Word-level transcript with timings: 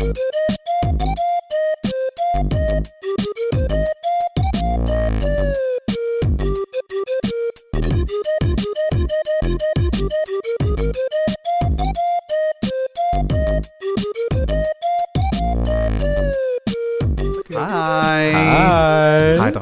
Hej. 0.00 0.12
Hej. 18.34 19.38
Hej, 19.40 19.52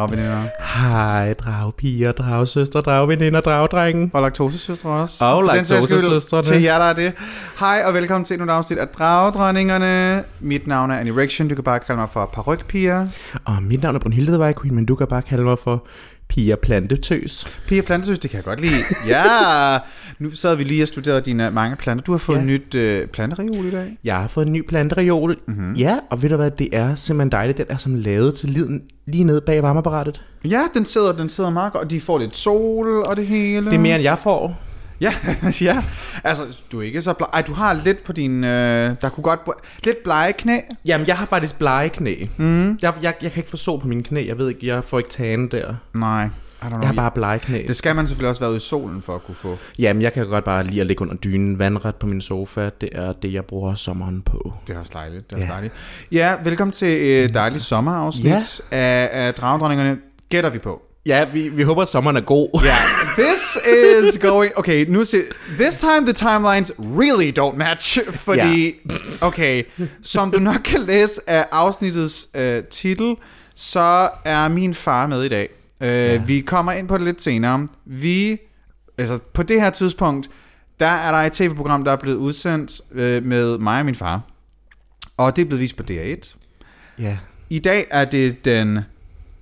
dragpiger, 1.79 2.13
dragsøstre, 2.13 2.81
dragveninder, 2.81 3.41
dragdrenge. 3.41 4.11
Og 4.13 4.23
laktosesøstre 4.23 4.91
også. 4.91 5.25
Og 5.25 5.45
laktosesøstrene. 5.45 6.43
Til 6.43 6.63
jer, 6.63 6.79
der 6.79 6.85
er 6.85 6.93
det. 6.93 7.13
Hej, 7.61 7.83
og 7.87 7.95
velkommen 7.95 8.25
til 8.25 8.43
et 8.43 8.49
afsnit 8.49 8.79
af 8.79 8.89
Dragdronningerne. 8.89 10.25
Mit 10.41 10.67
navn 10.67 10.91
er 10.91 10.99
Annie 10.99 11.17
Rection. 11.17 11.49
Du 11.49 11.55
kan 11.55 11.65
bare 11.65 11.81
kalde 11.81 12.01
mig 12.01 12.09
for 12.11 12.31
Parykpiger. 12.33 13.07
Og 13.45 13.63
mit 13.63 13.83
navn 13.83 13.95
er 13.95 14.01
Brunhilde 14.01 14.33
The 14.33 14.55
Queen, 14.63 14.75
men 14.75 14.87
du 14.87 14.95
kan 14.95 15.07
bare 15.07 15.23
kalde 15.23 15.45
mig 15.45 15.59
for 15.59 15.85
Pia 16.29 16.57
Plantetøs. 16.57 17.47
Pia 17.69 17.83
Plantesøs, 17.83 18.19
det 18.19 18.31
kan 18.31 18.37
jeg 18.37 18.45
godt 18.45 18.61
lide. 18.61 18.85
Ja, 19.07 19.23
nu 20.19 20.31
sad 20.31 20.57
vi 20.57 20.65
lige 20.65 20.83
og 20.85 20.89
studerede 20.89 21.21
dine 21.21 21.51
mange 21.51 21.77
planter. 21.77 22.05
Du 22.05 22.13
har 22.13 22.19
fået 22.19 22.37
Ja. 22.37 22.41
ja. 22.43 22.47
nyt 22.47 22.75
øh, 22.75 23.07
plantereol 23.07 23.65
i 23.67 23.71
dag. 23.71 23.99
Jeg 24.05 24.17
har 24.17 24.29
fået 24.29 24.47
en 24.47 24.53
ny 24.53 24.67
plantereol. 24.69 25.37
Mhm. 25.47 25.57
Mm-hmm. 25.59 25.75
Ja, 25.75 25.99
og 26.11 26.23
ved 26.23 26.29
du 26.31 26.37
hvad, 26.37 26.51
det 26.51 26.69
er 26.73 26.95
simpelthen 26.95 27.33
dejligt. 27.33 27.59
Den 27.59 27.67
er 27.69 27.77
som 27.77 27.95
lavet 27.95 28.35
til 28.35 28.49
liden 28.49 28.83
lige 29.07 29.25
nede 29.25 29.41
bag 29.41 29.63
varmeapparatet. 29.63 30.23
Ja, 30.45 30.61
den 30.75 30.85
sidder, 30.85 31.13
den 31.13 31.29
sidder 31.29 31.51
meget 31.51 31.73
godt, 31.73 31.85
og 31.85 31.91
de 31.91 32.01
får 32.01 32.19
lidt 32.19 32.37
sol 32.37 33.03
og 33.07 33.17
det 33.17 33.27
hele. 33.27 33.67
Det 33.71 33.77
er 33.77 33.81
mere, 33.81 33.95
end 33.95 34.03
jeg 34.03 34.19
får. 34.19 34.59
Ja, 35.01 35.15
ja. 35.61 35.83
Altså, 36.25 36.45
du 36.73 36.79
er 36.81 36.83
ikke 36.83 37.03
så 37.03 37.13
bleg. 37.13 37.29
Ej, 37.33 37.43
du 37.43 37.53
har 37.53 37.73
lidt 37.85 38.05
på 38.05 38.13
din... 38.13 38.45
Øh, 38.45 38.95
der 39.01 39.09
kunne 39.09 39.25
godt... 39.25 39.41
Lidt 39.85 39.97
blege 40.05 40.33
knæ. 40.33 40.59
Jamen, 40.85 41.07
jeg 41.07 41.17
har 41.17 41.27
faktisk 41.27 41.59
blege 41.59 41.89
knæ. 41.89 42.25
Mm. 42.37 42.69
Jeg, 42.69 42.79
jeg, 42.83 42.95
jeg 43.03 43.33
kan 43.33 43.41
ikke 43.41 43.51
få 43.51 43.57
sol 43.57 43.81
på 43.81 43.89
mine 43.89 44.03
knæ. 44.03 44.27
Jeg 44.27 44.39
ved 44.39 44.49
ikke, 44.49 44.67
jeg 44.67 44.85
får 44.85 44.99
ikke 44.99 45.11
tan 45.11 45.49
der. 45.49 45.75
Nej, 45.95 46.29
know. 46.61 46.79
Jeg 46.81 46.89
har 46.89 46.95
bare 46.95 47.11
blege 47.11 47.39
knæ. 47.39 47.65
Det 47.67 47.77
skal 47.77 47.97
man 47.97 48.07
selvfølgelig 48.07 48.29
også 48.29 48.41
være 48.41 48.51
ude 48.51 48.57
i 48.57 48.61
solen 48.61 49.03
for 49.03 49.15
at 49.15 49.25
kunne 49.27 49.35
få. 49.35 49.59
Jamen, 49.79 50.03
jeg 50.03 50.13
kan 50.13 50.27
godt 50.27 50.45
bare 50.45 50.65
lide 50.65 50.81
at 50.81 50.87
ligge 50.87 51.03
under 51.03 51.15
dynen 51.15 51.59
vandret 51.59 51.95
på 51.97 52.07
min 52.07 52.21
sofa. 52.21 52.71
Det 52.81 52.89
er 52.93 53.13
det, 53.13 53.33
jeg 53.33 53.45
bruger 53.45 53.75
sommeren 53.75 54.23
på. 54.23 54.53
Det 54.67 54.75
er 54.77 54.79
også 54.81 54.93
dejligt. 54.95 55.31
Det 55.31 55.33
er 55.33 55.37
også 55.41 55.47
Ja. 55.49 55.53
dejligt. 55.53 55.75
Ja, 56.13 56.35
velkommen 56.45 56.73
til 56.73 56.89
et 57.25 57.35
dejligt 57.35 57.63
sommerafsnit 57.63 58.33
Ja. 58.73 58.77
af, 58.79 59.09
af 59.13 59.35
Dragdronningerne. 59.35 59.99
Gætter 60.29 60.51
vi 60.51 60.59
på. 60.59 60.83
Ja, 61.09 61.25
vi, 61.25 61.49
vi 61.49 61.63
håber, 61.63 61.83
at 61.83 61.89
sommeren 61.89 62.17
er 62.17 62.21
god. 62.21 62.61
Ja. 62.65 62.77
This 63.19 63.59
is 64.05 64.19
going... 64.19 64.53
Okay, 64.57 64.87
nu 64.89 65.05
se... 65.05 65.23
This 65.59 65.79
time 65.79 66.01
the 66.01 66.13
timelines 66.13 66.73
really 66.79 67.33
don't 67.39 67.57
match. 67.57 67.99
Fordi... 68.11 68.75
Okay, 69.21 69.65
som 70.03 70.31
du 70.31 70.39
nok 70.39 70.61
kan 70.65 70.81
læse 70.81 71.21
af 71.27 71.47
afsnittets 71.53 72.29
øh, 72.35 72.65
titel, 72.65 73.17
så 73.55 74.09
er 74.25 74.49
min 74.49 74.75
far 74.75 75.07
med 75.07 75.25
i 75.25 75.29
dag. 75.29 75.49
Øh, 75.81 75.89
ja. 75.89 76.23
Vi 76.27 76.41
kommer 76.41 76.73
ind 76.73 76.89
på 76.89 76.99
det 76.99 77.05
lidt 77.05 77.23
senere. 77.23 77.69
Vi... 77.87 78.39
Altså, 78.99 79.19
på 79.35 79.43
det 79.43 79.61
her 79.61 79.71
tidspunkt, 79.71 80.31
der 80.81 80.87
er 80.87 81.11
der 81.11 81.19
et 81.19 81.33
tv-program, 81.33 81.85
der 81.85 81.93
er 81.93 81.97
blevet 81.97 82.17
udsendt 82.17 82.81
øh, 82.93 83.25
med 83.25 83.59
mig 83.59 83.79
og 83.79 83.85
min 83.85 83.95
far. 83.95 84.21
Og 85.17 85.37
det 85.37 85.43
er 85.43 85.47
blevet 85.47 85.61
vist 85.61 85.77
på 85.77 85.83
DR1. 85.91 86.37
ja. 86.99 87.19
I 87.51 87.59
dag 87.59 87.87
er 87.91 88.05
det 88.05 88.45
den 88.45 88.79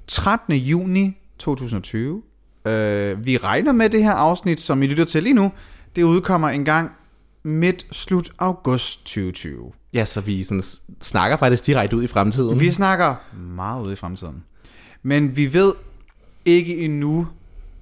13. 0.07 0.55
juni 0.55 1.17
2020. 1.39 2.23
Øh, 2.67 3.27
vi 3.27 3.37
regner 3.37 3.73
med 3.73 3.91
det 3.91 4.03
her 4.03 4.13
afsnit, 4.13 4.61
som 4.61 4.83
I 4.83 4.87
lytter 4.87 5.05
til 5.05 5.23
lige 5.23 5.35
nu. 5.35 5.53
Det 5.97 6.03
udkommer 6.03 6.49
en 6.49 6.65
gang 6.65 6.91
midt 7.43 7.87
slut 7.91 8.31
august 8.39 9.05
2020. 9.05 9.73
Ja, 9.93 10.05
så 10.05 10.21
vi 10.21 10.43
sådan 10.43 10.63
snakker 11.01 11.37
faktisk 11.37 11.67
direkte 11.67 11.97
ud 11.97 12.03
i 12.03 12.07
fremtiden. 12.07 12.61
Vi 12.61 12.71
snakker 12.71 13.15
meget 13.55 13.85
ude 13.85 13.93
i 13.93 13.97
fremtiden. 13.97 14.45
Men 15.03 15.37
vi 15.37 15.55
ved 15.55 15.73
ikke 16.45 16.77
endnu, 16.77 17.29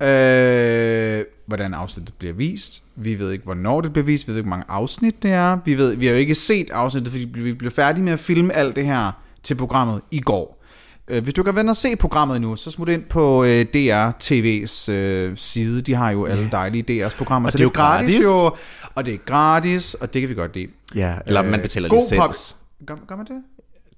øh, 0.00 1.24
hvordan 1.46 1.74
afsnittet 1.74 2.14
bliver 2.18 2.34
vist. 2.34 2.82
Vi 2.96 3.18
ved 3.18 3.30
ikke, 3.30 3.44
hvornår 3.44 3.80
det 3.80 3.92
bliver 3.92 4.06
vist. 4.06 4.28
Vi 4.28 4.32
ved 4.32 4.38
ikke, 4.38 4.48
hvor 4.48 4.56
mange 4.56 4.66
afsnit 4.68 5.22
det 5.22 5.30
er. 5.30 5.58
Vi, 5.64 5.78
ved, 5.78 5.96
vi 5.96 6.06
har 6.06 6.12
jo 6.12 6.18
ikke 6.18 6.34
set 6.34 6.70
afsnittet, 6.70 7.10
fordi 7.12 7.24
vi 7.24 7.52
blev 7.52 7.70
færdige 7.70 8.04
med 8.04 8.12
at 8.12 8.18
filme 8.18 8.52
alt 8.52 8.76
det 8.76 8.86
her 8.86 9.12
til 9.42 9.54
programmet 9.54 10.00
i 10.10 10.20
går. 10.20 10.63
Øh, 11.08 11.22
Hvis 11.22 11.34
du 11.34 11.42
kan 11.42 11.56
vende 11.56 11.70
og 11.70 11.76
se 11.76 11.96
programmet 11.96 12.40
nu, 12.40 12.56
så 12.56 12.70
smut 12.70 12.88
ind 12.88 13.02
på 13.02 13.44
øh, 13.44 13.64
DR 13.74 14.10
TV's 14.24 14.92
øh, 14.92 15.32
side. 15.36 15.80
De 15.80 15.94
har 15.94 16.10
jo 16.10 16.24
alle 16.26 16.48
dejlige 16.52 17.06
DR's 17.06 17.16
programmer. 17.16 17.48
Og 17.48 17.52
så 17.52 17.58
det 17.58 17.62
er 17.64 17.66
jo 17.66 17.70
gratis. 17.74 18.24
jo. 18.24 18.50
Og 18.94 19.06
det 19.06 19.14
er 19.14 19.18
gratis, 19.26 19.94
og 19.94 20.14
det 20.14 20.22
kan 20.22 20.28
vi 20.28 20.34
godt 20.34 20.54
lide. 20.54 20.66
Ja, 20.94 21.14
eller 21.26 21.42
man 21.42 21.54
Øh, 21.54 21.62
betaler 21.62 21.88
god 21.88 22.10
licens. 22.10 22.56
Gør, 22.86 22.94
gør 23.08 23.16
man 23.16 23.26
det? 23.26 23.34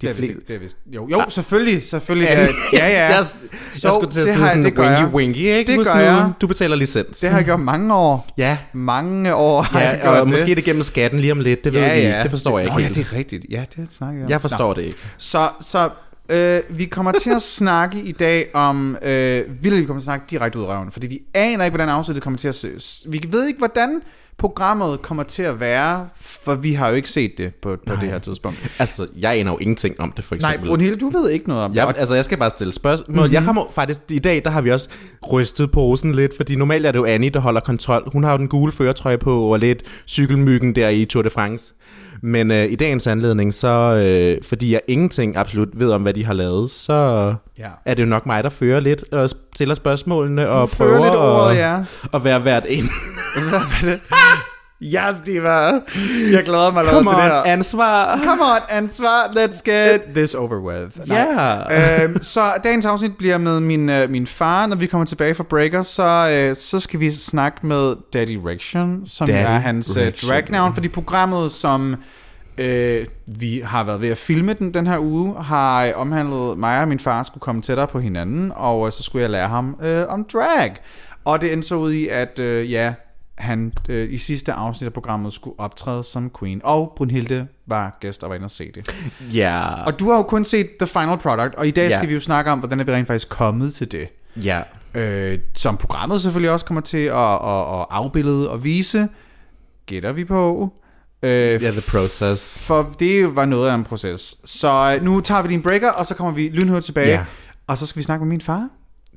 De 0.03 0.07
det, 0.07 0.11
er 0.11 0.15
vist, 0.15 0.19
fleste- 0.27 0.33
ikke- 0.41 0.49
det 0.49 0.57
er 0.57 0.61
vist, 0.61 0.77
jo, 0.87 1.09
jo, 1.11 1.23
selvfølgelig, 1.29 1.89
selvfølgelig. 1.89 2.29
Ja, 2.29 2.41
Ja, 2.41 2.47
ja, 2.73 2.89
ja. 2.89 3.03
Jeg, 3.05 3.11
jeg, 3.17 3.25
Så, 3.27 3.89
jeg 3.89 3.93
skulle 3.95 4.11
til 4.13 4.21
at 4.21 4.27
sige 4.27 4.37
har- 4.37 4.49
sådan 4.49 4.65
det 4.65 4.79
winky 4.79 5.15
winky, 5.15 5.37
ikke? 5.39 5.65
Det 5.73 5.77
Husk 5.77 5.91
gør 5.91 5.95
nu, 5.97 6.01
jeg. 6.01 6.33
Du 6.41 6.47
betaler 6.47 6.77
licens. 6.77 7.19
Det 7.21 7.29
har 7.31 7.37
jeg 7.39 7.45
gjort 7.45 7.61
mange 7.61 7.95
år. 7.95 8.27
Ja, 8.39 8.59
Mange 8.73 9.35
år 9.35 9.63
har 9.63 9.81
ja 9.81 9.95
gjort 10.03 10.07
og 10.19 10.27
det. 10.27 10.31
måske 10.33 10.55
det 10.55 10.65
gennem 10.65 10.83
skatten 10.83 11.21
lige 11.21 11.33
om 11.33 11.41
lidt. 11.41 11.65
Det 11.65 11.73
ved 11.73 11.81
ja, 11.81 11.95
vi 11.95 12.01
ja. 12.01 12.07
ikke. 12.07 12.23
Det 12.23 12.31
forstår 12.31 12.59
jeg 12.59 12.69
Nå, 12.69 12.79
ikke 12.79 12.81
ja, 12.89 12.95
helt. 12.95 13.09
det 13.09 13.15
er 13.15 13.19
rigtigt. 13.19 13.47
Ja, 13.51 13.65
det 13.77 13.89
snakker 13.93 14.19
jeg 14.19 14.25
om. 14.25 14.31
Jeg 14.31 14.41
forstår 14.41 14.69
Nå. 14.69 14.75
det 14.75 14.83
ikke. 14.83 14.99
Så, 15.19 15.49
så 15.61 15.89
øh, 16.29 16.61
vi 16.69 16.85
kommer 16.85 17.13
til 17.13 17.31
at 17.31 17.43
snakke 17.61 18.03
i 18.03 18.13
dag 18.13 18.47
om... 18.55 18.97
Øh, 19.03 19.45
vil 19.63 19.77
vi 19.77 19.85
kommer 19.85 20.01
til 20.01 20.03
at 20.03 20.03
snakke 20.03 20.27
direkte 20.31 20.59
ud 20.59 20.65
af 20.65 20.69
røven, 20.69 20.91
fordi 20.91 21.07
vi 21.07 21.23
aner 21.35 21.65
ikke, 21.65 21.77
hvordan 21.77 21.89
afsnittet 21.89 22.23
kommer 22.23 22.39
til 22.39 22.49
at 22.49 22.55
se. 22.55 22.71
Vi 23.09 23.25
ved 23.31 23.47
ikke, 23.47 23.59
hvordan 23.59 24.01
programmet 24.39 25.03
kommer 25.03 25.23
til 25.23 25.43
at 25.43 25.61
være, 25.61 26.09
for 26.21 26.55
vi 26.55 26.73
har 26.73 26.89
jo 26.89 26.95
ikke 26.95 27.11
set 27.11 27.39
det 27.39 27.55
på, 27.55 27.77
på 27.87 27.95
det 28.01 28.09
her 28.09 28.19
tidspunkt. 28.19 28.71
Altså, 28.79 29.07
jeg 29.17 29.39
aner 29.39 29.53
jo 29.53 29.59
ingenting 29.59 30.01
om 30.01 30.13
det, 30.13 30.25
for 30.25 30.35
Nej, 30.35 30.51
eksempel. 30.51 30.69
Brunhilde, 30.69 30.97
du 30.97 31.09
ved 31.09 31.31
ikke 31.31 31.49
noget 31.49 31.65
om 31.65 31.71
det. 31.71 31.77
Jeg, 31.77 31.95
altså, 31.97 32.15
jeg 32.15 32.25
skal 32.25 32.39
bare 32.39 32.51
stille 32.51 32.73
spørgsmål. 32.73 33.15
Mm-hmm. 33.15 33.25
Mhm. 33.25 33.33
Jeg 33.33 33.43
kommer 33.45 33.65
faktisk... 33.75 34.01
I 34.11 34.19
dag, 34.19 34.45
der 34.45 34.51
har 34.51 34.61
vi 34.61 34.71
også 34.71 34.89
rystet 35.33 35.71
posen 35.71 36.15
lidt, 36.15 36.37
fordi 36.37 36.57
normalt 36.57 36.87
er 36.87 36.93
det 36.93 36.99
jo 36.99 37.05
Annie, 37.05 37.31
der 37.31 37.41
holder 37.41 37.61
kontrol. 37.61 38.11
Hun 38.13 38.25
har 38.25 38.33
jo 38.33 38.39
den 38.39 38.49
gule 38.49 38.73
føretrøje 38.73 39.19
på, 39.19 39.41
og 39.41 39.59
lidt 39.59 39.83
cykelmyggen 40.09 40.75
der 40.75 40.89
i 40.89 41.05
Tour 41.05 41.23
de 41.23 41.31
France. 41.31 41.75
Men 42.23 42.51
øh, 42.51 42.65
i 42.73 42.77
dagens 42.77 43.07
anledning, 43.07 43.55
så 43.55 43.69
øh, 44.07 44.45
fordi 44.45 44.73
jeg 44.73 44.81
ingenting 44.89 45.37
absolut 45.37 45.69
ved 45.73 45.91
om, 45.91 46.03
hvad 46.03 46.15
de 46.15 46.25
har 46.25 46.33
lavet, 46.35 46.71
så 46.71 47.35
Ja. 47.59 47.69
er 47.85 47.95
det 47.95 48.03
jo 48.03 48.09
nok 48.09 48.27
mig, 48.27 48.45
der 48.45 48.51
fører 48.51 48.81
lidt 48.81 49.05
og 49.13 49.31
stiller 49.55 49.75
spørgsmålene 49.75 50.49
og 50.49 50.69
fører 50.69 50.89
prøver 50.91 51.05
lidt 51.05 51.17
ordet, 51.17 51.51
at, 51.51 51.57
ja. 51.57 51.77
at 52.15 52.25
være 52.25 52.39
hvert 52.39 52.65
en. 52.69 52.89
Yes, 54.83 55.21
Diva. 55.27 55.51
Jeg 56.33 56.43
glæder 56.45 56.73
mig 56.73 56.85
Come 56.85 57.11
til 57.11 57.17
on, 57.17 57.23
det 57.25 57.33
her. 57.33 57.43
ansvar. 57.43 58.21
Come 58.25 58.43
on, 58.43 58.59
ansvar. 58.71 59.27
Let's 59.27 59.63
get 59.65 60.01
this 60.15 60.35
over 60.35 60.59
with. 60.59 61.09
Nej. 61.09 61.19
Ja. 61.71 62.05
øhm, 62.05 62.23
så 62.23 62.41
dagens 62.65 62.85
afsnit 62.87 63.17
bliver 63.17 63.39
med 63.39 63.61
min, 63.61 63.91
øh, 63.91 64.11
min 64.11 64.27
far. 64.27 64.67
Når 64.67 64.77
vi 64.77 64.87
kommer 64.87 65.05
tilbage 65.05 65.35
fra 65.35 65.45
Breaker, 65.45 65.83
så, 65.83 66.29
øh, 66.31 66.57
så 66.57 66.81
skal 66.81 67.01
vi 67.01 67.11
snakke 67.11 67.67
med 67.67 67.95
Daddy 68.13 68.39
Rection, 68.47 69.03
som 69.07 69.27
Daddy 69.27 69.39
er 69.47 69.59
hans 69.59 69.97
øh, 69.97 70.07
Rection. 70.07 70.31
dragnavn. 70.31 70.75
Fordi 70.75 70.89
programmet, 70.89 71.53
som 71.53 71.97
øh, 72.59 73.07
vi 73.27 73.63
har 73.65 73.85
været 73.85 74.01
ved 74.01 74.09
at 74.09 74.19
filme 74.19 74.53
den 74.53 74.75
den 74.75 74.87
her 74.87 74.99
uge, 74.99 75.43
har 75.43 75.85
øh, 75.85 75.93
omhandlet 75.97 76.59
mig 76.59 76.81
og 76.81 76.89
min 76.89 76.99
far 77.01 77.23
skulle 77.23 77.43
komme 77.43 77.63
tættere 77.63 77.87
på 77.87 78.01
hinanden, 78.01 78.53
og 78.57 78.87
øh, 78.87 78.93
så 78.93 79.03
skulle 79.03 79.23
jeg 79.23 79.31
lære 79.31 79.49
ham 79.49 79.77
øh, 79.83 80.05
om 80.09 80.25
drag. 80.33 80.75
Og 81.25 81.41
det 81.41 81.53
endte 81.53 81.69
så 81.69 81.75
ud 81.75 81.93
i, 81.93 82.09
at 82.09 82.39
øh, 82.39 82.73
ja, 82.73 82.93
han 83.39 83.73
øh, 83.89 84.13
i 84.13 84.19
sidste 84.19 84.53
afsnit 84.53 84.87
af 84.87 84.93
programmet 84.93 85.33
skulle 85.33 85.61
optræde 85.61 86.05
som 86.05 86.31
queen. 86.41 86.61
Og 86.65 86.93
Brunhilde 86.97 87.47
var 87.67 87.97
gæst 88.01 88.23
og 88.25 88.29
var 88.31 88.35
inde 88.37 88.45
og 88.45 88.51
se 88.51 88.73
det. 88.73 88.91
Ja. 89.35 89.83
Og 89.87 90.01
du 90.01 90.11
har 90.11 90.17
jo 90.17 90.23
kun 90.23 90.45
set 90.45 90.71
The 90.81 90.87
Final 90.87 91.17
Product, 91.19 91.55
og 91.55 91.67
i 91.67 91.71
dag 91.71 91.89
Ja. 91.91 91.97
skal 91.97 92.09
vi 92.09 92.15
jo 92.15 92.21
snakke 92.21 92.51
om, 92.51 92.59
hvordan 92.59 92.81
er 92.81 92.85
vi 92.85 92.93
rent 92.93 93.07
faktisk 93.07 93.29
kommet 93.29 93.75
til 93.75 93.93
det. 93.93 94.09
Ja. 94.45 94.63
Øh, 94.95 95.39
som 95.55 95.77
programmet 95.77 96.23
selvfølgelig 96.23 96.51
også 96.51 96.67
kommer 96.67 96.81
til 96.81 96.99
at, 97.05 97.35
at, 97.35 97.81
at 97.81 97.87
afbillede 97.91 98.51
og 98.51 98.65
vise, 98.65 99.09
gætter 99.87 100.13
vi 100.13 100.25
på. 100.25 100.73
Øh, 101.23 101.31
Ja, 101.63 101.71
the 101.71 101.83
process. 101.91 102.59
for 102.67 102.95
det 102.99 103.37
var 103.37 103.45
noget 103.45 103.71
af 103.71 103.75
en 103.75 103.85
proces. 103.85 104.37
Så 104.45 104.95
øh, 104.97 105.05
nu 105.05 105.21
tager 105.21 105.43
vi 105.43 105.49
din 105.49 105.63
breaker, 105.63 105.91
og 105.91 106.07
så 106.07 106.15
kommer 106.15 106.33
vi 106.33 106.49
lynhurtigt 106.49 106.87
tilbage. 106.87 107.09
Ja. 107.09 107.25
Og 107.67 107.79
så 107.79 107.87
skal 107.87 107.99
vi 108.01 108.05
snakke 108.05 108.25
med 108.25 108.29
min 108.29 108.41
far. 108.41 108.69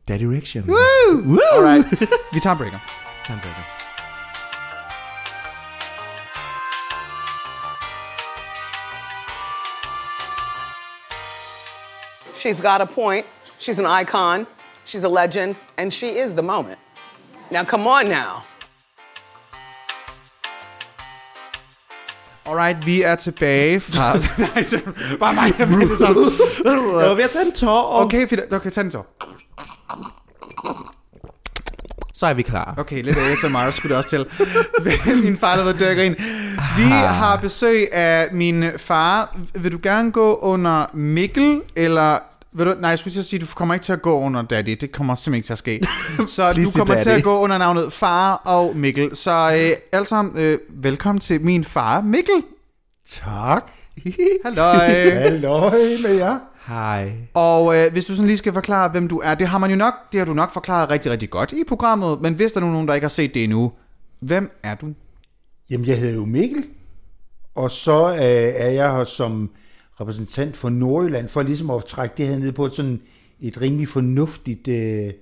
Daddy 0.08 0.24
Rection. 0.24 0.64
Woo! 0.70 1.22
Woo! 1.26 1.40
Alright, 1.54 1.88
vi 2.34 2.40
tager 2.40 2.52
en 2.54 2.58
breaker. 2.58 2.80
Tandbækker. 3.28 3.79
She's 12.42 12.62
got 12.62 12.82
a 12.82 12.86
point. 12.86 13.26
She's 13.60 13.80
an 13.80 13.86
icon. 14.02 14.46
She's 14.86 15.04
a 15.04 15.10
legend. 15.22 15.56
And 15.78 15.92
she 15.94 16.08
is 16.24 16.30
the 16.34 16.42
moment. 16.42 16.80
Now, 17.52 17.64
come 17.66 17.88
on 17.88 18.06
now. 18.10 18.32
Alright, 22.48 22.86
vi 22.86 23.02
er 23.02 23.16
tilbage 23.16 23.80
fra... 23.80 24.14
Nej, 24.56 24.64
så- 24.64 24.80
bare 25.20 25.34
mig, 25.34 25.54
jeg 25.60 25.68
med 25.68 25.88
det 25.90 25.98
så. 25.98 26.06
Jeg 26.66 27.08
var 27.10 27.14
ved 27.14 27.24
at 27.24 27.30
tage 27.32 27.46
en 27.46 27.52
tår. 27.52 28.02
Okay, 28.06 28.28
fint. 28.28 28.54
Okay, 28.54 28.70
tag 28.70 28.84
den 28.84 28.92
så. 28.92 29.04
Så 32.20 32.26
er 32.26 32.34
vi 32.34 32.42
klar. 32.42 32.74
Okay, 32.78 33.04
lidt 33.04 33.18
ASMR 33.18 33.70
skulle 33.70 33.90
det 33.90 33.98
også 33.98 34.10
til. 34.10 34.26
min 35.24 35.38
far 35.38 35.56
lavede 35.56 35.80
dørgrin. 35.80 36.16
Vi 36.78 36.84
har 36.92 37.40
besøg 37.42 37.94
af 37.94 38.28
min 38.32 38.66
far. 38.78 39.38
Vil 39.56 39.72
du 39.72 39.80
gerne 39.84 40.12
gå 40.12 40.36
under 40.36 40.86
Mikkel, 40.94 41.62
eller... 41.76 42.20
Vil 42.52 42.66
du, 42.66 42.76
nej, 42.80 42.90
jeg 42.90 43.00
skulle 43.00 43.24
sige, 43.24 43.42
at 43.42 43.42
du 43.42 43.56
kommer 43.56 43.74
ikke 43.74 43.84
til 43.84 43.94
at 43.94 44.02
gå 44.02 44.20
under 44.20 44.42
Daddy. 44.42 44.78
Det 44.82 44.92
kommer 44.92 45.16
simpelthen 45.16 45.38
ikke 45.38 45.46
til 45.46 45.54
at 45.54 45.58
ske. 45.58 45.82
Så 46.36 46.54
du 46.54 46.72
kommer 46.78 46.94
daddy. 46.94 47.04
til 47.04 47.10
at 47.10 47.24
gå 47.24 47.40
under 47.40 47.58
navnet 47.58 47.94
Far 47.94 48.34
og 48.34 48.76
Mikkel. 48.76 49.16
Så 49.16 49.32
øh, 49.32 49.78
alle 49.92 50.08
sammen, 50.08 50.38
øh, 50.38 50.60
velkommen 50.70 51.20
til 51.20 51.42
min 51.42 51.64
far, 51.64 52.02
Mikkel. 52.02 52.44
Tak. 53.26 53.72
Halløj. 54.46 55.10
Halløj 55.14 55.80
med 56.02 56.16
jer. 56.16 56.40
Hej. 56.70 57.12
Og 57.34 57.76
øh, 57.78 57.92
hvis 57.92 58.06
du 58.06 58.14
sådan 58.16 58.28
lige 58.28 58.38
skal 58.38 58.54
forklare, 58.54 58.90
hvem 58.90 59.08
du 59.08 59.18
er, 59.24 59.36
det 59.36 59.48
har 59.48 59.58
man 59.58 59.70
jo 59.70 59.76
nok, 59.76 59.94
det 60.12 60.18
har 60.18 60.26
du 60.26 60.34
nok 60.34 60.54
forklaret 60.54 60.90
rigtig, 60.90 61.12
rigtig 61.12 61.30
godt 61.30 61.52
i 61.52 61.64
programmet, 61.68 62.22
men 62.22 62.34
hvis 62.34 62.52
der 62.52 62.62
er 62.62 62.66
nu 62.66 62.72
nogen, 62.72 62.88
der 62.88 62.94
ikke 62.94 63.06
har 63.06 63.10
set 63.10 63.34
det 63.34 63.44
endnu, 63.44 63.72
hvem 64.20 64.52
er 64.64 64.76
du? 64.76 64.94
Jamen, 65.72 65.88
jeg 65.88 66.00
hedder 66.00 66.16
jo 66.16 66.26
Mikkel, 66.26 66.64
og 67.56 67.72
så 67.72 68.08
øh, 68.10 68.54
er 68.56 68.70
jeg 68.70 68.96
her 68.96 69.04
som 69.04 69.50
repræsentant 70.02 70.58
for 70.58 70.70
Nordjylland, 70.70 71.30
for 71.30 71.44
ligesom 71.44 71.70
at 71.70 71.86
trække 71.86 72.16
det 72.18 72.28
her 72.28 72.38
ned 72.38 72.52
på 72.52 72.66
et 72.66 72.74
sådan 72.74 73.02
et 73.42 73.62
rimelig 73.62 73.88
fornuftigt 73.88 74.68
øh, 74.68 75.14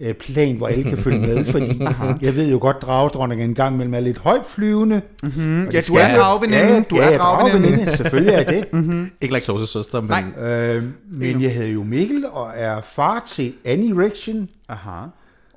øh, 0.00 0.14
plan, 0.14 0.56
hvor 0.56 0.68
alle 0.68 0.84
kan 0.84 0.98
følge 0.98 1.18
med, 1.18 1.44
fordi 1.44 1.82
jeg 2.22 2.36
ved 2.36 2.50
jo 2.50 2.58
godt, 2.60 2.76
dragedronningen 2.82 3.48
en 3.50 3.54
gang 3.54 3.76
mellem 3.76 3.94
er 3.94 4.00
lidt 4.00 4.18
højt 4.18 4.46
flyvende. 4.46 5.00
Mm, 5.22 5.64
Ja, 5.72 5.80
du 5.88 5.94
er 5.94 6.16
dragveninde. 6.16 6.84
Du 6.90 6.96
er 6.96 7.16
dragveninde. 7.18 7.96
Selvfølgelig 7.96 8.34
er 8.34 8.44
det. 8.44 8.66
Ikke 9.20 9.32
laktosesøster, 9.32 10.00
men... 10.00 10.10
Nej. 10.10 10.48
øh, 10.50 10.84
men 11.10 11.42
jeg 11.42 11.52
hedder 11.54 11.68
jo 11.72 11.82
Mikkel, 11.82 12.24
og 12.32 12.50
er 12.54 12.80
far 12.80 13.24
til 13.28 13.52
Annie 13.64 14.04
Rection, 14.06 14.48
Aha. 14.68 15.00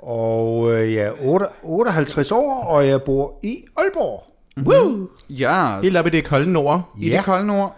og 0.02 0.74
øh, 0.74 0.94
jeg 0.94 1.04
er 1.06 1.12
8, 1.22 1.46
58 1.64 2.32
år, 2.32 2.64
og 2.64 2.88
jeg 2.88 3.02
bor 3.02 3.40
i 3.44 3.64
Aalborg. 3.78 4.24
Woo! 4.66 5.08
Ja, 5.30 5.80
Helt 5.82 5.98
op 5.98 6.08
i 6.08 6.10
det 6.10 6.26
kolde 6.26 6.52
nord. 6.52 6.90
i 7.02 7.10
det 7.10 7.24
kolde 7.24 7.48
nord. 7.48 7.76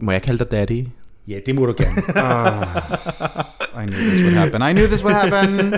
Må 0.00 0.12
jeg 0.12 0.22
kalde 0.22 0.38
dig 0.38 0.50
daddy? 0.50 0.84
Ja, 1.28 1.38
det 1.46 1.54
må 1.54 1.66
du 1.66 1.74
gerne. 1.76 1.96
I 3.82 3.86
knew 3.86 3.98
this 3.98 4.22
would 4.24 4.34
happen. 4.34 4.62
I 4.62 4.72
knew 4.72 4.86
this 4.86 5.04
would 5.04 5.16
happen. 5.16 5.74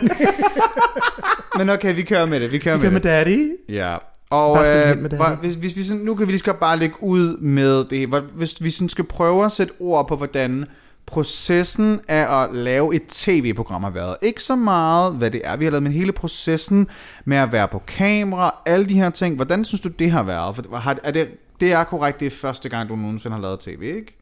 Men 1.58 1.70
okay, 1.70 1.94
vi 1.94 2.02
kører 2.02 2.26
med 2.26 2.40
det. 2.40 2.52
Vi 2.52 2.58
kører 2.58 2.76
med 2.76 2.84
Kom 2.84 2.92
med 2.92 3.00
det. 3.00 3.08
daddy. 3.08 3.52
Ja. 3.68 3.96
Og 4.30 4.64
skal 4.64 4.86
vi 4.86 4.92
øh, 4.92 5.02
med 5.02 5.10
her. 5.10 5.36
hvis, 5.36 5.54
hvis 5.54 5.76
vi 5.76 5.82
sådan, 5.82 6.02
nu 6.04 6.14
kan 6.14 6.26
vi 6.26 6.32
lige 6.32 6.42
godt 6.44 6.60
bare 6.60 6.78
lægge 6.78 6.94
ud 7.00 7.36
med 7.38 7.84
det. 7.84 8.08
Hvis 8.34 8.54
vi 8.60 8.70
sådan 8.70 8.88
skal 8.88 9.04
prøve 9.04 9.44
at 9.44 9.52
sætte 9.52 9.72
ord 9.80 10.08
på, 10.08 10.16
hvordan 10.16 10.64
processen 11.06 12.00
af 12.08 12.42
at 12.42 12.54
lave 12.54 12.94
et 12.94 13.02
tv-program 13.08 13.82
har 13.82 13.90
været. 13.90 14.16
Ikke 14.22 14.42
så 14.42 14.56
meget, 14.56 15.14
hvad 15.14 15.30
det 15.30 15.40
er, 15.44 15.56
vi 15.56 15.64
har 15.64 15.70
lavet, 15.70 15.82
men 15.82 15.92
hele 15.92 16.12
processen 16.12 16.86
med 17.24 17.36
at 17.36 17.52
være 17.52 17.68
på 17.68 17.82
kamera, 17.86 18.54
alle 18.66 18.88
de 18.88 18.94
her 18.94 19.10
ting. 19.10 19.36
Hvordan 19.36 19.64
synes 19.64 19.80
du, 19.80 19.88
det 19.88 20.10
har 20.10 20.22
været? 20.22 20.56
For 20.56 20.76
har, 20.76 20.98
er 21.04 21.10
det, 21.10 21.28
det 21.60 21.72
er 21.72 21.84
korrekt, 21.84 22.20
det 22.20 22.26
er 22.26 22.30
første 22.30 22.68
gang, 22.68 22.88
du 22.88 22.96
nogensinde 22.96 23.34
har 23.34 23.42
lavet 23.42 23.60
tv, 23.60 23.82
ikke? 23.82 24.17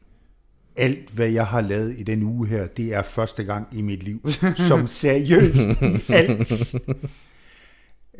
Alt, 0.77 1.09
hvad 1.09 1.27
jeg 1.27 1.45
har 1.45 1.61
lavet 1.61 1.95
i 1.97 2.03
den 2.03 2.23
uge 2.23 2.47
her, 2.47 2.67
det 2.67 2.93
er 2.93 3.01
første 3.01 3.43
gang 3.43 3.67
i 3.71 3.81
mit 3.81 4.03
liv. 4.03 4.29
Som 4.67 4.87
seriøst. 4.87 6.09
Alt. 6.09 6.75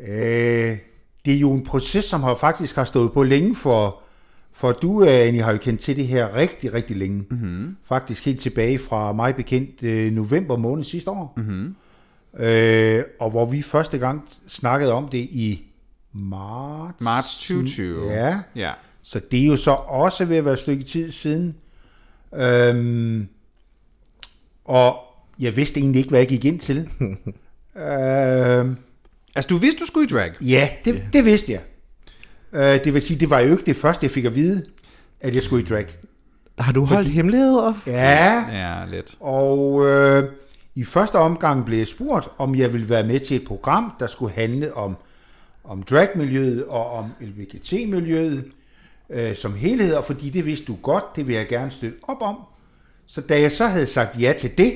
Øh, 0.00 0.78
det 1.24 1.34
er 1.34 1.38
jo 1.40 1.52
en 1.52 1.64
proces, 1.64 2.04
som 2.04 2.22
har 2.22 2.34
faktisk 2.34 2.76
har 2.76 2.84
stået 2.84 3.12
på 3.12 3.22
længe 3.22 3.56
for, 3.56 4.00
for 4.52 4.72
du, 4.72 5.02
øh, 5.02 5.08
Annie, 5.08 5.42
har 5.42 5.52
jo 5.52 5.58
kendt 5.58 5.80
til 5.80 5.96
det 5.96 6.06
her 6.06 6.34
rigtig, 6.34 6.74
rigtig 6.74 6.96
længe. 6.96 7.24
Mm-hmm. 7.30 7.76
Faktisk 7.84 8.24
helt 8.24 8.40
tilbage 8.40 8.78
fra 8.78 9.12
mig 9.12 9.36
bekendt 9.36 9.82
øh, 9.82 10.12
november 10.12 10.56
måned 10.56 10.84
sidste 10.84 11.10
år. 11.10 11.34
Mm-hmm. 11.36 11.74
Øh, 12.38 13.02
og 13.20 13.30
hvor 13.30 13.46
vi 13.46 13.62
første 13.62 13.98
gang 13.98 14.28
snakkede 14.46 14.92
om 14.92 15.08
det 15.08 15.18
i 15.18 15.62
marts. 16.12 17.00
Marts 17.00 17.36
2020. 17.36 18.10
Ja. 18.10 18.40
Ja. 18.56 18.72
Så 19.02 19.20
det 19.30 19.42
er 19.42 19.46
jo 19.46 19.56
så 19.56 19.70
også 19.70 20.24
ved 20.24 20.36
at 20.36 20.44
være 20.44 20.54
et 20.54 20.60
stykke 20.60 20.84
tid 20.84 21.10
siden. 21.10 21.54
Øhm, 22.36 23.28
og 24.64 24.96
jeg 25.38 25.56
vidste 25.56 25.80
egentlig 25.80 25.98
ikke, 25.98 26.10
hvad 26.10 26.20
jeg 26.20 26.28
gik 26.28 26.44
ind 26.44 26.60
til. 26.60 26.76
øhm, 27.76 28.76
Altså, 29.36 29.48
du 29.50 29.56
vidste, 29.56 29.80
du 29.80 29.86
skulle 29.86 30.06
i 30.06 30.10
drag. 30.10 30.30
ja, 30.40 30.68
det, 30.84 31.04
det 31.12 31.24
vidste 31.24 31.52
jeg. 31.52 31.60
Øh, 32.52 32.84
det 32.84 32.94
vil 32.94 33.02
sige, 33.02 33.20
det 33.20 33.30
var 33.30 33.40
jo 33.40 33.50
ikke 33.52 33.64
det 33.66 33.76
første, 33.76 34.04
jeg 34.04 34.10
fik 34.10 34.24
at 34.24 34.34
vide, 34.34 34.64
at 35.20 35.34
jeg 35.34 35.42
skulle 35.42 35.62
i 35.64 35.66
drag. 35.66 35.86
Har 36.58 36.72
du 36.72 36.84
holdt 36.84 37.08
hemmeligheder? 37.08 37.82
Ja, 37.86 38.44
Ja, 38.52 38.84
lidt. 38.90 39.14
og 39.20 39.86
øh, 39.86 40.24
i 40.74 40.84
første 40.84 41.14
omgang 41.16 41.64
blev 41.64 41.78
jeg 41.78 41.86
spurgt, 41.88 42.28
om 42.38 42.54
jeg 42.54 42.72
ville 42.72 42.88
være 42.88 43.04
med 43.06 43.20
til 43.20 43.36
et 43.36 43.44
program, 43.46 43.92
der 44.00 44.06
skulle 44.06 44.32
handle 44.34 44.74
om, 44.74 44.96
om 45.64 45.82
dragmiljøet 45.82 46.64
og 46.64 46.90
om 46.92 47.10
LBGT-miljøet 47.20 48.44
øh, 49.10 49.36
som 49.36 49.54
helhed, 49.54 49.94
og 49.94 50.04
fordi 50.04 50.30
det 50.30 50.46
vidste 50.46 50.66
du 50.66 50.76
godt, 50.82 51.04
det 51.16 51.26
vil 51.26 51.34
jeg 51.34 51.48
gerne 51.48 51.70
støtte 51.70 51.98
op 52.02 52.22
om. 52.22 52.36
Så 53.06 53.20
da 53.20 53.40
jeg 53.40 53.52
så 53.52 53.66
havde 53.66 53.86
sagt 53.86 54.20
ja 54.20 54.34
til 54.38 54.58
det, 54.58 54.74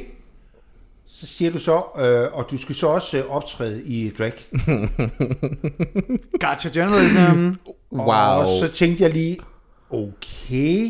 så 1.07 1.27
siger 1.27 1.51
du 1.51 1.59
så, 1.59 1.83
øh, 1.99 2.39
og 2.39 2.47
du 2.51 2.59
skal 2.59 2.75
så 2.75 2.87
også 2.87 3.19
øh, 3.19 3.31
optræde 3.31 3.83
i 3.85 4.11
drag. 4.19 4.33
Gotcha 6.43 6.71
journalism. 6.77 7.59
Wow. 7.93 8.07
Og 8.07 8.61
så 8.61 8.73
tænkte 8.75 9.05
jeg 9.05 9.13
lige, 9.13 9.39
okay, 9.91 10.87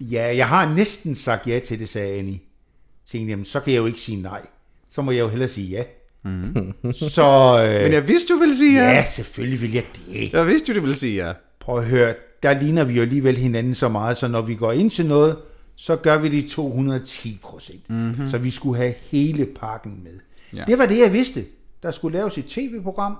ja, 0.00 0.36
jeg 0.36 0.48
har 0.48 0.74
næsten 0.74 1.14
sagt 1.14 1.46
ja 1.46 1.58
til 1.58 1.78
det, 1.78 1.88
sagde 1.88 2.18
Annie. 2.18 2.40
Så 3.04 3.12
tænkte 3.12 3.24
jeg, 3.24 3.30
jamen, 3.30 3.44
så 3.44 3.60
kan 3.60 3.72
jeg 3.72 3.78
jo 3.78 3.86
ikke 3.86 4.00
sige 4.00 4.22
nej. 4.22 4.40
Så 4.88 5.02
må 5.02 5.10
jeg 5.10 5.20
jo 5.20 5.28
hellere 5.28 5.48
sige 5.48 5.68
ja. 5.68 5.84
Mm. 6.24 6.92
Så 6.92 7.64
øh, 7.66 7.82
Men 7.82 7.92
jeg 7.92 8.08
vidste, 8.08 8.34
du 8.34 8.38
ville 8.38 8.56
sige 8.56 8.82
ja. 8.82 8.90
ja, 8.90 9.04
selvfølgelig 9.06 9.62
vil 9.62 9.72
jeg 9.72 9.84
det. 9.94 10.32
Jeg 10.32 10.46
vidste 10.46 10.74
du 10.74 10.80
ville 10.80 10.96
sige 10.96 11.26
ja. 11.26 11.32
Prøv 11.64 11.78
at 11.78 11.84
høre, 11.84 12.14
der 12.42 12.60
ligner 12.60 12.84
vi 12.84 12.94
jo 12.94 13.02
alligevel 13.02 13.36
hinanden 13.36 13.74
så 13.74 13.88
meget, 13.88 14.16
så 14.16 14.28
når 14.28 14.42
vi 14.42 14.54
går 14.54 14.72
ind 14.72 14.90
til 14.90 15.06
noget, 15.06 15.36
så 15.76 15.96
gør 15.96 16.18
vi 16.18 16.28
det 16.28 16.50
210 16.50 17.38
procent. 17.42 17.90
Mm-hmm. 17.90 18.28
Så 18.28 18.38
vi 18.38 18.50
skulle 18.50 18.76
have 18.76 18.94
hele 19.00 19.46
pakken 19.46 20.00
med. 20.04 20.12
Ja. 20.56 20.64
Det 20.66 20.78
var 20.78 20.86
det, 20.86 20.98
jeg 20.98 21.12
vidste. 21.12 21.44
Der 21.82 21.90
skulle 21.90 22.18
laves 22.18 22.38
et 22.38 22.44
tv-program, 22.44 23.16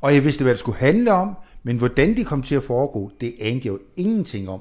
og 0.00 0.14
jeg 0.14 0.24
vidste, 0.24 0.42
hvad 0.42 0.52
det 0.52 0.60
skulle 0.60 0.78
handle 0.78 1.12
om, 1.12 1.34
men 1.62 1.76
hvordan 1.76 2.16
det 2.16 2.26
kom 2.26 2.42
til 2.42 2.54
at 2.54 2.62
foregå, 2.62 3.10
det 3.20 3.34
anede 3.40 3.56
jeg 3.56 3.66
jo 3.66 3.78
ingenting 3.96 4.48
om. 4.48 4.60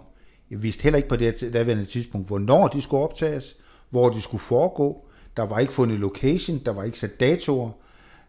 Jeg 0.51 0.63
vidste 0.63 0.83
heller 0.83 0.97
ikke 0.97 1.09
på 1.09 1.15
det 1.15 1.49
daværende 1.53 1.85
tidspunkt, 1.85 2.27
hvornår 2.27 2.67
de 2.67 2.81
skulle 2.81 3.03
optages, 3.03 3.55
hvor 3.89 4.09
de 4.09 4.21
skulle 4.21 4.41
foregå. 4.41 5.05
Der 5.37 5.43
var 5.43 5.59
ikke 5.59 5.73
fundet 5.73 5.99
location, 5.99 6.61
der 6.65 6.71
var 6.71 6.83
ikke 6.83 6.99
sat 6.99 7.19
datoer. 7.19 7.69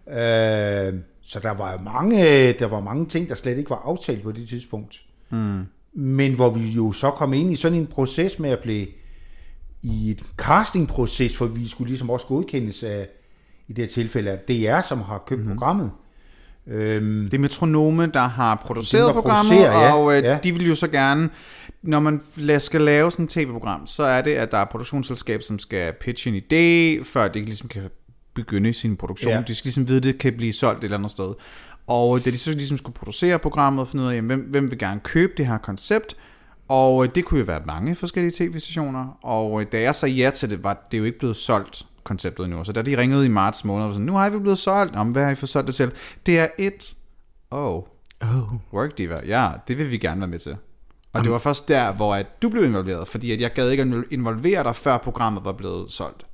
Øh, 0.09 0.95
så 1.23 1.41
der 1.41 1.51
var 1.51 1.79
mange, 1.79 2.53
der 2.53 2.67
var 2.67 2.81
mange 2.81 3.07
ting, 3.07 3.29
der 3.29 3.35
slet 3.35 3.59
ikke 3.59 3.71
var 3.71 3.83
aftalt 3.85 4.23
på 4.23 4.33
det 4.33 4.49
tidspunkt. 4.49 5.05
Mm. 5.31 5.63
Men 5.95 6.35
hvor 6.35 6.51
vi 6.51 6.71
jo 6.71 6.93
så 6.93 7.11
kom 7.11 7.33
ind 7.33 7.53
i 7.53 7.57
sådan 7.57 7.79
en 7.79 7.87
proces 7.87 8.39
med 8.39 8.51
at 8.51 8.59
blive 8.59 8.87
i 9.83 10.11
et 10.11 10.23
castingproces, 10.37 11.37
for 11.37 11.47
vi 11.47 11.69
skulle 11.69 11.89
ligesom 11.89 12.11
også 12.11 12.27
godkendes 12.27 12.83
af, 12.83 13.09
i 13.69 13.73
det 13.73 13.85
her 13.85 13.93
tilfælde, 13.93 14.31
at 14.31 14.49
DR, 14.49 14.81
som 14.89 15.01
har 15.01 15.23
købt 15.27 15.41
mm-hmm. 15.41 15.59
programmet. 15.59 15.91
Øhm, 16.67 17.25
Det 17.25 17.35
er 17.35 17.39
Metronome, 17.39 18.07
der 18.07 18.21
har 18.21 18.55
produceret 18.55 19.07
der 19.07 19.13
programmet, 19.13 19.57
ja, 19.57 19.95
og 19.95 20.17
øh, 20.19 20.25
ja. 20.25 20.39
de 20.45 20.53
vil 20.53 20.67
jo 20.69 20.75
så 20.75 20.89
gerne, 20.89 21.31
når 21.83 22.01
man 22.01 22.23
skal 22.59 22.81
lave 22.81 23.11
sådan 23.11 23.25
et 23.25 23.31
tv-program, 23.31 23.87
så 23.87 24.03
er 24.03 24.23
det, 24.23 24.35
at 24.35 24.53
der 24.53 24.59
er 24.59 24.63
et 24.63 24.69
produktionsselskab, 24.69 25.43
som 25.43 25.59
skal 25.59 25.93
pitche 25.93 26.31
en 26.31 26.37
idé, 26.37 27.05
før 27.05 27.29
det 27.29 27.45
ligesom 27.45 27.69
kan 27.69 27.83
begynde 28.35 28.73
sin 28.73 28.97
produktion. 28.97 29.33
Ja. 29.33 29.41
De 29.41 29.55
skal 29.55 29.69
ligesom 29.69 29.89
vide, 29.89 29.97
at 29.97 30.03
det 30.03 30.19
kan 30.19 30.37
blive 30.37 30.53
solgt 30.53 30.79
et 30.79 30.85
eller 30.85 30.97
andet 30.97 31.11
sted. 31.11 31.35
Og 31.87 32.25
da 32.25 32.31
de 32.31 32.39
så 32.39 32.53
ligesom 32.53 32.79
skulle 32.79 32.95
producere 32.95 33.39
programmet, 33.39 33.81
og 33.81 33.89
finde 33.89 34.05
ud 34.05 34.11
af, 34.11 34.15
jamen, 34.15 34.27
hvem, 34.27 34.41
hvem 34.51 34.71
vil 34.71 34.79
gerne 34.79 35.01
købe 35.01 35.33
det 35.37 35.47
her 35.47 35.59
koncept, 35.59 36.17
og 36.69 37.05
øh, 37.05 37.15
det 37.15 37.25
kunne 37.25 37.41
jo 37.41 37.45
være 37.45 37.63
mange 37.67 37.95
forskellige 37.95 38.33
tv-stationer, 38.37 39.19
og 39.23 39.61
øh, 39.61 39.67
da 39.73 39.81
jeg 39.81 39.95
sagde 39.95 40.15
ja 40.15 40.31
til 40.31 40.51
det, 40.51 40.65
var 40.65 40.89
det 40.93 40.99
jo 40.99 41.05
ikke 41.05 41.19
blevet 41.19 41.37
solgt, 41.37 41.87
konceptet 42.05 42.45
endnu. 42.45 42.65
Så 42.65 42.73
da 42.73 42.83
de 42.83 42.97
ringede 42.97 43.27
i 43.27 43.29
marts 43.29 43.65
måned, 43.65 43.83
og 43.83 43.89
var 43.89 43.95
sådan, 43.95 44.07
nu 44.07 44.13
har 44.13 44.31
vi 44.31 44.39
blevet 44.39 44.59
solgt, 44.59 44.97
om 44.97 45.11
hvad 45.11 45.25
har 45.25 45.31
I 45.31 45.35
fået 45.35 45.49
solgt 45.49 45.67
det 45.67 45.75
til? 45.75 45.91
Det 46.27 46.39
er 46.39 46.49
et, 46.59 46.95
oh, 47.51 47.83
Oh. 48.23 48.53
Work 48.73 48.99
Diva, 48.99 49.21
ja, 49.27 49.51
det 49.69 49.79
vil 49.79 49.91
vi 49.91 49.99
gerne 49.99 50.21
være 50.21 50.29
med 50.29 50.39
til. 50.39 50.57
Og 51.13 51.25
det 51.25 51.33
var 51.33 51.39
først 51.39 51.69
der, 51.69 51.93
hvor 51.93 52.15
at 52.15 52.43
du 52.43 52.49
blev 52.49 52.65
involveret, 52.65 53.09
fordi 53.09 53.33
at 53.33 53.41
jeg 53.41 53.53
gad 53.53 53.71
ikke 53.71 53.83
at 53.83 54.05
involvere 54.11 54.65
dig, 54.65 54.77
før 54.77 54.99
programmet 54.99 55.45
var 55.45 55.53
blevet 55.53 55.93
solgt. 55.93 56.27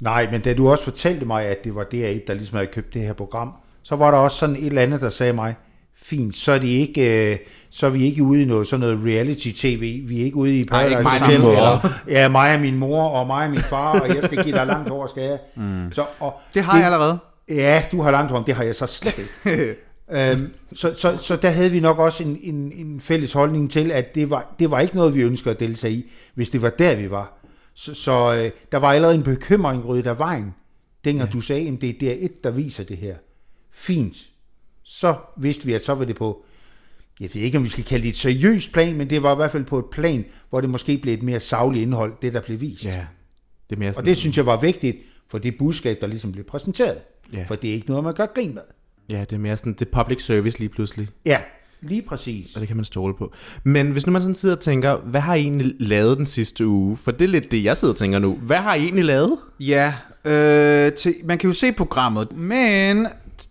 Nej, 0.00 0.30
men 0.30 0.40
da 0.40 0.54
du 0.54 0.70
også 0.70 0.84
fortalte 0.84 1.24
mig, 1.26 1.44
at 1.44 1.64
det 1.64 1.74
var 1.74 1.82
DR1, 1.82 2.26
der 2.26 2.34
ligesom 2.34 2.56
havde 2.56 2.70
købt 2.72 2.94
det 2.94 3.02
her 3.02 3.12
program, 3.12 3.52
så 3.82 3.96
var 3.96 4.10
der 4.10 4.18
også 4.18 4.36
sådan 4.36 4.56
et 4.56 4.66
eller 4.66 4.82
andet, 4.82 5.00
der 5.00 5.10
sagde 5.10 5.32
mig, 5.32 5.54
fint, 6.02 6.34
så 6.34 6.52
er, 6.52 6.58
de 6.58 6.70
ikke, 6.70 7.30
øh, 7.32 7.38
så 7.70 7.86
er 7.86 7.90
vi 7.90 8.04
ikke 8.04 8.22
ude 8.22 8.42
i 8.42 8.44
noget, 8.44 8.68
sådan 8.68 8.80
noget 8.80 8.98
reality-tv. 9.04 9.80
Vi 10.08 10.20
er 10.20 10.24
ikke 10.24 10.36
ude 10.36 10.60
i 10.60 10.62
Nej, 10.70 10.84
ikke 10.84 10.96
Paradise 10.96 11.24
mig 11.24 11.26
Hotel, 11.26 11.40
mor. 11.40 11.50
eller, 11.50 11.88
ja, 12.08 12.28
mig 12.28 12.54
og 12.54 12.60
min 12.60 12.76
mor, 12.78 13.02
og 13.08 13.26
mig 13.26 13.44
og 13.44 13.50
min 13.50 13.60
far, 13.60 14.00
og 14.00 14.08
jeg 14.08 14.24
skal 14.24 14.44
give 14.44 14.56
dig 14.56 14.66
langt 14.66 14.88
hår, 14.88 15.06
skal 15.06 15.22
jeg. 15.22 15.38
Mm. 15.56 15.92
Så, 15.92 16.04
og 16.20 16.34
Det 16.54 16.62
har 16.62 16.76
jeg 16.76 16.86
allerede. 16.86 17.18
Ja, 17.48 17.82
du 17.92 18.02
har 18.02 18.10
langt 18.10 18.30
hår, 18.32 18.42
det 18.42 18.54
har 18.54 18.64
jeg 18.64 18.74
så 18.74 18.86
slet 18.86 19.18
ikke. 19.18 19.74
øhm, 20.32 20.50
så, 20.74 20.94
så, 20.96 21.16
så 21.16 21.36
der 21.36 21.50
havde 21.50 21.70
vi 21.70 21.80
nok 21.80 21.98
også 21.98 22.22
en, 22.22 22.38
en, 22.42 22.72
en 22.76 23.00
fælles 23.00 23.32
holdning 23.32 23.70
til, 23.70 23.92
at 23.92 24.14
det 24.14 24.30
var, 24.30 24.54
det 24.58 24.70
var 24.70 24.80
ikke 24.80 24.96
noget, 24.96 25.14
vi 25.14 25.22
ønskede 25.22 25.54
at 25.54 25.60
deltage 25.60 25.92
i, 25.92 26.10
hvis 26.34 26.50
det 26.50 26.62
var 26.62 26.70
der, 26.70 26.96
vi 26.96 27.10
var. 27.10 27.32
Så, 27.78 27.94
så 27.94 28.34
øh, 28.34 28.50
der 28.72 28.78
var 28.78 28.92
allerede 28.92 29.14
en 29.14 29.22
bekymring 29.22 29.84
ryddet 29.84 30.06
af 30.06 30.18
vejen 30.18 30.54
dengang 31.04 31.32
du 31.32 31.40
sagde, 31.40 31.68
at 31.68 31.80
det 31.80 32.02
er 32.02 32.14
DR1, 32.14 32.32
der 32.44 32.50
viser 32.50 32.84
det 32.84 32.96
her. 32.96 33.16
Fint. 33.70 34.16
Så 34.82 35.16
vidste 35.36 35.66
vi, 35.66 35.72
at 35.72 35.82
så 35.82 35.94
var 35.94 36.04
det 36.04 36.16
på, 36.16 36.44
jeg 37.20 37.30
ved 37.34 37.42
ikke, 37.42 37.58
om 37.58 37.64
vi 37.64 37.68
skal 37.68 37.84
kalde 37.84 38.02
det 38.02 38.08
et 38.08 38.16
seriøst 38.16 38.72
plan, 38.72 38.96
men 38.96 39.10
det 39.10 39.22
var 39.22 39.32
i 39.32 39.36
hvert 39.36 39.52
fald 39.52 39.64
på 39.64 39.78
et 39.78 39.84
plan, 39.92 40.24
hvor 40.50 40.60
det 40.60 40.70
måske 40.70 40.98
blev 40.98 41.14
et 41.14 41.22
mere 41.22 41.40
savligt 41.40 41.82
indhold, 41.82 42.12
det 42.22 42.34
der 42.34 42.40
blev 42.40 42.60
vist. 42.60 42.84
Ja, 42.84 43.06
det 43.70 43.76
er 43.76 43.78
mere 43.78 43.88
Og 43.88 43.94
sådan, 43.94 44.08
det 44.08 44.16
synes 44.16 44.36
jeg 44.36 44.46
var 44.46 44.60
vigtigt 44.60 44.96
for 45.28 45.38
det 45.38 45.58
budskab, 45.58 46.00
der 46.00 46.06
ligesom 46.06 46.32
blev 46.32 46.44
præsenteret. 46.44 46.98
Ja. 47.32 47.44
For 47.48 47.54
det 47.54 47.70
er 47.70 47.74
ikke 47.74 47.88
noget, 47.88 48.04
man 48.04 48.14
gør 48.14 48.26
grin 48.26 48.54
med. 48.54 48.62
ja, 49.08 49.20
det 49.20 49.32
er 49.32 49.38
mere 49.38 49.56
sådan, 49.56 49.72
det 49.72 49.88
public 49.88 50.24
service 50.24 50.58
lige 50.58 50.68
pludselig. 50.68 51.08
Ja, 51.24 51.38
lige 51.82 52.02
præcis. 52.02 52.54
Og 52.54 52.60
det 52.60 52.68
kan 52.68 52.76
man 52.76 52.84
stole 52.84 53.14
på. 53.14 53.32
Men 53.64 53.90
hvis 53.90 54.06
nu 54.06 54.12
man 54.12 54.22
sådan 54.22 54.34
sidder 54.34 54.54
og 54.56 54.60
tænker, 54.60 54.96
hvad 54.96 55.20
har 55.20 55.34
I 55.34 55.40
egentlig 55.40 55.74
lavet 55.78 56.18
den 56.18 56.26
sidste 56.26 56.66
uge? 56.66 56.96
For 56.96 57.10
det 57.10 57.24
er 57.24 57.28
lidt 57.28 57.52
det, 57.52 57.64
jeg 57.64 57.76
sidder 57.76 57.94
og 57.94 57.98
tænker 57.98 58.18
nu. 58.18 58.38
Hvad 58.42 58.56
har 58.56 58.74
I 58.74 58.82
egentlig 58.82 59.04
lavet? 59.04 59.36
Ja, 59.60 59.94
øh, 60.24 60.92
til, 60.92 61.14
man 61.24 61.38
kan 61.38 61.48
jo 61.50 61.54
se 61.54 61.72
programmet, 61.72 62.36
men 62.36 63.06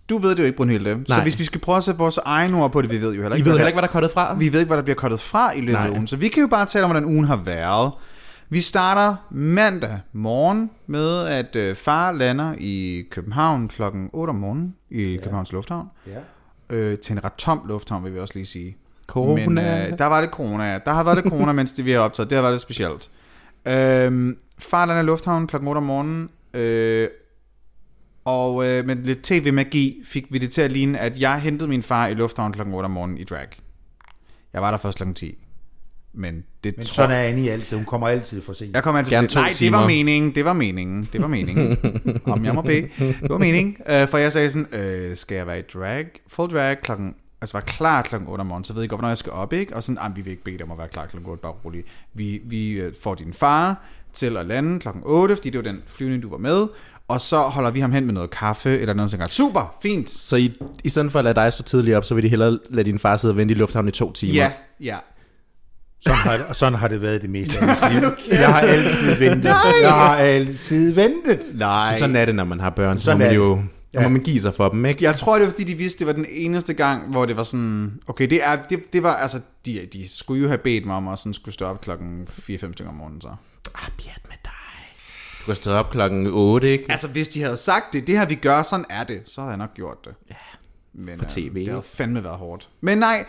du 0.10 0.18
ved 0.18 0.30
det 0.30 0.40
jo 0.40 0.44
ikke, 0.44 0.58
Brunhilde. 0.58 0.96
Nej. 0.96 1.04
Så 1.08 1.22
hvis 1.22 1.40
vi 1.40 1.44
skal 1.44 1.62
prøve 1.62 1.78
at 1.78 1.84
sætte 1.84 1.98
vores 1.98 2.20
egen 2.26 2.54
ord 2.54 2.72
på 2.72 2.82
det, 2.82 2.92
vi 2.92 3.02
ved 3.02 3.14
jo 3.14 3.22
heller 3.22 3.36
I 3.36 3.40
ikke. 3.40 3.46
ved 3.46 3.52
hvad 3.52 3.60
heller 3.60 3.68
ikke, 3.68 3.76
hvad 3.76 3.82
der 3.82 3.88
er 3.88 3.92
kottet 3.92 4.12
fra? 4.12 4.34
Vi 4.34 4.54
ved 4.54 4.60
ikke, 4.60 4.68
hvad 4.68 4.78
der 4.78 4.84
bliver 4.84 4.96
kottet 4.96 5.20
fra 5.20 5.52
i 5.54 5.60
løbet 5.62 5.76
af 5.76 5.82
Nej. 5.82 5.90
ugen, 5.90 6.08
så 6.08 6.16
vi 6.16 6.28
kan 6.28 6.42
jo 6.42 6.48
bare 6.48 6.66
tale 6.66 6.86
om, 6.86 6.92
hvordan 6.92 7.06
ugen 7.10 7.26
har 7.26 7.36
været. 7.46 7.92
Vi 8.50 8.62
starter 8.62 9.16
mandag 9.32 10.00
morgen 10.14 10.70
med, 10.88 11.28
at 11.28 11.56
øh, 11.56 11.76
far 11.76 12.12
lander 12.12 12.54
i 12.58 13.04
København 13.12 13.68
klokken 13.68 14.10
8 14.14 14.30
om 14.32 14.36
morgenen 14.36 14.76
i 14.92 15.04
ja. 15.04 15.18
Københavns 15.18 15.52
Lufthavn. 15.52 15.88
Ja. 16.08 16.12
Øh, 16.70 16.98
til 16.98 17.14
en 17.14 17.24
ret 17.24 17.34
tom 17.34 17.62
lufthavn, 17.68 18.04
vil 18.04 18.14
vi 18.14 18.20
også 18.20 18.34
lige 18.34 18.46
sige. 18.46 18.78
Corona. 19.08 19.50
Men 19.50 19.58
øh, 19.58 19.98
der 19.98 20.06
var 20.06 20.22
lidt 20.22 20.32
corona. 20.32 20.72
ja. 20.72 20.80
Der 20.86 20.92
har 20.94 21.04
været 21.04 21.18
lidt 21.18 21.28
corona, 21.30 21.52
mens 21.52 21.74
det 21.74 21.86
vi 21.86 21.92
har 21.92 22.00
optaget. 22.00 22.30
Det 22.30 22.36
har 22.36 22.42
været 22.42 22.54
lidt 22.54 22.62
specielt. 22.62 23.10
Øh, 23.68 24.36
far 24.60 24.86
lander 24.86 25.02
i 25.02 25.06
lufthavnen 25.06 25.48
klokken 25.48 25.68
8 25.68 25.78
om 25.78 25.84
morgenen. 25.84 26.30
Øh, 26.54 27.08
og 28.26 28.68
øh, 28.68 28.86
med 28.86 28.96
lidt 28.96 29.24
tv-magi 29.24 30.02
fik 30.06 30.26
vi 30.30 30.38
det 30.38 30.52
til 30.52 30.62
at 30.62 30.72
ligne, 30.72 31.00
at 31.00 31.20
jeg 31.20 31.42
hentede 31.42 31.70
min 31.70 31.84
far 31.84 32.08
i 32.08 32.14
lufthavnen 32.14 32.54
klokken 32.54 32.76
8 32.76 32.86
om 32.86 32.92
morgenen 32.92 33.18
i 33.18 33.24
drag. 33.24 33.48
Jeg 34.54 34.62
var 34.62 34.72
der 34.72 34.78
først 34.78 34.98
klokken 34.98 35.16
10. 35.16 35.38
Men 36.14 36.44
det 36.64 36.78
Men 36.78 36.86
tror 36.86 36.94
sådan 36.96 37.12
er 37.12 37.22
Annie 37.22 37.52
altid. 37.52 37.78
Hun 37.78 37.86
kommer 37.86 38.08
altid 38.08 38.42
for 38.42 38.54
sent. 38.54 38.76
jeg 38.76 38.84
kommer 38.84 39.00
altid 39.00 39.12
Gerne 39.12 39.28
til, 39.28 39.34
to 39.34 39.40
nej, 39.40 39.50
det 39.50 39.58
timer." 39.58 39.78
var 39.78 39.88
meningen, 39.88 40.36
det 40.36 40.46
var 40.46 40.54
meningen, 40.54 41.10
det 41.14 41.22
var 41.22 41.28
meningen. 41.28 41.78
Om 42.26 42.46
jeg 42.46 42.56
må 42.56 42.62
bede. 42.62 42.90
Det 43.00 43.30
var 43.30 43.38
meningen. 43.38 43.78
Uh, 43.80 44.08
for 44.08 44.18
jeg 44.18 44.32
sagde 44.32 44.52
sådan, 44.52 44.80
øh, 44.80 45.18
skal 45.18 45.36
jeg 45.36 45.48
være 45.48 45.60
i 45.60 45.64
drag, 45.74 46.08
full 46.28 46.52
drag 46.52 46.82
klokken, 46.82 47.16
altså 47.42 47.58
være 47.58 47.66
klar 47.66 48.02
klokken 48.02 48.30
8 48.30 48.42
om 48.42 48.48
morgenen, 48.48 48.64
så 48.64 48.74
ved 48.74 48.82
jeg 48.82 48.90
godt, 48.90 49.00
hvornår 49.00 49.10
jeg 49.10 49.18
skal 49.18 49.32
op, 49.32 49.54
ikke? 49.54 49.76
Og 49.76 49.84
sådan, 49.84 49.98
ah, 50.02 50.16
vi 50.16 50.22
vil 50.22 50.32
ikke 50.32 50.44
bede 50.44 50.58
dig 50.58 50.66
om 50.66 50.72
at 50.72 50.78
være 50.78 50.88
klar 50.88 51.06
klokken 51.06 51.32
8, 51.32 51.42
bare 51.42 51.52
rolig. 51.66 51.84
Vi, 52.14 52.42
vi 52.46 52.72
øh, 52.72 52.94
får 53.02 53.16
din 53.16 53.34
far 53.34 53.84
til 54.14 54.38
at 54.38 54.46
lande 54.46 54.80
klokken 54.80 55.04
8, 55.06 55.36
fordi 55.36 55.50
det 55.50 55.58
var 55.58 55.72
den 55.72 55.82
flyvning, 55.88 56.24
du 56.24 56.30
var 56.30 56.38
med, 56.38 56.68
og 57.08 57.22
så 57.22 57.38
holder 57.38 57.72
vi 57.72 57.80
ham 57.80 57.92
hen 57.92 58.06
med 58.06 58.14
noget 58.14 58.30
kaffe, 58.30 58.80
eller 58.80 58.94
noget 58.94 59.12
sådan 59.12 59.28
Super, 59.28 59.78
fint. 59.82 60.10
Så 60.10 60.36
I, 60.36 60.54
i 60.84 60.90
stedet 60.90 61.12
for 61.12 61.20
at 61.20 61.26
lade 61.26 61.36
dig 61.36 61.54
stå 61.54 61.64
tidligt 61.64 61.96
op, 61.96 62.06
så 62.06 62.16
vil 62.16 62.24
de 62.24 62.30
hellere 62.30 62.60
lade 62.70 62.86
din 62.86 63.00
far 63.00 63.18
sidde 63.18 63.32
og 63.32 63.38
vente 63.38 63.52
i 63.54 63.58
lufthavnen 63.58 63.90
i 63.90 63.92
to 63.92 64.12
timer? 64.12 64.34
Ja, 64.34 64.52
ja. 64.80 64.98
Sådan 66.02 66.18
har, 66.18 66.38
det- 66.38 66.56
sådan 66.56 66.74
har 66.80 66.88
det 66.88 67.02
været 67.02 67.22
det 67.22 67.30
meste 67.30 67.60
af 67.60 67.68
mit 67.68 68.02
liv. 68.02 68.10
Jeg 68.40 68.48
har 68.54 68.60
altid 68.62 69.16
ventet. 69.16 69.44
Jeg 69.82 69.92
har 69.94 70.16
altid 70.18 70.94
ventet. 70.94 71.40
Nej. 71.54 71.98
Sådan 71.98 72.16
er 72.16 72.26
det, 72.26 72.36
når 72.36 72.44
man 72.44 72.60
har 72.60 72.70
børn, 72.70 72.98
så 72.98 73.04
Sådan 73.04 73.18
må 73.18 73.24
man 73.26 73.36
jo 73.36 73.62
ja. 73.94 74.02
må 74.02 74.10
man 74.10 74.22
give 74.24 74.40
sig 74.40 74.54
for 74.54 74.70
dem, 74.70 74.86
ikke? 74.86 75.04
Jeg 75.04 75.16
tror, 75.16 75.36
det 75.36 75.44
var 75.44 75.50
fordi, 75.50 75.64
de 75.64 75.76
vidste, 75.76 76.00
det 76.00 76.08
var 76.08 76.14
den 76.14 76.26
eneste 76.30 76.74
gang, 76.74 77.12
hvor 77.12 77.26
det 77.26 77.38
var 77.38 77.44
sådan... 77.44 78.00
Okay, 78.08 78.30
det, 78.30 78.44
er, 78.44 78.56
det, 78.70 78.80
det 78.94 79.04
var 79.04 79.14
altså... 79.16 79.40
De, 79.66 79.88
de 79.94 80.10
skulle 80.18 80.42
jo 80.42 80.48
have 80.48 80.58
bedt 80.58 80.86
mig 80.86 80.96
om 80.96 81.08
at 81.08 81.20
sådan 81.20 81.34
skulle 81.34 81.54
stå 81.54 81.66
op 81.66 81.82
klokken 81.82 82.28
4-5 82.32 82.38
stykker 82.56 82.88
om 82.90 82.94
morgenen, 82.98 83.22
så. 83.22 83.28
Ah, 83.28 83.90
pjat 84.00 84.20
med 84.28 84.36
dig. 84.46 84.52
Du 85.40 85.46
kan 85.46 85.56
stå 85.56 85.72
op 85.72 85.90
klokken 85.92 86.28
8, 86.28 86.70
ikke? 86.72 86.86
Altså, 86.90 87.08
hvis 87.08 87.28
de 87.30 87.42
havde 87.42 87.58
sagt 87.58 87.94
det, 87.94 88.08
det 88.08 88.18
her 88.20 88.26
vi 88.26 88.36
gør, 88.36 88.64
sådan 88.64 88.86
er 88.90 89.04
det, 89.04 89.22
så 89.26 89.42
havde 89.42 89.50
jeg 89.52 89.58
nok 89.58 89.74
gjort 89.74 89.98
det. 90.06 90.14
Ja, 90.30 90.36
Men, 90.94 91.18
for 91.18 91.26
TV, 91.26 91.48
Øh, 91.50 91.56
det 91.56 91.68
havde 91.68 91.84
fandme 91.94 92.24
været 92.24 92.38
hårdt. 92.38 92.70
Men 92.82 92.98
nej, 92.98 93.26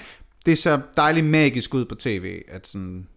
det 0.47 0.59
ser 0.59 0.81
dejligt 0.97 1.27
magisk 1.27 1.75
ud 1.75 1.85
på 1.85 1.95
tv, 1.95 2.43
at 2.49 2.67
sådan... 2.67 3.09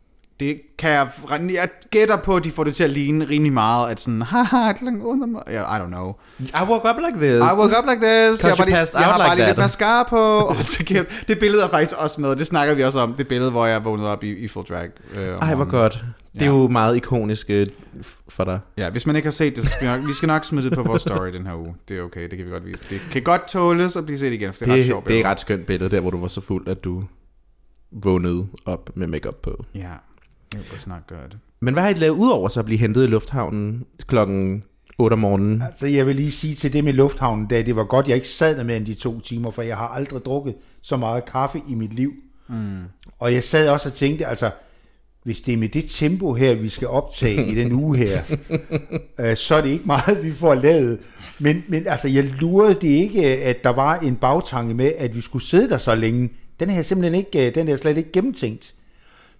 Det 0.41 0.61
kan 0.77 0.89
jeg... 0.91 1.07
Jeg 1.53 1.69
gætter 1.91 2.17
på, 2.17 2.35
at 2.35 2.43
de 2.43 2.51
får 2.51 2.63
det 2.63 2.75
til 2.75 2.83
at 2.83 2.89
ligne 2.89 3.25
rimelig 3.29 3.53
meget, 3.53 3.91
at 3.91 3.99
sådan... 3.99 4.21
Haha, 4.21 4.73
klokken 4.73 5.01
under 5.01 5.27
mig. 5.27 5.41
Yeah, 5.51 5.77
I 5.77 5.79
don't 5.83 5.87
know. 5.87 6.13
I 6.39 6.63
woke 6.69 6.89
up 6.89 6.95
like 7.07 7.17
this. 7.27 7.37
I 7.39 7.53
woke 7.59 7.77
up 7.79 7.85
like 7.89 8.01
this. 8.05 8.43
Jeg 8.43 8.49
har 8.51 8.55
bare 8.57 8.65
lige, 8.67 8.77
jeg 8.77 9.03
har 9.03 9.11
out 9.13 9.17
bare 9.19 9.27
like 9.29 9.35
lige 9.35 9.47
lidt 9.47 9.57
mascara 9.57 10.03
på. 10.03 10.53
Så 10.77 10.83
kæft. 10.85 11.07
Det 11.27 11.39
billede 11.39 11.63
er 11.63 11.67
faktisk 11.67 11.97
også 11.97 12.21
med. 12.21 12.35
Det 12.35 12.47
snakker 12.47 12.73
vi 12.73 12.83
også 12.83 12.99
om. 12.99 13.13
Det 13.13 13.27
billede, 13.27 13.51
hvor 13.51 13.65
jeg 13.65 13.85
vågnede 13.85 14.09
op 14.09 14.23
i, 14.23 14.29
i 14.37 14.47
full 14.47 14.65
drag. 14.65 14.89
Øh, 15.17 15.27
Ej, 15.27 15.55
hvor 15.55 15.65
godt. 15.65 16.05
Det 16.33 16.41
er 16.41 16.45
Ja. 16.45 16.51
jo 16.51 16.67
meget 16.67 16.95
ikonisk 16.95 17.49
øh, 17.49 17.67
for 18.29 18.43
dig. 18.43 18.59
Ja, 18.77 18.89
hvis 18.89 19.07
man 19.07 19.15
ikke 19.15 19.25
har 19.25 19.31
set 19.31 19.55
det, 19.55 19.63
så 19.63 19.69
skal 19.69 19.87
vi 19.87 19.93
nok, 19.97 20.07
vi 20.07 20.13
skal 20.13 20.27
nok 20.27 20.45
smide 20.45 20.69
det 20.69 20.73
på 20.77 20.83
vores 20.83 21.01
story 21.01 21.27
den 21.27 21.45
her 21.47 21.55
uge. 21.55 21.75
Det 21.87 21.97
er 21.97 22.01
okay, 22.01 22.21
det 22.29 22.37
kan 22.37 22.45
vi 22.45 22.51
godt 22.51 22.65
vise. 22.65 22.83
Det 22.89 23.01
kan 23.11 23.21
godt 23.21 23.47
tåles 23.47 23.95
at 23.95 24.05
blive 24.05 24.19
set 24.19 24.33
igen, 24.33 24.53
for 24.53 24.59
det 24.59 24.67
er 24.67 24.71
ret 24.73 24.77
Det, 24.77 24.85
sjovt. 24.85 25.07
det 25.07 25.15
er 25.15 25.19
et 25.19 25.25
ret 25.25 25.39
skønt 25.39 25.65
billede, 25.65 25.89
der 25.95 25.99
hvor 26.01 26.09
du 26.09 26.17
var 26.21 26.27
så 26.27 26.41
fuld, 26.41 26.67
at 26.67 26.83
du 26.83 27.03
vågnede 27.91 28.47
op 28.65 28.89
med 28.95 29.07
makeup 29.07 29.35
på. 29.35 29.65
Ja, 29.75 29.87
jeg 30.53 30.59
vil 30.59 30.67
bare 30.69 30.79
snart 30.79 31.07
gøre 31.07 31.27
det. 31.29 31.37
Men 31.59 31.73
hvad 31.73 31.83
har 31.83 31.89
I 31.89 31.93
lavet 31.93 32.17
udover 32.17 32.49
så 32.49 32.59
at 32.59 32.65
blive 32.65 32.79
hentet 32.79 33.03
i 33.03 33.07
lufthavnen 33.07 33.85
klokken 34.07 34.63
8 34.97 35.13
om 35.13 35.19
morgenen? 35.19 35.61
Altså, 35.61 35.87
jeg 35.87 36.07
vil 36.07 36.15
lige 36.15 36.31
sige 36.31 36.55
til 36.55 36.73
det 36.73 36.83
med 36.83 36.93
lufthavnen, 36.93 37.47
da 37.47 37.61
det 37.61 37.75
var 37.75 37.83
godt, 37.83 38.07
jeg 38.07 38.15
ikke 38.15 38.27
sad 38.27 38.57
der 38.57 38.63
mere 38.63 38.77
end 38.77 38.85
de 38.85 38.93
to 38.93 39.19
timer, 39.19 39.51
for 39.51 39.61
jeg 39.61 39.77
har 39.77 39.87
aldrig 39.87 40.25
drukket 40.25 40.55
så 40.81 40.97
meget 40.97 41.25
kaffe 41.25 41.61
i 41.69 41.75
mit 41.75 41.93
liv. 41.93 42.13
Mm. 42.49 42.79
Og 43.19 43.33
jeg 43.33 43.43
sad 43.43 43.69
også 43.69 43.89
og 43.89 43.93
tænkte, 43.93 44.25
altså, 44.25 44.51
hvis 45.23 45.41
det 45.41 45.53
er 45.53 45.57
med 45.57 45.69
det 45.69 45.85
tempo 45.89 46.33
her, 46.33 46.53
vi 46.53 46.69
skal 46.69 46.87
optage 46.87 47.47
i 47.47 47.55
den 47.55 47.71
uge 47.83 47.97
her, 47.97 48.21
øh, 49.19 49.35
så 49.35 49.55
er 49.55 49.61
det 49.61 49.69
ikke 49.69 49.85
meget, 49.85 50.23
vi 50.23 50.31
får 50.31 50.55
lavet. 50.55 50.99
Men, 51.39 51.63
men 51.67 51.87
altså, 51.87 52.07
jeg 52.07 52.23
lurede 52.23 52.73
det 52.73 52.87
ikke, 52.87 53.25
at 53.25 53.63
der 53.63 53.69
var 53.69 53.99
en 53.99 54.15
bagtanke 54.15 54.73
med, 54.73 54.91
at 54.97 55.15
vi 55.15 55.21
skulle 55.21 55.45
sidde 55.45 55.69
der 55.69 55.77
så 55.77 55.95
længe. 55.95 56.29
Den 56.59 56.69
er 56.69 56.81
simpelthen 56.81 57.15
ikke, 57.15 57.47
øh, 57.47 57.55
den 57.55 57.67
er 57.67 57.75
slet 57.75 57.97
ikke 57.97 58.11
gennemtænkt. 58.11 58.75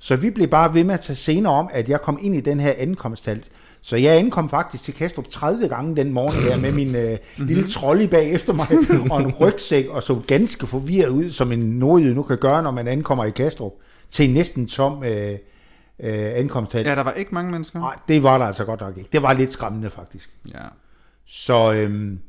Så 0.03 0.15
vi 0.15 0.29
blev 0.29 0.47
bare 0.47 0.73
ved 0.73 0.83
med 0.83 0.93
at 0.93 0.99
tage 0.99 1.15
senere 1.15 1.53
om, 1.53 1.69
at 1.73 1.89
jeg 1.89 2.01
kom 2.01 2.19
ind 2.21 2.35
i 2.35 2.39
den 2.39 2.59
her 2.59 2.73
ankomsthalt. 2.77 3.51
Så 3.81 3.95
jeg 3.95 4.17
ankom 4.17 4.49
faktisk 4.49 4.83
til 4.83 4.93
Kastrup 4.93 5.27
30 5.27 5.67
gange 5.67 5.95
den 5.95 6.13
morgen 6.13 6.45
der 6.45 6.57
med 6.57 6.71
min 6.71 6.95
øh, 6.95 7.17
lille 7.37 7.69
trolley 7.69 8.05
bag 8.05 8.31
efter 8.31 8.53
mig 8.53 8.67
og 9.11 9.21
en 9.21 9.33
rygsæk 9.41 9.87
og 9.87 10.03
så 10.03 10.21
ganske 10.27 10.67
forvirret 10.67 11.09
ud, 11.09 11.31
som 11.31 11.51
en 11.51 11.59
nordjyde 11.59 12.15
nu 12.15 12.23
kan 12.23 12.37
gøre, 12.37 12.63
når 12.63 12.71
man 12.71 12.87
ankommer 12.87 13.25
i 13.25 13.29
Kastrup, 13.29 13.71
til 14.09 14.27
en 14.27 14.33
næsten 14.33 14.67
tom 14.67 15.03
øh, 15.03 15.37
øh, 15.99 16.31
ankomsthalt. 16.35 16.87
Ja, 16.87 16.95
der 16.95 17.03
var 17.03 17.11
ikke 17.11 17.33
mange 17.33 17.51
mennesker. 17.51 17.79
Nej, 17.79 17.95
det 18.07 18.23
var 18.23 18.37
der 18.37 18.45
altså 18.45 18.65
godt 18.65 18.81
nok 18.81 18.97
ikke. 18.97 19.09
Det 19.11 19.21
var 19.21 19.33
lidt 19.33 19.53
skræmmende 19.53 19.89
faktisk. 19.89 20.29
Ja. 20.53 20.65
Så, 21.25 21.73
øhm, 21.73 22.19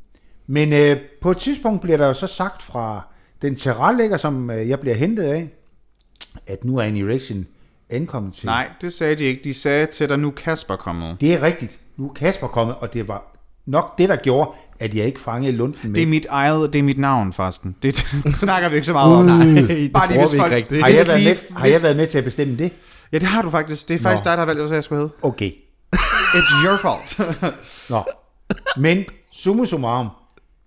men 0.47 0.73
øh, 0.73 0.97
på 1.21 1.31
et 1.31 1.37
tidspunkt 1.37 1.81
bliver 1.81 1.97
der 1.97 2.07
jo 2.07 2.13
så 2.13 2.27
sagt 2.27 2.61
fra 2.61 3.07
den 3.41 3.55
terrallægger, 3.55 4.17
som 4.17 4.49
øh, 4.49 4.69
jeg 4.69 4.79
bliver 4.79 4.95
hentet 4.95 5.23
af, 5.23 5.49
at 6.47 6.63
nu 6.63 6.77
er 6.77 6.83
en 6.83 6.97
erection 6.97 7.47
ankommet 7.93 8.33
til. 8.33 8.45
Nej, 8.45 8.69
det 8.81 8.93
sagde 8.93 9.15
de 9.15 9.23
ikke. 9.23 9.41
De 9.43 9.53
sagde 9.53 9.85
til 9.85 10.09
dig, 10.09 10.19
nu 10.19 10.27
er 10.27 10.31
Kasper 10.31 10.75
kommet. 10.75 11.17
Det 11.21 11.33
er 11.33 11.41
rigtigt. 11.41 11.79
Nu 11.97 12.09
er 12.09 12.13
Kasper 12.13 12.47
kommet, 12.47 12.75
og 12.75 12.93
det 12.93 13.07
var 13.07 13.35
nok 13.65 13.97
det, 13.97 14.09
der 14.09 14.15
gjorde, 14.15 14.49
at 14.79 14.95
jeg 14.95 15.05
ikke 15.05 15.19
fangede 15.19 15.51
lunden 15.51 15.79
med. 15.83 15.95
Det 15.95 16.03
er 16.03 16.07
mit 16.07 16.25
eget, 16.29 16.73
det 16.73 16.79
er 16.79 16.83
mit 16.83 16.97
navn, 16.97 17.33
forresten. 17.33 17.75
Det, 17.83 18.05
det 18.23 18.35
snakker 18.45 18.69
vi 18.69 18.75
ikke 18.75 18.85
så 18.85 18.93
meget 18.93 19.15
om. 19.15 19.25
Nej, 19.25 19.37
bare 19.43 19.57
lige 19.57 19.89
bruger 19.93 20.27
hvis 20.27 20.39
folk... 20.39 20.51
rigtigt. 20.51 20.81
har, 20.81 20.89
jeg 20.89 21.07
været 21.07 21.23
med, 21.23 21.57
har 21.57 21.67
jeg 21.67 21.83
været 21.83 21.97
med 21.97 22.07
til 22.07 22.17
at 22.17 22.23
bestemme 22.23 22.57
det? 22.57 22.73
Ja, 23.11 23.19
det 23.19 23.27
har 23.27 23.41
du 23.41 23.49
faktisk. 23.49 23.87
Det 23.89 23.95
er 23.95 23.99
faktisk 23.99 24.25
Nå. 24.25 24.29
dig, 24.31 24.37
der 24.37 24.41
har 24.41 24.45
valgt, 24.45 24.61
hvad 24.61 24.77
jeg 24.77 24.83
skulle 24.83 25.01
hedde. 25.01 25.13
Okay. 25.21 25.51
It's 26.35 26.65
your 26.65 26.77
fault. 26.77 27.19
Nå. 27.89 28.03
Men 28.77 29.05
summa 29.31 29.65
summarum, 29.65 30.07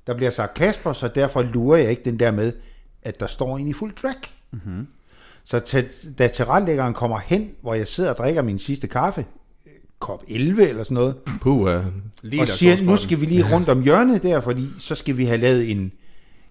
der 0.06 0.14
bliver 0.14 0.30
sagt 0.30 0.54
Kasper, 0.54 0.92
så 0.92 1.09
derfor 1.09 1.42
lurer 1.42 1.78
jeg 1.78 1.90
ikke 1.90 2.02
den 2.04 2.18
der 2.18 2.30
med, 2.30 2.52
at 3.02 3.21
der 3.21 3.26
står 3.26 3.59
en 3.59 3.68
i 3.68 3.73
fuld 3.73 3.95
track. 3.95 4.30
Mm-hmm. 4.52 4.87
Så 5.47 5.61
til, 5.61 5.88
da 6.19 6.29
tilrettelæggeren 6.29 6.95
kommer 6.95 7.19
hen, 7.19 7.50
hvor 7.62 7.75
jeg 7.75 7.87
sidder 7.87 8.11
og 8.11 8.17
drikker 8.17 8.43
min 8.43 8.59
sidste 8.59 8.87
kaffe, 8.87 9.25
kop 9.99 10.25
11 10.29 10.69
eller 10.69 10.83
sådan 10.83 10.95
noget, 10.95 11.17
Puh, 11.41 11.57
uh, 11.57 11.85
Lige 12.23 12.43
og 12.43 12.49
siger, 12.49 12.83
nu 12.83 12.97
skal 12.97 13.21
vi 13.21 13.26
lige 13.26 13.55
rundt 13.55 13.69
om 13.69 13.83
hjørnet 13.83 14.23
der, 14.23 14.41
fordi 14.41 14.69
så 14.79 14.95
skal 14.95 15.17
vi 15.17 15.25
have 15.25 15.38
lavet 15.38 15.71
en, 15.71 15.93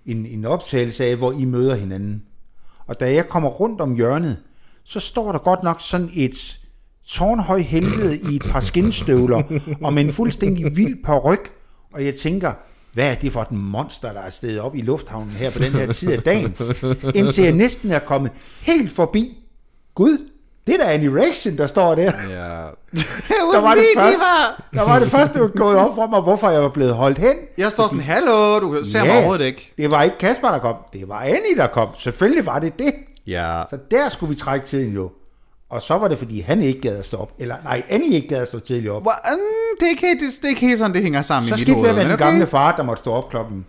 en, 0.06 0.26
en 0.26 0.46
optagelse 0.46 1.06
af, 1.06 1.16
hvor 1.16 1.32
I 1.32 1.46
møder 1.46 1.76
hinanden. 1.76 2.24
Og 2.88 3.00
da 3.00 3.14
jeg 3.14 3.28
kommer 3.28 3.50
rundt 3.50 3.82
om 3.82 3.96
hjørnet, 3.96 4.38
så 4.84 5.00
står 5.00 5.32
der 5.32 5.40
godt 5.40 5.64
nok 5.64 5.82
sådan 5.82 6.10
et 6.14 6.60
tårnhøj 7.08 7.60
helvede 7.60 8.18
i 8.32 8.36
et 8.36 8.44
par 8.52 8.60
skinstøvler, 8.60 9.44
og 9.84 9.94
med 9.94 10.04
en 10.04 10.12
fuldstændig 10.12 10.76
vild 10.78 11.04
paryk, 11.04 11.52
og 11.94 12.06
jeg 12.06 12.16
tænker, 12.16 12.54
hvad 12.96 13.12
er 13.12 13.16
det 13.16 13.34
for 13.34 13.42
et 13.42 13.52
monster, 13.52 14.14
der 14.14 14.22
er 14.22 14.30
stedet 14.30 14.60
op 14.60 14.76
i 14.76 14.82
lufthavnen 14.82 15.30
her 15.30 15.52
på 15.52 15.60
den 15.60 15.72
her 15.74 15.92
tid 15.94 16.12
af 16.12 16.22
dagen? 16.22 16.56
Indtil 17.16 17.44
jeg 17.44 17.54
næsten 17.54 17.92
er 17.92 18.00
kommet 18.00 18.32
helt 18.62 18.92
forbi. 18.92 19.38
Gud, 19.96 20.18
det 20.68 20.76
er 20.76 20.86
da 20.86 20.96
en 20.96 21.18
erection, 21.18 21.58
der 21.58 21.68
står 21.68 21.96
der. 21.96 22.04
Ja. 22.30 22.36
Der 23.52 23.62
var, 23.62 23.76
det 23.76 23.86
først, 23.98 24.20
der 24.74 24.86
var 24.86 25.00
det 25.00 25.08
første, 25.08 25.34
der 25.34 25.40
var 25.42 25.48
gået 25.56 25.78
op 25.78 25.96
for 25.96 26.08
mig, 26.08 26.22
hvorfor 26.22 26.50
jeg 26.50 26.62
var 26.62 26.70
blevet 26.70 26.94
holdt 26.94 27.18
hen. 27.18 27.36
Jeg 27.58 27.72
står 27.72 27.88
sådan, 27.88 28.04
hallo, 28.04 28.60
du 28.60 28.86
ser 28.86 29.00
mig 29.00 29.08
Ja. 29.08 29.16
overhovedet 29.18 29.46
ikke. 29.46 29.74
Det 29.78 29.92
var 29.92 30.04
ikke 30.04 30.18
Kasper, 30.18 30.48
der 30.48 30.60
kom. 30.60 30.76
Det 30.94 31.10
var 31.10 31.20
Annie, 31.20 31.56
der 31.58 31.68
kom. 31.68 31.90
Selvfølgelig 31.96 32.46
var 32.46 32.60
det 32.60 32.80
det. 32.80 32.94
Ja. 33.28 33.64
Så 33.70 33.78
der 33.92 34.10
skulle 34.10 34.30
vi 34.30 34.36
trække 34.36 34.66
tiden 34.66 34.94
jo. 34.94 35.12
Og 35.70 35.82
så 35.82 35.98
var 35.98 36.08
det, 36.08 36.18
fordi 36.18 36.40
han 36.42 36.62
ikke 36.62 36.82
gad 36.82 36.98
at 36.98 37.06
stå 37.06 37.18
op. 37.18 37.32
Eller 37.40 37.56
nej, 37.64 37.84
Annie 37.90 38.10
ikke 38.16 38.28
gad 38.28 38.42
at 38.42 38.48
stå 38.48 38.60
tidligt 38.60 38.92
op. 38.92 39.02
Um, 39.02 39.40
det, 39.80 39.86
er 39.86 39.90
ikke 39.90 40.08
helt, 40.08 40.22
det, 40.22 40.30
det 40.42 40.46
er 40.46 40.50
ikke 40.50 40.62
helt 40.62 40.80
sådan, 40.80 40.94
det 40.94 41.02
hænger 41.04 41.22
sammen 41.22 41.50
Så 41.50 41.56
i 41.56 41.60
mit 41.60 41.70
hoved. 41.70 41.84
være 41.84 41.94
med 41.94 42.04
men 42.04 42.12
den 42.12 42.14
okay. 42.14 42.26
gamle 42.26 42.48
far, 42.48 42.76
der 42.76 42.84
måtte 42.84 43.00
stå 43.00 43.12
op 43.12 43.30
klokken 43.30 43.66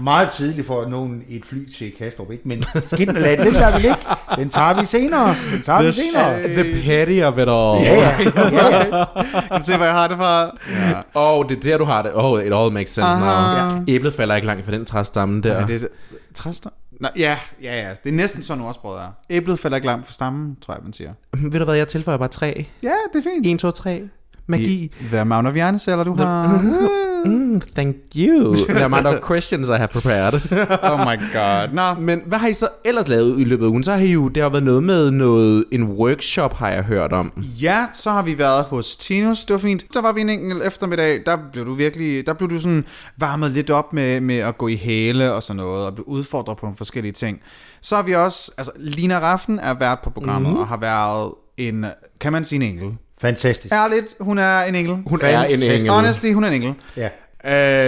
meget 0.00 0.30
tidligt 0.30 0.66
for 0.66 0.88
nogen 0.88 1.22
i 1.28 1.36
et 1.36 1.44
fly 1.44 1.68
til 1.68 1.92
Kastrup, 1.98 2.30
ikke? 2.30 2.48
Men 2.48 2.64
skidt 2.86 3.12
med 3.12 3.20
lad, 3.20 3.36
den 3.36 3.52
tager 3.54 3.78
vi 3.78 3.86
ikke. 3.86 4.06
Den 4.36 4.48
tager 4.48 4.80
vi 4.80 4.86
senere. 4.86 5.34
Den 5.52 5.62
tager 5.62 5.82
vi 5.82 5.92
senere. 5.92 6.42
The 6.42 6.82
petty 6.82 7.20
of 7.22 7.38
it 7.38 7.48
all. 7.48 7.82
Ja, 7.82 7.94
ja. 7.94 8.16
ja, 8.52 8.86
ja. 8.88 9.04
Kan 9.52 9.64
se, 9.64 9.76
hvor 9.76 9.84
jeg 9.84 9.94
har 9.94 10.08
det 10.08 10.16
fra? 10.16 10.42
Ja. 10.44 11.00
Oh, 11.14 11.48
det 11.48 11.56
er 11.56 11.60
der, 11.60 11.78
du 11.78 11.84
har 11.84 12.02
det. 12.02 12.10
Oh, 12.14 12.44
it 12.44 12.52
all 12.54 12.72
makes 12.72 12.90
sense 12.90 13.08
Aha. 13.08 13.74
now. 13.74 13.84
Æblet 13.88 14.14
falder 14.14 14.34
ikke 14.34 14.46
langt 14.46 14.64
fra 14.64 14.72
den 14.72 14.84
træstamme 14.84 15.42
der. 15.42 15.60
Ja. 15.60 15.66
Det 15.66 15.82
er 15.82 15.86
træster? 16.34 16.70
Nå, 17.00 17.08
ja, 17.16 17.38
ja, 17.62 17.82
ja. 17.82 17.90
Det 18.04 18.08
er 18.08 18.14
næsten 18.16 18.42
sådan, 18.42 18.62
ordsproget 18.62 19.00
er. 19.00 19.08
Æblet 19.30 19.58
falder 19.58 19.76
ikke 19.76 19.86
langt 19.86 20.06
fra 20.06 20.12
stammen, 20.12 20.56
tror 20.60 20.74
jeg, 20.74 20.80
man 20.82 20.92
siger. 20.92 21.12
Ved 21.36 21.58
du 21.58 21.64
hvad, 21.64 21.74
jeg 21.74 21.88
tilføjer 21.88 22.18
bare 22.18 22.28
tre. 22.28 22.66
Ja, 22.82 22.92
det 23.12 23.18
er 23.18 23.30
fint. 23.34 23.46
1, 23.46 23.58
2, 23.58 23.70
3. 23.70 24.02
Magi. 24.46 24.92
The 25.08 25.20
amount 25.20 25.48
of 25.48 25.54
hjerneceller, 25.54 26.04
du 26.04 26.14
har. 26.14 26.60
Mm, 27.26 27.60
thank 27.60 27.96
you. 28.16 28.54
The 28.54 28.84
amount 28.84 29.06
of 29.06 29.20
questions 29.30 29.68
I 29.68 29.76
have 29.76 29.88
prepared. 29.88 30.34
oh 30.90 30.98
my 30.98 31.16
god. 31.32 31.72
Nå, 31.72 32.00
Men 32.00 32.22
hvad 32.26 32.38
har 32.38 32.48
I 32.48 32.52
så 32.52 32.68
ellers 32.84 33.08
lavet 33.08 33.40
i 33.40 33.44
løbet 33.44 33.64
af 33.64 33.68
ugen? 33.68 33.84
Så 33.84 33.92
har 33.92 33.98
I 33.98 34.12
jo, 34.12 34.28
det 34.28 34.42
har 34.42 34.50
været 34.50 34.64
noget 34.64 34.82
med 34.82 35.10
noget, 35.10 35.64
en 35.72 35.84
workshop, 35.84 36.54
har 36.54 36.68
jeg 36.68 36.82
hørt 36.82 37.12
om. 37.12 37.32
Ja, 37.62 37.86
så 37.94 38.10
har 38.10 38.22
vi 38.22 38.38
været 38.38 38.64
hos 38.64 38.96
Tinus, 38.96 39.44
det 39.44 39.54
var 39.54 39.58
fint. 39.58 39.86
Så 39.92 40.00
var 40.00 40.12
vi 40.12 40.20
en 40.20 40.30
enkelt 40.30 40.62
eftermiddag, 40.62 41.22
der 41.26 41.38
blev 41.52 41.66
du 41.66 41.74
virkelig, 41.74 42.26
der 42.26 42.32
blev 42.32 42.50
du 42.50 42.60
sådan 42.60 42.84
varmet 43.16 43.50
lidt 43.50 43.70
op 43.70 43.92
med, 43.92 44.20
med 44.20 44.38
at 44.38 44.58
gå 44.58 44.68
i 44.68 44.76
hæle 44.76 45.32
og 45.32 45.42
sådan 45.42 45.56
noget, 45.56 45.86
og 45.86 45.94
blev 45.94 46.04
udfordret 46.08 46.56
på 46.56 46.66
nogle 46.66 46.76
forskellige 46.76 47.12
ting. 47.12 47.40
Så 47.80 47.96
har 47.96 48.02
vi 48.02 48.14
også, 48.14 48.52
altså 48.58 48.72
Lina 48.76 49.18
Raffen 49.18 49.58
er 49.58 49.74
vært 49.74 49.98
på 50.04 50.10
programmet, 50.10 50.52
mm. 50.52 50.58
og 50.58 50.66
har 50.66 50.76
været 50.76 51.32
en, 51.56 51.86
kan 52.20 52.32
man 52.32 52.44
sige 52.44 52.56
en 52.56 52.62
engel? 52.62 52.96
Fantastisk. 53.20 53.72
Ærligt, 53.74 54.14
hun 54.20 54.38
er 54.38 54.60
en 54.60 54.74
engel. 54.74 55.02
Hun 55.06 55.20
er 55.22 55.44
en 55.44 55.62
engel. 55.62 55.88
Honestly, 55.90 56.32
hun 56.32 56.44
er 56.44 56.48
en 56.48 56.54
engel. 56.54 56.74
Ja. 56.96 57.08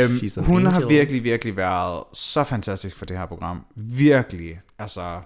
Øhm, 0.05 0.17
She's 0.17 0.45
hun 0.45 0.67
har 0.67 0.75
angel. 0.75 0.89
virkelig, 0.89 1.25
virkelig 1.25 1.57
været 1.57 2.05
så 2.13 2.45
fantastisk 2.45 2.97
for 2.97 3.07
det 3.07 3.19
her 3.19 3.27
program. 3.27 3.65
Virkelig. 3.77 4.61
Altså, 4.79 5.21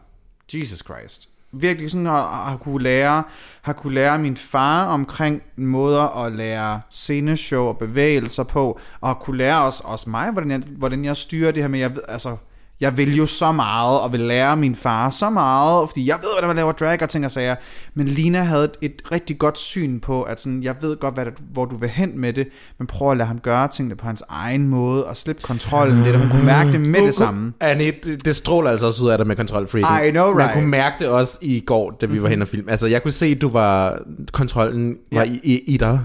Jesus 0.54 0.78
Christ. 0.78 1.28
Virkelig 1.52 1.90
sådan 1.90 2.06
at, 2.06 2.52
at 2.52 2.60
kunne 2.60 2.82
lære, 2.82 3.24
har 3.62 3.72
kunne 3.72 3.94
lære 3.94 4.18
min 4.18 4.36
far 4.36 4.86
omkring 4.86 5.42
måder 5.56 6.24
at 6.24 6.32
lære 6.32 6.80
sceneshow 6.90 7.64
og 7.64 7.78
bevægelser 7.78 8.42
på, 8.42 8.80
og 9.00 9.20
kunne 9.20 9.38
lære 9.38 9.62
os, 9.62 9.80
også 9.84 10.10
mig, 10.10 10.30
hvordan 10.30 10.50
jeg, 10.50 10.62
hvordan 10.66 11.04
jeg 11.04 11.16
styrer 11.16 11.50
det 11.52 11.62
her 11.62 11.68
med, 11.68 11.80
jeg 11.80 11.90
ved, 11.94 12.02
altså, 12.08 12.36
jeg 12.82 12.96
vil 12.96 13.16
jo 13.16 13.26
så 13.26 13.52
meget, 13.52 14.00
og 14.00 14.12
vil 14.12 14.20
lære 14.20 14.56
min 14.56 14.76
far 14.76 15.10
så 15.10 15.30
meget, 15.30 15.88
fordi 15.88 16.08
jeg 16.08 16.16
ved, 16.22 16.28
hvordan 16.32 16.48
man 16.48 16.56
laver 16.56 16.72
drag 16.72 17.02
og 17.02 17.08
ting 17.08 17.24
og 17.24 17.30
sager. 17.30 17.54
Men 17.94 18.08
Lina 18.08 18.40
havde 18.40 18.64
et, 18.64 18.76
et 18.80 19.02
rigtig 19.12 19.38
godt 19.38 19.58
syn 19.58 20.00
på, 20.00 20.22
at 20.22 20.40
sådan, 20.40 20.62
jeg 20.62 20.74
ved 20.80 20.96
godt, 20.96 21.14
hvad 21.14 21.24
det, 21.24 21.32
hvor 21.52 21.64
du 21.64 21.76
vil 21.76 21.88
hen 21.88 22.20
med 22.20 22.32
det, 22.32 22.48
men 22.78 22.86
prøv 22.86 23.10
at 23.10 23.16
lade 23.16 23.26
ham 23.26 23.38
gøre 23.38 23.68
tingene 23.68 23.96
på 23.96 24.06
hans 24.06 24.22
egen 24.28 24.68
måde, 24.68 25.04
og 25.04 25.16
slippe 25.16 25.42
kontrollen 25.42 26.02
lidt, 26.02 26.14
og 26.14 26.20
hun 26.20 26.30
kunne 26.30 26.44
mærke 26.44 26.72
det 26.72 26.80
med 26.80 27.06
det 27.06 27.14
samme. 27.14 27.52
Annie, 27.60 27.92
det, 28.24 28.36
stråler 28.36 28.70
altså 28.70 28.86
også 28.86 29.04
ud 29.04 29.10
af 29.10 29.18
dig 29.18 29.26
med 29.26 29.36
kontrolfreaking. 29.36 30.08
I 30.08 30.10
know, 30.10 30.26
Man 30.26 30.38
right? 30.38 30.54
kunne 30.54 30.68
mærke 30.68 30.96
det 30.98 31.08
også 31.08 31.38
i 31.40 31.60
går, 31.66 31.90
da 32.00 32.06
vi 32.06 32.22
var 32.22 32.28
hen 32.28 32.42
og 32.42 32.48
film. 32.48 32.68
Altså, 32.68 32.86
jeg 32.86 33.02
kunne 33.02 33.12
se, 33.12 33.26
at 33.26 33.40
du 33.40 33.48
var, 33.48 33.98
kontrollen 34.32 34.96
var 35.12 35.22
i, 35.22 35.40
i, 35.42 35.58
i 35.58 35.76
dig. 35.76 36.00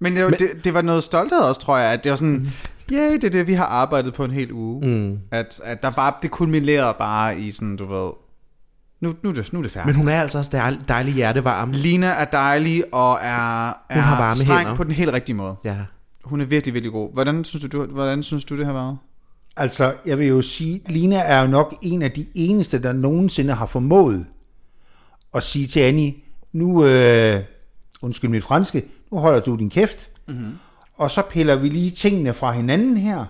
Men, 0.00 0.16
det, 0.16 0.30
men 0.30 0.38
det, 0.38 0.64
det 0.64 0.74
var 0.74 0.82
noget 0.82 1.02
stolthed 1.02 1.38
også, 1.38 1.60
tror 1.60 1.78
jeg, 1.78 1.92
at 1.92 2.04
det 2.04 2.10
var 2.10 2.16
sådan, 2.16 2.34
ja, 2.44 2.50
yeah, 2.92 3.12
det 3.12 3.24
er 3.24 3.30
det, 3.30 3.46
vi 3.46 3.54
har 3.54 3.64
arbejdet 3.64 4.14
på 4.14 4.24
en 4.24 4.30
hel 4.30 4.52
uge. 4.52 4.88
Mm. 4.88 5.18
At, 5.30 5.60
at 5.64 5.82
der 5.82 5.90
var, 5.96 6.18
det 6.22 6.30
kulminerede 6.30 6.94
bare 6.98 7.40
i 7.40 7.50
sådan, 7.50 7.76
du 7.76 7.84
ved, 7.84 8.10
nu, 9.00 9.14
nu, 9.22 9.30
er, 9.30 9.34
det, 9.34 9.52
nu 9.52 9.58
er 9.58 9.62
det 9.62 9.72
færdigt. 9.72 9.86
Men 9.86 9.96
hun 9.96 10.08
er 10.08 10.20
altså 10.20 10.38
også 10.38 10.50
dejlig, 10.52 10.88
dejlig 10.88 11.14
hjertevarm. 11.14 11.70
Lina 11.72 12.06
er 12.06 12.24
dejlig 12.24 12.94
og 12.94 13.18
er, 13.22 13.68
er 13.68 14.00
har 14.00 14.18
varme 14.18 14.34
streng 14.34 14.58
hænder. 14.58 14.76
på 14.76 14.84
den 14.84 14.92
helt 14.92 15.12
rigtige 15.12 15.36
måde. 15.36 15.56
Ja. 15.64 15.76
Hun 16.24 16.40
er 16.40 16.44
virkelig, 16.44 16.74
virkelig 16.74 16.92
god. 16.92 17.12
Hvordan 17.12 17.44
synes 17.44 17.64
du, 17.64 17.78
du, 17.78 17.86
hvordan 17.86 18.22
synes 18.22 18.44
du 18.44 18.58
det 18.58 18.66
har 18.66 18.72
været? 18.72 18.98
Altså, 19.56 19.94
jeg 20.06 20.18
vil 20.18 20.26
jo 20.26 20.42
sige, 20.42 20.82
Lina 20.88 21.16
er 21.16 21.40
jo 21.40 21.46
nok 21.46 21.74
en 21.82 22.02
af 22.02 22.10
de 22.10 22.26
eneste, 22.34 22.78
der 22.78 22.92
nogensinde 22.92 23.54
har 23.54 23.66
formået 23.66 24.26
at 25.34 25.42
sige 25.42 25.66
til 25.66 25.80
Annie, 25.80 26.14
nu, 26.52 26.86
øh, 26.86 27.40
undskyld 28.02 28.30
mit 28.30 28.44
franske, 28.44 28.84
nu 29.12 29.18
holder 29.18 29.40
du 29.40 29.56
din 29.56 29.70
kæft, 29.70 30.10
mm-hmm. 30.28 30.52
Og 30.96 31.10
så 31.10 31.22
piller 31.22 31.56
vi 31.56 31.68
lige 31.68 31.90
tingene 31.90 32.34
fra 32.34 32.52
hinanden 32.52 32.96
her, 32.96 33.24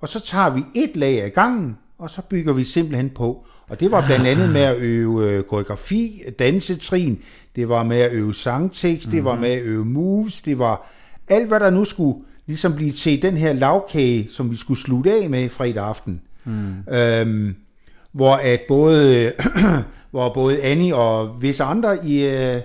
og 0.00 0.08
så 0.08 0.20
tager 0.20 0.50
vi 0.50 0.64
et 0.74 0.96
lag 0.96 1.22
af 1.22 1.32
gangen, 1.32 1.76
og 1.98 2.10
så 2.10 2.22
bygger 2.22 2.52
vi 2.52 2.64
simpelthen 2.64 3.10
på. 3.10 3.46
Og 3.68 3.80
det 3.80 3.90
var 3.90 4.06
blandt 4.06 4.26
andet 4.26 4.50
med 4.50 4.60
at 4.60 4.76
øve 4.76 5.30
øh, 5.30 5.42
koreografi, 5.42 6.22
dansetrin, 6.38 7.18
det 7.56 7.68
var 7.68 7.82
med 7.82 8.00
at 8.00 8.12
øve 8.12 8.34
sangtekst, 8.34 9.10
det 9.10 9.24
var 9.24 9.36
med 9.36 9.50
at 9.50 9.62
øve 9.62 9.84
moves, 9.84 10.42
det 10.42 10.58
var 10.58 10.92
alt, 11.28 11.48
hvad 11.48 11.60
der 11.60 11.70
nu 11.70 11.84
skulle 11.84 12.24
ligesom 12.46 12.74
blive 12.74 12.90
til 12.90 13.22
den 13.22 13.36
her 13.36 13.52
lavkage, 13.52 14.28
som 14.30 14.50
vi 14.50 14.56
skulle 14.56 14.80
slutte 14.80 15.12
af 15.12 15.30
med 15.30 15.48
fredag 15.48 15.84
aften. 15.84 16.20
Mm. 16.44 16.94
Øhm, 16.94 17.54
hvor 18.12 18.34
at 18.34 18.60
både, 18.68 19.32
hvor 20.10 20.34
både 20.34 20.62
Annie 20.62 20.96
og 20.96 21.42
visse 21.42 21.64
andre 21.64 22.06
i 22.06 22.26
øh, 22.26 22.60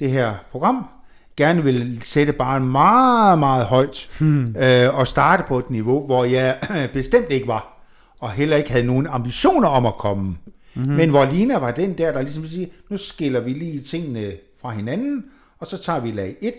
det 0.00 0.10
her 0.10 0.34
program 0.52 0.84
gerne 1.36 1.64
vil 1.64 2.02
sætte 2.02 2.32
barn 2.32 2.66
meget, 2.66 3.38
meget 3.38 3.66
højt 3.66 4.10
hmm. 4.20 4.56
øh, 4.56 4.98
og 4.98 5.06
starte 5.06 5.44
på 5.48 5.58
et 5.58 5.70
niveau, 5.70 6.06
hvor 6.06 6.24
jeg 6.24 6.58
bestemt 6.92 7.30
ikke 7.30 7.46
var, 7.46 7.86
og 8.20 8.30
heller 8.30 8.56
ikke 8.56 8.70
havde 8.70 8.86
nogen 8.86 9.06
ambitioner 9.06 9.68
om 9.68 9.86
at 9.86 9.94
komme. 9.94 10.36
Mm-hmm. 10.74 10.92
Men 10.92 11.10
hvor 11.10 11.24
Lina 11.24 11.58
var 11.58 11.70
den 11.70 11.98
der, 11.98 12.12
der 12.12 12.22
ligesom 12.22 12.46
siger, 12.46 12.66
nu 12.90 12.96
skiller 12.96 13.40
vi 13.40 13.52
lige 13.52 13.82
tingene 13.82 14.32
fra 14.60 14.70
hinanden, 14.70 15.24
og 15.58 15.66
så 15.66 15.82
tager 15.82 16.00
vi 16.00 16.10
lag 16.10 16.36
1, 16.40 16.52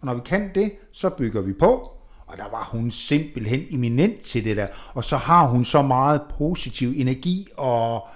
og 0.00 0.06
når 0.06 0.14
vi 0.14 0.20
kan 0.24 0.50
det, 0.54 0.72
så 0.92 1.10
bygger 1.10 1.40
vi 1.40 1.52
på. 1.52 1.90
Og 2.26 2.36
der 2.36 2.50
var 2.50 2.68
hun 2.72 2.90
simpelthen 2.90 3.62
eminent 3.70 4.20
til 4.20 4.44
det 4.44 4.56
der. 4.56 4.66
Og 4.94 5.04
så 5.04 5.16
har 5.16 5.46
hun 5.46 5.64
så 5.64 5.82
meget 5.82 6.20
positiv 6.38 6.92
energi, 6.96 7.48
og 7.56 8.06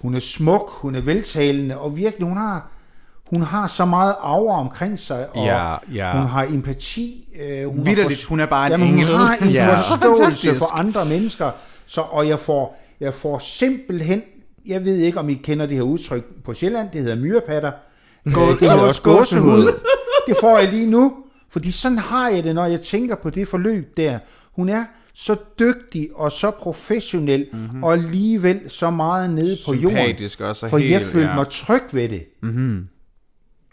hun 0.00 0.14
er 0.14 0.20
smuk, 0.20 0.70
hun 0.70 0.94
er 0.94 1.00
veltalende, 1.00 1.78
og 1.78 1.96
virkelig, 1.96 2.28
hun 2.28 2.36
har, 2.36 2.70
hun 3.30 3.42
har 3.42 3.66
så 3.68 3.84
meget 3.84 4.14
aura 4.20 4.60
omkring 4.60 4.98
sig, 5.00 5.26
og 5.36 5.44
Ja, 5.46 5.74
ja. 5.94 6.12
hun 6.18 6.26
har 6.26 6.44
empati. 6.44 7.28
Øh, 7.42 7.66
hun 7.68 7.78
har 7.78 7.84
Vitterligt, 7.84 8.24
hun 8.24 8.40
er 8.40 8.46
bare 8.46 8.66
en 8.66 8.72
Jamen, 8.72 8.88
engel. 8.88 9.06
Hun 9.06 9.16
har 9.26 9.36
en 9.36 9.48
Ja. 9.50 9.74
forståelse 9.80 10.54
for 10.58 10.74
andre 10.76 11.04
mennesker, 11.04 11.50
så, 11.86 12.00
og 12.00 12.28
jeg 12.28 12.38
får, 12.38 12.80
jeg 13.00 13.14
får 13.14 13.38
simpelthen, 13.38 14.22
jeg 14.66 14.84
ved 14.84 14.96
ikke, 14.96 15.18
om 15.18 15.28
I 15.28 15.34
kender 15.34 15.66
det 15.66 15.74
her 15.76 15.82
udtryk 15.82 16.24
på 16.44 16.54
Sjælland, 16.54 16.88
det 16.92 17.00
hedder 17.00 17.16
myrepatter. 17.16 17.72
Gå- 18.34 18.40
Øh, 18.40 18.60
det 18.60 18.70
hedder 18.70 18.84
også 18.86 19.02
gåsehud. 19.02 19.72
Det 20.28 20.36
får 20.40 20.58
jeg 20.58 20.68
lige 20.68 20.90
nu, 20.90 21.14
fordi 21.50 21.70
sådan 21.70 21.98
har 21.98 22.28
jeg 22.28 22.44
det, 22.44 22.54
når 22.54 22.66
jeg 22.66 22.80
tænker 22.80 23.14
på 23.16 23.30
det 23.30 23.48
forløb 23.48 23.96
der. 23.96 24.18
Hun 24.56 24.68
er 24.68 24.84
så 25.14 25.36
dygtig 25.58 26.08
og 26.14 26.32
så 26.32 26.50
professionel, 26.50 27.46
mm-hmm. 27.52 27.84
og 27.84 27.92
alligevel 27.92 28.60
så 28.68 28.90
meget 28.90 29.30
nede 29.30 29.56
på 29.66 29.74
jorden. 29.74 29.98
Sympatisk 29.98 30.40
også, 30.40 30.66
og 30.66 30.70
For 30.70 30.78
jeg 30.78 30.88
helt- 30.88 31.06
følte 31.12 31.28
ja. 31.28 31.34
mig 31.34 31.46
tryg 31.50 31.82
ved 31.92 32.08
det. 32.08 32.24
Mm-hmm. 32.42 32.88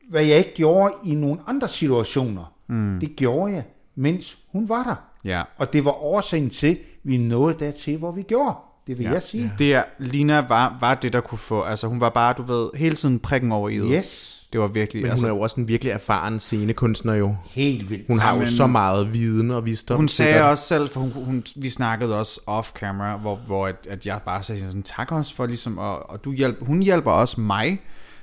Hvad 0.09 0.23
jeg 0.23 0.37
ikke 0.37 0.53
gjorde 0.55 0.93
i 1.05 1.15
nogle 1.15 1.39
andre 1.47 1.67
situationer, 1.67 2.53
mm. 2.67 2.97
det 2.99 3.15
gjorde 3.15 3.53
jeg, 3.53 3.63
mens 3.95 4.37
hun 4.51 4.69
var 4.69 4.83
der. 4.83 4.95
Ja. 5.29 5.43
Og 5.57 5.73
det 5.73 5.85
var 5.85 6.03
årsagen 6.03 6.49
til, 6.49 6.67
at 6.67 6.77
vi 7.03 7.17
nåede 7.17 7.55
dertil, 7.59 7.97
hvor 7.97 8.11
vi 8.11 8.21
gjorde. 8.21 8.55
Det 8.87 8.97
vil 8.97 9.03
ja. 9.03 9.11
jeg 9.11 9.21
sige. 9.23 9.53
Det 9.59 9.73
er, 9.73 9.83
Lina 9.99 10.45
var, 10.47 10.77
var 10.81 10.95
det, 10.95 11.13
der 11.13 11.21
kunne 11.21 11.37
få, 11.37 11.61
altså 11.61 11.87
hun 11.87 12.01
var 12.01 12.09
bare, 12.09 12.33
du 12.37 12.43
ved, 12.43 12.69
hele 12.75 12.95
tiden 12.95 13.19
prikken 13.19 13.51
over 13.51 13.69
i 13.69 13.77
det. 13.77 13.89
Yes. 13.91 14.31
Det 14.53 14.61
var 14.61 14.67
virkelig, 14.67 15.01
Men 15.01 15.09
hun 15.09 15.11
altså, 15.11 15.25
er 15.27 15.31
jo 15.31 15.39
også 15.39 15.59
en 15.59 15.67
virkelig 15.67 15.91
erfaren 15.91 16.39
scenekunstner 16.39 17.13
jo. 17.13 17.35
Helt 17.45 17.89
vildt. 17.89 18.07
Hun 18.07 18.19
har 18.19 18.29
jo 18.29 18.35
Jamen, 18.35 18.47
så 18.47 18.67
meget 18.67 19.13
viden 19.13 19.51
og 19.51 19.65
visdom. 19.65 19.97
hun 19.97 20.07
sagde 20.07 20.31
sikkert. 20.31 20.51
også 20.51 20.65
selv, 20.65 20.89
for 20.89 21.01
hun, 21.01 21.11
hun, 21.11 21.43
vi 21.55 21.69
snakkede 21.69 22.19
også 22.19 22.41
off-camera, 22.47 23.17
hvor, 23.17 23.35
hvor 23.35 23.67
at, 23.67 23.87
at 23.89 24.05
jeg 24.05 24.19
bare 24.25 24.43
sagde 24.43 24.61
sådan, 24.61 24.83
tak 24.83 25.11
også 25.11 25.35
for 25.35 25.45
ligesom, 25.45 25.77
og, 25.77 26.09
og 26.09 26.25
du 26.25 26.31
hjælp, 26.31 26.65
hun 26.65 26.81
hjælper 26.81 27.11
også 27.11 27.41
mig 27.41 27.81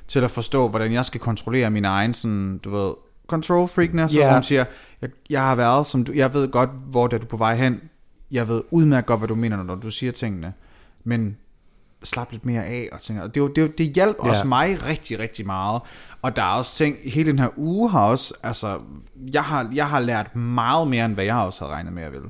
til 0.08 0.24
at 0.24 0.30
forstå, 0.30 0.68
hvordan 0.68 0.92
jeg 0.92 1.04
skal 1.04 1.20
kontrollere 1.20 1.70
min 1.70 1.84
egen, 1.84 2.12
sådan, 2.14 2.58
du 2.58 2.70
ved, 2.70 2.92
control 3.26 3.68
freakness, 3.68 4.14
Ja. 4.14 4.26
og 4.28 4.34
hun 4.34 4.42
siger, 4.42 4.64
jeg, 5.02 5.10
jeg 5.30 5.42
har 5.42 5.54
været, 5.54 5.86
som 5.86 6.04
du, 6.04 6.12
jeg 6.12 6.34
ved 6.34 6.48
godt, 6.48 6.70
hvor 6.86 7.06
det 7.06 7.16
er 7.16 7.20
du 7.20 7.26
på 7.26 7.36
vej 7.36 7.54
hen, 7.56 7.80
jeg 8.30 8.48
ved 8.48 8.62
udmærket 8.70 9.06
godt, 9.06 9.20
hvad 9.20 9.28
du 9.28 9.34
mener, 9.34 9.62
når 9.62 9.74
du 9.74 9.90
siger 9.90 10.12
tingene, 10.12 10.52
men 11.04 11.36
slap 12.04 12.32
lidt 12.32 12.44
mere 12.44 12.64
af 12.64 12.88
og 12.92 13.00
tænker, 13.00 13.26
det, 13.26 13.56
det, 13.56 13.78
det 13.78 13.86
hjalp 13.86 14.16
ja. 14.24 14.30
også 14.30 14.46
mig 14.46 14.84
rigtig, 14.86 15.18
rigtig 15.18 15.46
meget. 15.46 15.82
Og 16.22 16.36
der 16.36 16.42
er 16.42 16.54
også 16.56 16.76
ting, 16.76 16.96
hele 17.04 17.30
den 17.30 17.38
her 17.38 17.48
uge 17.56 17.90
har 17.90 18.00
også, 18.00 18.34
altså, 18.42 18.78
jeg 19.32 19.44
har, 19.44 19.70
jeg 19.74 19.88
har 19.88 20.00
lært 20.00 20.36
meget 20.36 20.88
mere, 20.88 21.04
end 21.04 21.14
hvad 21.14 21.24
jeg 21.24 21.36
også 21.36 21.60
havde 21.64 21.72
regnet 21.72 21.92
med, 21.92 22.02
at 22.02 22.12
ville. 22.12 22.28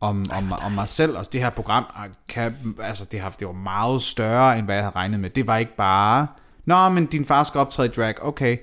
Om, 0.00 0.26
om, 0.32 0.52
om 0.52 0.72
mig 0.72 0.88
selv, 0.88 1.18
og 1.18 1.32
det 1.32 1.40
her 1.40 1.50
program 1.50 1.84
kan, 2.28 2.54
altså 2.82 3.04
det, 3.04 3.20
har, 3.20 3.30
det 3.30 3.46
var 3.46 3.52
meget 3.52 4.02
større, 4.02 4.58
end 4.58 4.64
hvad 4.66 4.74
jeg 4.74 4.84
havde 4.84 4.96
regnet 4.96 5.20
med. 5.20 5.30
Det 5.30 5.46
var 5.46 5.56
ikke 5.56 5.76
bare, 5.76 6.26
nå, 6.64 6.88
men 6.88 7.06
din 7.06 7.24
far 7.24 7.44
skal 7.44 7.58
optræde 7.60 7.88
i 7.88 7.90
drag, 7.90 8.14
okay. 8.24 8.56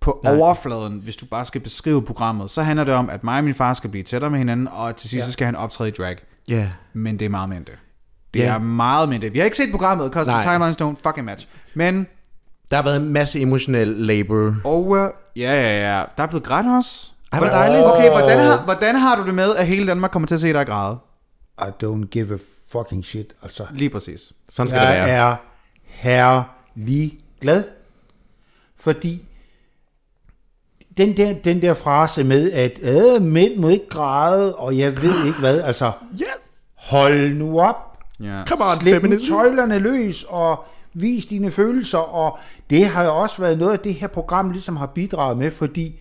På 0.00 0.20
Nej. 0.24 0.36
overfladen, 0.36 1.00
hvis 1.04 1.16
du 1.16 1.26
bare 1.26 1.44
skal 1.44 1.60
beskrive 1.60 2.02
programmet, 2.02 2.50
så 2.50 2.62
handler 2.62 2.84
det 2.84 2.94
om, 2.94 3.10
at 3.10 3.24
mig 3.24 3.38
og 3.38 3.44
min 3.44 3.54
far 3.54 3.72
skal 3.72 3.90
blive 3.90 4.02
tættere 4.02 4.30
med 4.30 4.38
hinanden, 4.38 4.68
og 4.72 4.96
til 4.96 5.10
sidst 5.10 5.22
ja. 5.22 5.26
så 5.26 5.32
skal 5.32 5.44
han 5.44 5.56
optræde 5.56 5.88
i 5.88 5.92
drag. 5.92 6.16
Ja. 6.48 6.68
Men 6.92 7.18
det 7.18 7.24
er 7.24 7.28
meget 7.28 7.56
end 7.56 7.64
det. 7.66 7.74
Det 8.34 8.40
Ja. 8.40 8.54
er 8.54 8.58
meget 8.58 9.22
det. 9.22 9.32
Vi 9.32 9.38
har 9.38 9.44
ikke 9.44 9.56
set 9.56 9.70
programmet, 9.70 10.10
because 10.10 10.30
the 10.30 10.40
Nej. 10.40 10.52
timelines 10.54 10.80
don't 10.82 11.08
fucking 11.08 11.24
match. 11.24 11.48
Men, 11.74 12.06
Der 12.70 12.76
har 12.76 12.82
været 12.82 12.96
en 12.96 13.08
masse 13.08 13.40
emotionel 13.40 13.88
labor. 13.88 14.54
og 14.64 14.86
uh, 14.86 14.98
ja, 15.36 15.52
ja, 15.52 15.96
ja, 15.98 16.04
der 16.16 16.22
er 16.22 16.26
blevet 16.26 16.44
grædt 16.44 16.66
også. 16.76 17.12
Ej, 17.32 17.38
hvor 17.38 17.48
dejligt. 17.48 17.84
Okay, 17.86 18.10
hvordan 18.10 18.38
har, 18.38 18.64
hvordan 18.64 18.96
har 18.96 19.16
du 19.16 19.26
det 19.26 19.34
med, 19.34 19.56
at 19.56 19.66
hele 19.66 19.86
Danmark 19.86 20.10
kommer 20.10 20.26
til 20.26 20.34
at 20.34 20.40
se 20.40 20.52
dig 20.52 20.66
græde? 20.66 20.98
I 21.58 21.70
don't 21.84 22.06
give 22.06 22.34
a 22.34 22.38
fucking 22.72 23.04
shit, 23.04 23.26
altså. 23.42 23.66
Lige 23.72 23.90
præcis. 23.90 24.32
Sådan 24.50 24.68
skal 24.68 24.80
det 24.80 24.86
Jeg 24.86 25.06
være. 25.06 25.30
er 25.32 25.36
herlig 25.86 27.18
glad, 27.44 27.64
fordi 28.76 29.24
den 30.96 31.16
der, 31.16 31.32
den 31.32 31.62
der 31.62 31.74
frase 31.74 32.24
med, 32.24 32.52
at 32.52 32.78
øh, 32.82 33.22
mænd 33.22 33.56
må 33.56 33.68
ikke 33.68 33.88
græde, 33.88 34.54
og 34.54 34.78
jeg 34.78 35.02
ved 35.02 35.26
ikke 35.26 35.38
hvad, 35.38 35.60
altså, 35.60 35.92
Yes! 36.12 36.52
hold 36.74 37.34
nu 37.34 37.60
op, 37.60 37.90
Ja. 38.20 38.42
Come 38.46 38.64
on, 38.64 38.80
slip 38.80 38.94
nu 38.94 39.00
feminism. 39.00 39.32
tøjlerne 39.32 39.78
løs, 39.78 40.24
og 40.28 40.64
vis 40.92 41.26
dine 41.26 41.50
følelser, 41.50 41.98
og 41.98 42.38
det 42.70 42.86
har 42.86 43.04
jo 43.04 43.16
også 43.16 43.42
været 43.42 43.58
noget 43.58 43.72
af 43.72 43.78
det 43.78 43.94
her 43.94 44.06
program 44.06 44.50
ligesom 44.50 44.76
har 44.76 44.86
bidraget 44.86 45.38
med, 45.38 45.50
fordi 45.50 46.00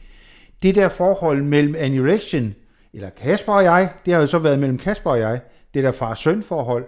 det 0.63 0.75
der 0.75 0.89
forhold 0.89 1.43
mellem 1.43 1.75
Annie 1.77 2.13
Rection, 2.13 2.55
eller 2.93 3.09
Kasper 3.09 3.53
og 3.53 3.63
jeg, 3.63 3.89
det 4.05 4.13
har 4.13 4.21
jo 4.21 4.27
så 4.27 4.39
været 4.39 4.59
mellem 4.59 4.77
Kasper 4.77 5.09
og 5.09 5.19
jeg, 5.19 5.41
det 5.73 5.83
der 5.83 5.91
far-søn 5.91 6.43
forhold, 6.43 6.85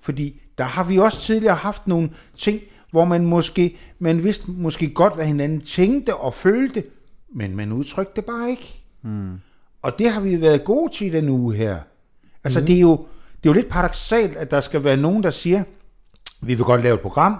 fordi 0.00 0.40
der 0.58 0.64
har 0.64 0.84
vi 0.84 0.98
også 0.98 1.20
tidligere 1.20 1.54
haft 1.54 1.86
nogle 1.86 2.10
ting, 2.36 2.60
hvor 2.90 3.04
man 3.04 3.26
måske, 3.26 3.76
man 3.98 4.24
vidste 4.24 4.50
måske 4.50 4.88
godt, 4.88 5.14
hvad 5.14 5.26
hinanden 5.26 5.60
tænkte 5.60 6.14
og 6.14 6.34
følte, 6.34 6.84
men 7.34 7.56
man 7.56 7.72
udtrykte 7.72 8.12
det 8.16 8.24
bare 8.24 8.50
ikke. 8.50 8.84
Mm. 9.02 9.40
Og 9.82 9.98
det 9.98 10.10
har 10.10 10.20
vi 10.20 10.40
været 10.40 10.64
gode 10.64 10.92
til 10.94 11.12
den 11.12 11.28
uge 11.28 11.54
her. 11.54 11.78
Altså 12.44 12.60
mm. 12.60 12.66
det, 12.66 12.76
er 12.76 12.80
jo, 12.80 12.96
det 13.42 13.48
er 13.48 13.50
jo 13.50 13.52
lidt 13.52 13.68
paradoxalt, 13.68 14.36
at 14.36 14.50
der 14.50 14.60
skal 14.60 14.84
være 14.84 14.96
nogen, 14.96 15.22
der 15.22 15.30
siger, 15.30 15.62
vi 16.40 16.54
vil 16.54 16.64
godt 16.64 16.82
lave 16.82 16.94
et 16.94 17.00
program, 17.00 17.36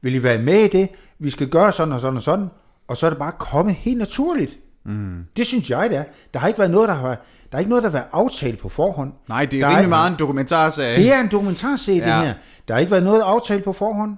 vil 0.00 0.14
I 0.14 0.22
være 0.22 0.38
med 0.38 0.64
i 0.64 0.68
det, 0.68 0.88
vi 1.18 1.30
skal 1.30 1.48
gøre 1.48 1.72
sådan 1.72 1.92
og 1.92 2.00
sådan 2.00 2.16
og 2.16 2.22
sådan, 2.22 2.48
og 2.88 2.96
så 2.96 3.06
er 3.06 3.10
det 3.10 3.18
bare 3.18 3.32
kommet 3.38 3.74
helt 3.74 3.98
naturligt. 3.98 4.58
Mm. 4.84 5.24
Det 5.36 5.46
synes 5.46 5.70
jeg, 5.70 5.90
det 5.90 5.98
er. 5.98 6.04
Der 6.34 6.40
har 6.40 6.48
ikke 6.48 6.58
været 6.58 6.70
noget, 6.70 6.88
der 6.88 6.94
har, 6.94 7.08
der 7.52 7.56
er 7.56 7.58
ikke 7.58 7.68
noget, 7.68 7.82
der 7.82 7.90
har 7.90 7.98
været 7.98 8.08
aftalt 8.12 8.58
på 8.58 8.68
forhånd. 8.68 9.12
Nej, 9.28 9.44
det 9.44 9.56
er 9.56 9.60
Der 9.60 9.70
rimelig 9.70 9.88
meget 9.88 10.10
en 10.10 10.18
dokumentarserie. 10.18 10.96
Det 10.96 11.12
er 11.12 11.20
en 11.20 11.28
dokumentarserie. 11.28 11.98
Ja. 11.98 12.18
det 12.18 12.26
her. 12.26 12.34
Der 12.68 12.74
har 12.74 12.80
ikke 12.80 12.90
været 12.90 13.04
noget 13.04 13.20
aftalt 13.20 13.64
på 13.64 13.72
forhånd. 13.72 14.16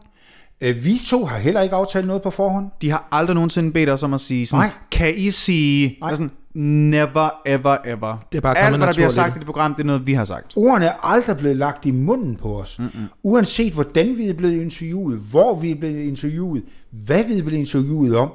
Øh, 0.61 0.85
Vi 0.85 1.01
to 1.07 1.25
har 1.25 1.38
heller 1.38 1.61
ikke 1.61 1.75
aftalt 1.75 2.07
noget 2.07 2.23
på 2.23 2.31
forhånd. 2.31 2.66
De 2.83 2.90
har 2.90 3.09
aldrig 3.12 3.35
nogensinde 3.35 3.73
bedt 3.73 3.88
os 3.90 4.03
om 4.03 4.14
at 4.14 4.20
sige 4.20 4.46
sådan, 4.46 4.66
Nej. 4.66 4.70
kan 4.90 5.14
I 5.16 5.31
sige, 5.31 5.99
Nej. 6.01 6.14
Sådan, 6.14 6.31
never 6.55 7.29
ever 7.46 7.77
ever. 7.85 8.27
Det 8.33 8.38
er 8.38 8.42
bare 8.42 8.59
Alt, 8.59 8.77
hvad 8.77 8.87
der 8.87 8.92
bliver 8.92 9.09
sagt 9.09 9.37
i 9.37 9.38
det 9.38 9.46
program, 9.46 9.75
det 9.75 9.83
er 9.83 9.87
noget, 9.87 10.07
vi 10.07 10.12
har 10.12 10.25
sagt. 10.25 10.53
Ordene 10.57 10.87
er 10.87 11.07
aldrig 11.07 11.37
blevet 11.37 11.57
lagt 11.57 11.87
i 11.87 11.90
munden 11.90 12.37
på 12.37 12.61
os. 12.61 12.79
Mm-mm. 12.79 12.90
Uanset 13.23 13.73
hvordan 13.73 14.16
vi 14.16 14.29
er 14.29 14.35
blevet 14.35 14.62
interviewet, 14.62 15.18
hvor 15.18 15.61
vi 15.61 15.70
er 15.70 15.75
blevet 15.75 16.01
interviewet, 16.01 16.62
hvad 16.90 17.25
vi 17.25 17.38
er 17.38 17.42
blevet 17.42 17.59
interviewet 17.59 18.16
om, 18.16 18.31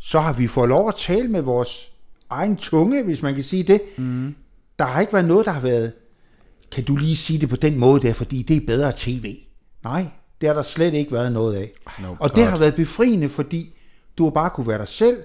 så 0.00 0.20
har 0.20 0.32
vi 0.32 0.46
fået 0.46 0.68
lov 0.68 0.88
at 0.88 0.94
tale 0.98 1.28
med 1.28 1.40
vores 1.40 1.90
egen 2.30 2.56
tunge, 2.56 3.02
hvis 3.02 3.22
man 3.22 3.34
kan 3.34 3.44
sige 3.44 3.62
det. 3.62 3.80
Mm. 3.98 4.34
Der 4.78 4.84
har 4.84 5.00
ikke 5.00 5.12
været 5.12 5.28
noget, 5.28 5.46
der 5.46 5.52
har 5.52 5.60
været, 5.60 5.92
kan 6.72 6.84
du 6.84 6.96
lige 6.96 7.16
sige 7.16 7.38
det 7.38 7.48
på 7.48 7.56
den 7.56 7.78
måde 7.78 8.00
der, 8.02 8.12
fordi 8.12 8.42
det 8.42 8.56
er 8.56 8.66
bedre 8.66 8.92
tv. 8.96 9.36
Nej, 9.84 10.06
det 10.40 10.46
har 10.46 10.54
der 10.54 10.62
slet 10.62 10.94
ikke 10.94 11.12
været 11.12 11.32
noget 11.32 11.54
af. 11.54 11.72
No, 12.02 12.16
og 12.20 12.36
det 12.36 12.46
har 12.46 12.58
været 12.58 12.74
befriende, 12.74 13.28
fordi 13.28 13.74
du 14.18 14.24
har 14.24 14.30
bare 14.30 14.50
kunne 14.50 14.68
være 14.68 14.78
dig 14.78 14.88
selv, 14.88 15.16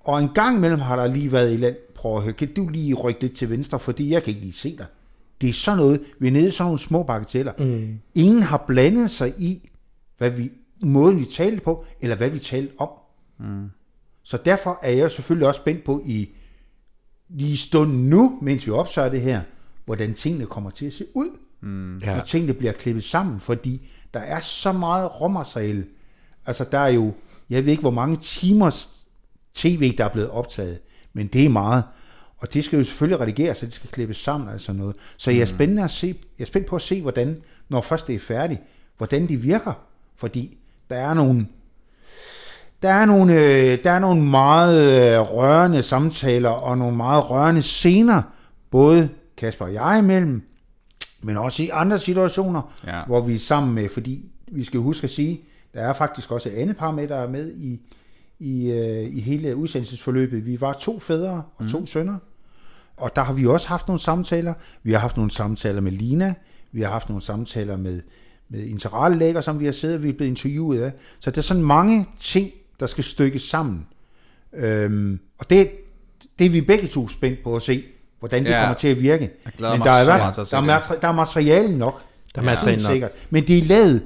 og 0.00 0.22
en 0.22 0.28
gang 0.34 0.56
imellem 0.56 0.80
har 0.80 0.96
der 0.96 1.06
lige 1.06 1.32
været 1.32 1.46
et 1.46 1.54
eller 1.54 1.68
andet, 1.68 1.82
prøv 1.94 2.16
at 2.16 2.22
høre, 2.22 2.32
kan 2.32 2.54
du 2.54 2.68
lige 2.68 2.94
rykke 2.94 3.20
lidt 3.20 3.36
til 3.36 3.50
venstre, 3.50 3.78
fordi 3.78 4.10
jeg 4.10 4.22
kan 4.22 4.30
ikke 4.30 4.40
lige 4.40 4.52
se 4.52 4.76
dig. 4.78 4.86
Det 5.40 5.48
er 5.48 5.52
sådan 5.52 5.78
noget, 5.78 6.00
vi 6.18 6.26
er 6.26 6.32
nede 6.32 6.48
i 6.48 6.50
sådan 6.50 6.64
nogle 6.64 6.78
små 6.78 7.02
bagateller. 7.02 7.52
Mm. 7.58 7.98
Ingen 8.14 8.42
har 8.42 8.64
blandet 8.66 9.10
sig 9.10 9.34
i, 9.38 9.70
hvad 10.18 10.30
vi, 10.30 10.50
måden 10.82 11.20
vi 11.20 11.24
talte 11.24 11.60
på, 11.60 11.84
eller 12.00 12.16
hvad 12.16 12.30
vi 12.30 12.38
talte 12.38 12.72
om. 12.78 12.88
Mm. 13.38 13.70
Så 14.22 14.38
derfor 14.44 14.78
er 14.82 14.90
jeg 14.90 15.10
selvfølgelig 15.10 15.48
også 15.48 15.60
spændt 15.60 15.84
på 15.84 16.02
i 16.06 16.28
lige 17.28 17.56
stunden 17.56 18.10
nu, 18.10 18.38
mens 18.42 18.66
vi 18.66 18.72
opsøger 18.72 19.08
det 19.08 19.20
her, 19.20 19.40
hvordan 19.84 20.14
tingene 20.14 20.46
kommer 20.46 20.70
til 20.70 20.86
at 20.86 20.92
se 20.92 21.04
ud. 21.14 21.28
Mm. 21.60 21.98
Ja. 21.98 22.16
Når 22.16 22.24
tingene 22.24 22.54
bliver 22.54 22.72
klippet 22.72 23.04
sammen, 23.04 23.40
fordi 23.40 23.88
der 24.14 24.20
er 24.20 24.40
så 24.40 24.72
meget 24.72 25.20
råmateriale. 25.20 25.84
Altså 26.46 26.64
der 26.72 26.78
er 26.78 26.88
jo, 26.88 27.12
jeg 27.50 27.64
ved 27.64 27.70
ikke 27.70 27.80
hvor 27.80 27.90
mange 27.90 28.16
timers 28.16 28.88
tv, 29.54 29.96
der 29.98 30.04
er 30.04 30.08
blevet 30.08 30.30
optaget, 30.30 30.78
men 31.12 31.26
det 31.26 31.44
er 31.44 31.48
meget. 31.48 31.84
Og 32.38 32.54
det 32.54 32.64
skal 32.64 32.78
jo 32.78 32.84
selvfølgelig 32.84 33.20
redigeres, 33.20 33.58
så 33.58 33.66
det 33.66 33.74
skal 33.74 33.90
klippes 33.90 34.16
sammen 34.16 34.48
og 34.48 34.60
sådan 34.60 34.80
noget. 34.80 34.96
Så 35.16 35.30
jeg 35.30 35.40
er, 35.40 35.46
spændende 35.46 35.84
at 35.84 35.90
se, 35.90 36.06
jeg 36.38 36.44
er 36.44 36.46
spændt 36.46 36.66
på 36.66 36.76
at 36.76 36.82
se, 36.82 37.02
hvordan, 37.02 37.42
når 37.68 37.80
først 37.80 38.06
det 38.06 38.14
er 38.14 38.18
færdigt, 38.18 38.60
hvordan 38.96 39.28
de 39.28 39.36
virker. 39.36 39.72
Fordi 40.16 40.58
der 40.90 40.96
er 40.96 41.14
nogle, 41.14 41.46
der 42.82 42.90
er 42.90 43.06
nogle, 43.06 43.34
øh, 43.34 43.84
der 43.84 43.90
er 43.90 43.98
nogle 43.98 44.22
meget 44.22 44.82
øh, 44.82 45.20
rørende 45.20 45.82
samtaler 45.82 46.50
og 46.50 46.78
nogle 46.78 46.96
meget 46.96 47.30
rørende 47.30 47.62
scener, 47.62 48.22
både 48.70 49.08
Kasper 49.36 49.64
og 49.64 49.74
jeg 49.74 49.98
imellem, 49.98 50.42
men 51.22 51.36
også 51.36 51.62
i 51.62 51.68
andre 51.72 51.98
situationer, 51.98 52.74
Ja. 52.86 53.04
hvor 53.06 53.20
vi 53.20 53.34
er 53.34 53.38
sammen 53.38 53.74
med, 53.74 53.88
fordi 53.88 54.24
vi 54.52 54.64
skal 54.64 54.80
huske 54.80 55.04
at 55.04 55.10
sige, 55.10 55.40
der 55.74 55.80
er 55.80 55.92
faktisk 55.92 56.30
også 56.32 56.48
et 56.48 56.52
andet 56.52 56.76
par 56.76 56.90
med, 56.90 57.08
der 57.08 57.16
er 57.16 57.28
med 57.28 57.52
i, 57.56 57.80
i, 58.38 58.70
øh, 58.70 59.16
i 59.16 59.20
hele 59.20 59.56
udsendelsesforløbet. 59.56 60.46
Vi 60.46 60.60
var 60.60 60.72
to 60.72 60.98
fædre 60.98 61.42
og 61.56 61.68
to 61.70 61.86
sønner, 61.86 62.16
og 62.96 63.16
der 63.16 63.22
har 63.22 63.32
vi 63.32 63.46
også 63.46 63.68
haft 63.68 63.88
nogle 63.88 64.00
samtaler. 64.00 64.54
Vi 64.82 64.92
har 64.92 64.98
haft 64.98 65.16
nogle 65.16 65.30
samtaler 65.30 65.80
med 65.80 65.92
Lina, 65.92 66.34
vi 66.72 66.80
har 66.82 66.88
haft 66.88 67.08
nogle 67.08 67.22
samtaler 67.22 67.76
med, 67.76 68.00
med 68.48 68.60
interallæger, 68.66 69.40
som 69.40 69.60
vi 69.60 69.64
har 69.64 69.72
siddet 69.72 69.96
og 69.96 70.02
vi 70.02 70.08
er 70.08 70.12
blevet 70.12 70.30
interviewet 70.30 70.80
af. 70.82 70.92
Så 71.20 71.30
der 71.30 71.38
er 71.38 71.42
sådan 71.42 71.62
mange 71.62 72.06
ting, 72.18 72.50
der 72.80 72.86
skal 72.86 73.04
stykkes 73.04 73.42
sammen. 73.42 73.86
Øhm, 74.52 75.18
og 75.38 75.50
det, 75.50 75.70
det 76.38 76.46
er 76.46 76.50
vi 76.50 76.60
begge 76.60 76.88
to 76.88 77.08
spændt 77.08 77.42
på 77.44 77.56
at 77.56 77.62
se, 77.62 77.82
hvordan 78.22 78.44
det 78.44 78.50
Ja. 78.50 78.60
kommer 78.60 78.74
til 78.74 78.88
at 78.88 79.00
virke. 79.02 79.30
Men 79.44 79.52
der 79.58 79.68
er, 79.68 79.78
se 79.78 79.86
der, 79.86 80.12
er 80.72 80.98
der 81.02 81.08
er 81.08 81.12
materiale 81.12 81.78
nok. 81.78 82.02
Der 82.34 82.40
er 82.40 82.44
materiale 82.44 82.82
nok. 82.82 82.92
sikkert. 82.92 83.10
Men 83.30 83.46
det 83.46 83.58
er 83.58 83.62
lavet, 83.64 84.02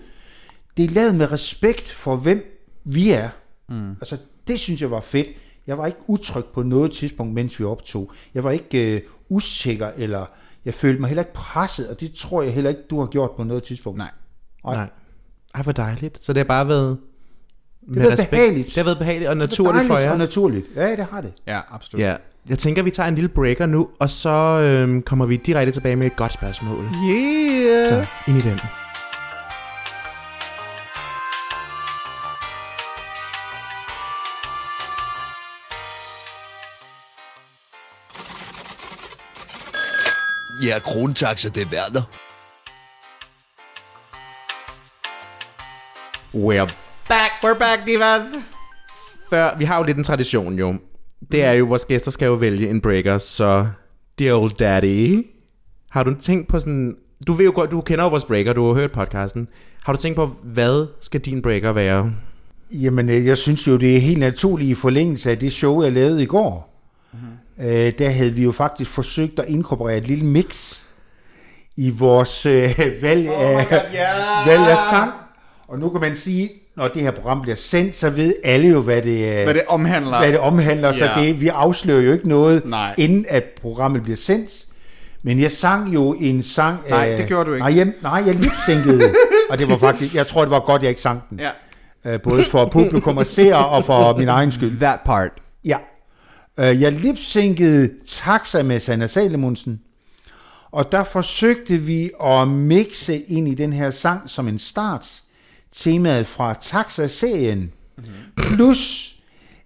det 0.77 0.85
er 0.85 0.89
lavet 0.91 1.15
med 1.15 1.33
respekt 1.33 1.91
for, 1.91 2.17
hvem 2.17 2.67
vi 2.85 3.11
er. 3.11 3.29
Mm. 3.69 3.91
Altså, 3.91 4.17
det 4.49 4.61
synes 4.61 4.81
jeg 4.81 4.91
var 4.91 5.01
fedt. 5.01 5.27
Jeg 5.67 5.79
var 5.79 5.87
ikke 5.87 5.99
utryg 6.07 6.45
på 6.45 6.63
noget 6.63 6.93
tidspunkt, 6.93 7.35
mens 7.35 7.59
vi 7.61 7.65
optog. 7.65 8.13
Jeg 8.35 8.45
var 8.45 8.51
ikke 8.51 8.95
øh, 8.97 9.01
usikker, 9.29 9.91
eller 9.97 10.27
jeg 10.65 10.75
følte 10.75 11.01
mig 11.01 11.09
heller 11.09 11.23
ikke 11.23 11.35
presset, 11.35 11.89
og 11.89 12.01
det 12.01 12.15
tror 12.15 12.43
jeg 12.43 12.53
heller 12.53 12.71
ikke, 12.71 12.83
du 12.91 13.01
har 13.01 13.07
gjort 13.07 13.31
på 13.37 13.43
noget 13.45 13.63
tidspunkt. 13.63 13.99
Nej. 13.99 14.11
Nej. 14.65 14.87
Ej, 15.55 15.63
hvor 15.63 15.73
dejligt. 15.73 16.25
Så 16.25 16.33
det 16.33 16.41
har 16.41 16.45
bare 16.45 16.69
været... 16.69 16.99
Det 17.95 18.03
har 18.03 18.09
været 18.09 18.27
behageligt. 18.31 18.67
Det 18.67 18.75
har 18.77 18.85
været 18.85 18.99
behageligt 18.99 19.29
og 19.29 19.37
Det 19.37 19.41
naturligt 19.43 19.87
for 19.87 19.95
dejligt 19.95 20.07
jer. 20.07 20.13
og 20.13 20.19
naturligt. 20.19 20.67
Ja, 20.77 20.91
det 20.97 21.05
har 21.11 21.21
det. 21.21 21.33
Ja, 21.47 21.61
absolut. 21.71 22.03
Ja. 22.03 22.17
Jeg 22.49 22.59
tænker, 22.59 22.83
vi 22.83 22.91
tager 22.91 23.09
en 23.09 23.15
lille 23.15 23.29
breaker 23.29 23.67
nu, 23.67 23.89
og 24.01 24.11
så 24.11 24.31
øhm, 24.31 25.03
kommer 25.03 25.27
vi 25.27 25.37
direkte 25.37 25.73
tilbage 25.73 25.97
med 25.97 26.07
et 26.07 26.17
godt 26.17 26.33
spørgsmål. 26.33 26.85
Yeah. 26.85 27.89
Så 27.89 28.07
ind 28.29 28.39
i 28.39 28.41
den. 28.41 28.61
Ja, 40.63 40.79
krontaxa, 40.79 41.49
det 41.49 41.63
er 41.63 41.67
Werner. 41.67 42.03
We're 46.35 46.73
Back, 47.09 47.33
we're 47.45 47.59
back, 47.59 47.87
divas. 47.87 48.23
før, 49.31 49.57
vi 49.57 49.65
har 49.65 49.79
jo 49.79 49.83
lidt 49.85 49.97
en 49.97 50.05
tradition 50.05 50.59
jo. 50.59 50.75
Det 51.33 51.43
er 51.43 51.53
jo, 51.53 51.65
vores 51.65 51.85
gæster 51.85 52.11
skal 52.11 52.27
jo 52.27 52.35
vælge 52.35 52.71
en 52.71 52.81
breaker, 52.81 53.19
så 53.19 53.67
dear 54.19 54.35
old 54.35 54.53
daddy, 54.59 55.27
har 55.91 56.03
du 56.03 56.15
tænkt 56.21 56.49
på 56.49 56.59
sådan, 56.59 56.97
du 57.27 57.33
ved 57.33 57.45
jo 57.45 57.53
godt, 57.55 57.71
du 57.71 57.81
kender 57.81 58.05
jo 58.05 58.11
vores 58.11 58.25
breaker, 58.25 58.53
du 58.53 58.67
har 58.67 58.75
hørt 58.75 58.93
podcasten. 58.93 59.49
Har 59.85 59.93
du 59.93 59.99
tænkt 59.99 60.17
på, 60.17 60.27
hvad 60.43 60.87
skal 61.01 61.21
din 61.21 61.43
breaker 61.43 61.73
være? 61.73 62.13
Jamen, 62.73 63.09
øh, 63.09 63.27
jeg 63.27 63.39
synes 63.39 63.67
jo, 63.67 63.77
det 63.77 63.97
er 63.97 64.01
helt 64.01 64.19
naturligt 64.19 64.71
i 64.71 64.75
forlængelse 64.75 65.31
af 65.31 65.39
det 65.39 65.53
show, 65.53 65.83
jeg 65.83 65.93
lavede 65.93 66.23
i 66.23 66.27
går. 66.27 66.83
Mm-hmm. 67.13 67.67
Øh, 67.67 67.93
der 67.99 68.09
havde 68.09 68.33
vi 68.33 68.43
jo 68.43 68.53
faktisk 68.53 68.91
forsøgt 68.91 69.39
at 69.39 69.49
inkorporere 69.49 69.99
et 69.99 70.07
lille 70.07 70.27
mix 70.27 70.83
i 71.77 71.91
vores 71.91 72.47
øh, 72.47 72.79
valg, 73.03 73.29
af, 73.29 73.57
oh 73.57 73.69
God, 73.71 73.79
yeah. 73.95 74.47
valg 74.47 74.63
af 74.71 74.77
sang. 74.91 75.13
Og 75.69 75.79
nu 75.79 75.89
kan 75.89 76.01
man 76.01 76.17
sige, 76.17 76.51
når 76.77 76.89
det 76.89 77.03
her 77.03 77.11
program 77.11 77.43
bliver 77.43 77.57
sendt, 77.57 77.95
så 77.95 78.11
ved 78.11 78.35
alle 78.45 78.69
jo, 78.69 78.81
hvad 78.81 79.03
det, 79.03 79.39
øh, 79.39 79.45
Hvad 79.45 79.55
det 79.55 79.63
omhandler. 79.69 80.19
hvad 80.19 80.33
det 80.33 80.39
omhandler. 80.39 80.93
Så 80.93 81.05
Ja. 81.05 81.21
det, 81.21 81.41
vi 81.41 81.49
afslører 81.49 82.01
jo 82.03 82.13
ikke 82.13 82.29
noget, 82.29 82.63
Nej. 82.67 82.95
inden 82.99 83.27
at 83.29 83.45
programmet 83.61 84.03
bliver 84.03 84.17
sendt. 84.17 84.51
Men 85.25 85.41
jeg 85.41 85.53
sang 85.53 85.95
jo 85.95 86.13
en 86.21 86.43
sang 86.43 86.79
Nej, 86.91 87.09
af... 87.09 87.17
det 87.19 87.27
gjorde 87.27 87.45
du 87.51 87.55
ikke. 87.55 87.67
Nej, 87.67 87.77
jeg, 87.77 87.93
nej, 88.03 88.23
jeg 88.27 88.35
lipsynkede. 88.35 89.03
og 89.51 89.59
det 89.59 89.69
var 89.69 89.77
faktisk... 89.79 90.15
Jeg 90.15 90.27
tror, 90.27 90.41
det 90.43 90.51
var 90.51 90.61
godt, 90.61 90.83
jeg 90.83 90.89
ikke 90.89 91.01
sang 91.01 91.21
den. 91.31 91.41
Ja. 91.41 91.51
Øh, 92.13 92.21
både 92.23 92.43
for 92.43 92.65
publikum 92.67 93.17
og 93.19 93.27
seere 93.27 93.67
og 93.69 93.85
for 93.85 94.17
min 94.19 94.29
egen 94.29 94.53
skyld. 94.53 94.79
That 94.81 95.01
part. 95.05 95.31
Ja. 95.65 95.77
Øh, 96.59 96.83
jeg 96.83 96.93
lipsynkede 96.93 97.91
Taxa 98.09 98.63
med 98.63 98.81
Sanna 98.81 99.07
Salomonsen, 99.07 99.81
og 100.73 100.93
der 100.93 101.05
forsøgte 101.05 101.77
vi 101.77 102.11
at 102.25 102.49
mixe 102.49 103.17
ind 103.19 103.49
i 103.49 103.55
den 103.55 103.73
her 103.73 103.91
sang 103.91 104.21
som 104.31 104.49
en 104.49 104.59
start, 104.59 105.07
temaet 105.77 106.27
fra 106.27 106.55
Taxa-serien, 106.55 107.73
plus 108.37 109.13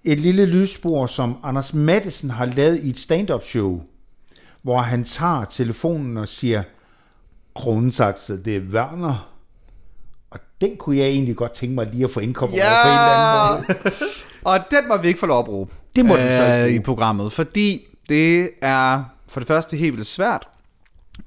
et 0.04 0.20
lille 0.20 0.46
lydspor, 0.46 1.06
som 1.06 1.36
Anders 1.42 1.74
Madsen 1.74 2.30
har 2.30 2.44
lavet 2.46 2.80
i 2.84 2.90
et 2.90 2.98
stand-up 2.98 3.44
show, 3.44 3.82
hvor 4.62 4.78
han 4.80 5.04
tager 5.04 5.44
telefonen 5.44 6.16
og 6.16 6.28
siger, 6.28 6.62
Kronensakse, 7.56 8.44
det 8.44 8.56
er 8.56 8.60
Werner. 8.60 9.28
Og 10.30 10.38
den 10.60 10.76
kunne 10.76 10.96
jeg 10.96 11.06
egentlig 11.06 11.36
godt 11.36 11.52
tænke 11.52 11.74
mig 11.74 11.86
lige 11.92 12.04
at 12.04 12.10
få 12.10 12.20
inkorporeret 12.20 12.58
Ja. 12.64 12.82
på 12.82 12.88
en 12.88 12.94
eller 12.94 13.10
anden 13.10 13.64
måde. 13.84 13.92
Og 14.44 14.58
den 14.70 14.88
må 14.88 14.96
vi 14.96 15.08
ikke 15.08 15.20
få 15.20 15.26
lov 15.26 15.38
at 15.38 15.44
bruge. 15.44 15.68
Det 15.96 16.04
må 16.04 16.16
den 16.16 16.26
så 16.28 16.64
øh, 16.68 16.74
i 16.74 16.80
programmet, 16.80 17.32
fordi 17.32 17.86
det 18.08 18.50
er 18.62 19.04
for 19.28 19.40
det 19.40 19.46
første 19.46 19.76
helt 19.76 19.92
vildt 19.96 20.06
svært 20.08 20.48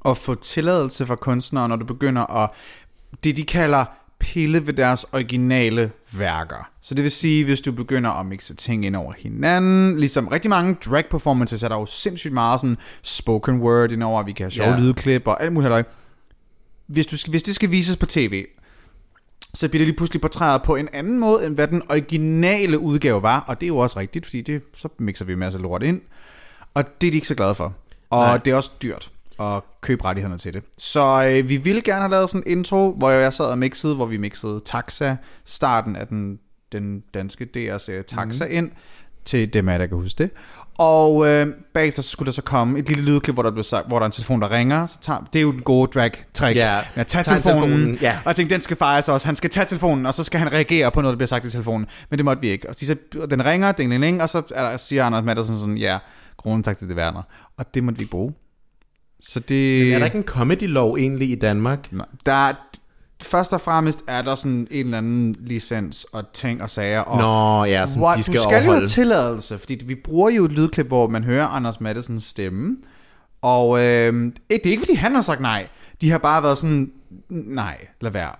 at 0.05 0.17
få 0.17 0.35
tilladelse 0.35 1.05
fra 1.05 1.15
kunstnere, 1.15 1.69
når 1.69 1.75
du 1.75 1.85
begynder 1.85 2.43
at, 2.43 2.49
det 3.23 3.37
de 3.37 3.43
kalder 3.43 3.85
pille 4.23 4.67
ved 4.67 4.73
deres 4.73 5.05
originale 5.13 5.91
værker. 6.17 6.69
Så 6.81 6.93
det 6.95 7.03
vil 7.03 7.11
sige, 7.11 7.45
hvis 7.45 7.61
du 7.61 7.71
begynder 7.71 8.09
at 8.09 8.25
mixe 8.25 8.55
ting 8.55 8.85
ind 8.85 8.95
over 8.95 9.13
hinanden, 9.17 9.99
ligesom 9.99 10.27
rigtig 10.27 10.49
mange 10.49 10.77
drag 10.85 11.05
performances, 11.09 11.63
er 11.63 11.67
der 11.67 11.75
jo 11.75 11.85
sindssygt 11.85 12.33
meget 12.33 12.59
sådan 12.61 12.77
spoken 13.01 13.61
word 13.61 13.91
indover, 13.91 14.23
vi 14.23 14.31
kan 14.31 14.43
have 14.43 14.51
sjove 14.51 14.71
Ja. 14.71 14.79
lydklip 14.79 15.27
og 15.27 15.43
alt 15.43 15.53
muligt 15.53 15.65
halløj. 15.65 15.83
Hvis, 16.87 17.05
du 17.05 17.17
hvis 17.29 17.43
det 17.43 17.55
skal 17.55 17.71
vises 17.71 17.97
på 17.97 18.05
tv, 18.05 18.45
så 19.53 19.67
bliver 19.69 19.79
det 19.79 19.87
lige 19.87 19.97
pludselig 19.97 20.21
portrætteret 20.21 20.63
på 20.63 20.75
en 20.75 20.87
anden 20.93 21.19
måde, 21.19 21.45
end 21.45 21.55
hvad 21.55 21.67
den 21.67 21.81
originale 21.89 22.79
udgave 22.79 23.21
var. 23.21 23.39
Og 23.39 23.59
det 23.59 23.65
er 23.65 23.67
jo 23.67 23.77
også 23.77 23.99
rigtigt, 23.99 24.25
fordi 24.25 24.41
det, 24.41 24.61
så 24.75 24.89
mixer 24.99 25.25
vi 25.25 25.33
en 25.33 25.39
masse 25.39 25.59
lort 25.59 25.83
ind. 25.83 26.01
Og 26.73 27.01
det 27.01 27.07
er 27.07 27.11
de 27.11 27.17
ikke 27.17 27.27
så 27.27 27.35
glade 27.35 27.55
for. 27.55 27.73
Og. 28.09 28.25
Nej. 28.25 28.37
det 28.37 28.51
er 28.51 28.55
også 28.55 28.71
dyrt 28.81 29.11
at 29.39 29.63
købe 29.81 30.05
rettighederne 30.05 30.37
til 30.37 30.53
det. 30.53 30.63
Så 30.77 31.31
øh, 31.31 31.49
vi 31.49 31.57
ville 31.57 31.81
gerne 31.81 32.01
have 32.01 32.11
lavet 32.11 32.29
sådan 32.29 32.43
en 32.45 32.57
intro, 32.57 32.95
hvor 32.97 33.09
jeg 33.09 33.33
sad 33.33 33.45
og 33.45 33.57
mixede, 33.57 33.95
hvor 33.95 34.05
vi 34.05 34.17
mixede 34.17 34.61
Taxa, 34.65 35.15
starten 35.45 35.95
af 35.95 36.07
den, 36.07 36.39
den 36.71 37.03
danske 37.13 37.45
DR-serie 37.45 38.03
Taxa 38.03 38.45
mm. 38.45 38.51
ind, 38.51 38.71
til 39.25 39.53
dem 39.53 39.69
af 39.69 39.79
der 39.79 39.87
kan 39.87 39.97
huske 39.97 40.23
det. 40.23 40.31
Og 40.77 41.27
øh, 41.27 41.47
bagefter 41.73 42.01
så 42.01 42.09
skulle 42.09 42.25
der 42.25 42.31
så 42.31 42.41
komme 42.41 42.79
et 42.79 42.87
lille 42.87 43.03
lydklip, 43.03 43.35
hvor 43.35 43.43
der 43.43 43.51
blev 43.51 43.63
sagt, 43.63 43.87
hvor 43.87 43.97
der 43.97 44.01
er 44.01 44.05
en 44.05 44.11
telefon, 44.11 44.41
der 44.41 44.51
ringer. 44.51 44.85
Så 44.85 44.97
tager, 45.01 45.29
det 45.33 45.39
er 45.39 45.43
jo 45.43 45.51
den 45.51 45.61
gode 45.61 45.91
drag-trick. 45.99 46.55
Ja. 46.55 46.79
At 46.95 47.07
tage 47.07 47.23
Tag 47.23 47.43
telefonen. 47.43 47.69
telefonen, 47.69 47.97
ja. 48.01 48.17
Og 48.17 48.27
jeg 48.27 48.35
tænkte, 48.35 48.53
den 48.53 48.61
skal 48.61 48.77
fejres 48.77 49.09
også. 49.09 49.27
Han 49.27 49.35
skal 49.35 49.49
tage 49.49 49.65
telefonen, 49.65 50.05
og 50.05 50.13
så 50.13 50.23
skal 50.23 50.39
han 50.39 50.53
reagere 50.53 50.91
på 50.91 51.01
noget, 51.01 51.13
der 51.13 51.17
bliver 51.17 51.27
sagt 51.27 51.45
i 51.45 51.49
telefonen. 51.49 51.87
Men 52.09 52.19
det 52.19 52.25
måtte 52.25 52.41
vi 52.41 52.49
ikke. 52.49 52.69
Og 52.69 52.75
så, 52.75 52.95
og 53.19 53.31
den 53.31 53.45
ringer, 53.45 53.71
ding, 53.71 53.91
ding, 53.91 54.03
ding, 54.03 54.21
og 54.21 54.29
så 54.29 54.41
er 54.55 54.69
der, 54.69 54.77
siger 54.77 55.05
Anders 55.05 55.23
Madsen 55.23 55.57
sådan, 55.57 55.77
ja, 55.77 55.97
grunden 56.37 56.63
tak 56.63 56.77
til 56.77 56.89
det 56.89 56.97
Werner. 56.97 57.21
Og 57.57 57.73
det 57.73 57.83
måtte 57.83 57.97
vi 57.97 58.03
ikke 58.03 58.11
bruge. 58.11 58.33
Så 59.25 59.39
det... 59.39 59.93
Er 59.93 59.99
der 59.99 60.05
ikke 60.05 60.17
en 60.17 60.23
comedy-lov 60.23 60.95
egentlig 60.97 61.29
i 61.31 61.35
Danmark? 61.35 61.91
Nej. 61.91 62.05
Der 62.25 62.33
er, 62.33 62.53
først 63.23 63.53
og 63.53 63.61
fremmest 63.61 64.03
er 64.07 64.21
der 64.21 64.35
sådan 64.35 64.67
en 64.71 64.85
eller 64.85 64.97
anden 64.97 65.35
licens 65.39 66.03
og 66.03 66.23
ting 66.33 66.61
og 66.61 66.69
sager. 66.69 66.99
Og 66.99 67.17
Nå, 67.17 67.63
ja, 67.65 67.87
som 67.87 68.01
What? 68.01 68.17
de 68.17 68.23
skal 68.23 68.35
du 68.35 68.41
skal 68.41 68.51
jo 68.51 68.57
overholde. 68.57 68.79
have 68.79 68.87
tilladelse, 68.87 69.57
fordi 69.57 69.79
vi 69.85 69.95
bruger 69.95 70.29
jo 70.29 70.45
et 70.45 70.51
lydklip, 70.51 70.87
hvor 70.87 71.07
man 71.07 71.23
hører 71.23 71.47
Anders 71.47 71.81
Mattesens 71.81 72.23
stemme. 72.23 72.77
Og 73.41 73.79
øh, 73.79 74.13
det 74.49 74.65
er 74.65 74.69
ikke, 74.71 74.81
fordi 74.81 74.93
han 74.95 75.11
har 75.15 75.21
sagt 75.21 75.41
nej. 75.41 75.67
De 76.01 76.11
har 76.11 76.17
bare 76.17 76.43
været 76.43 76.57
sådan, 76.57 76.91
nej, 77.29 77.77
lad 78.01 78.11
være. 78.11 78.31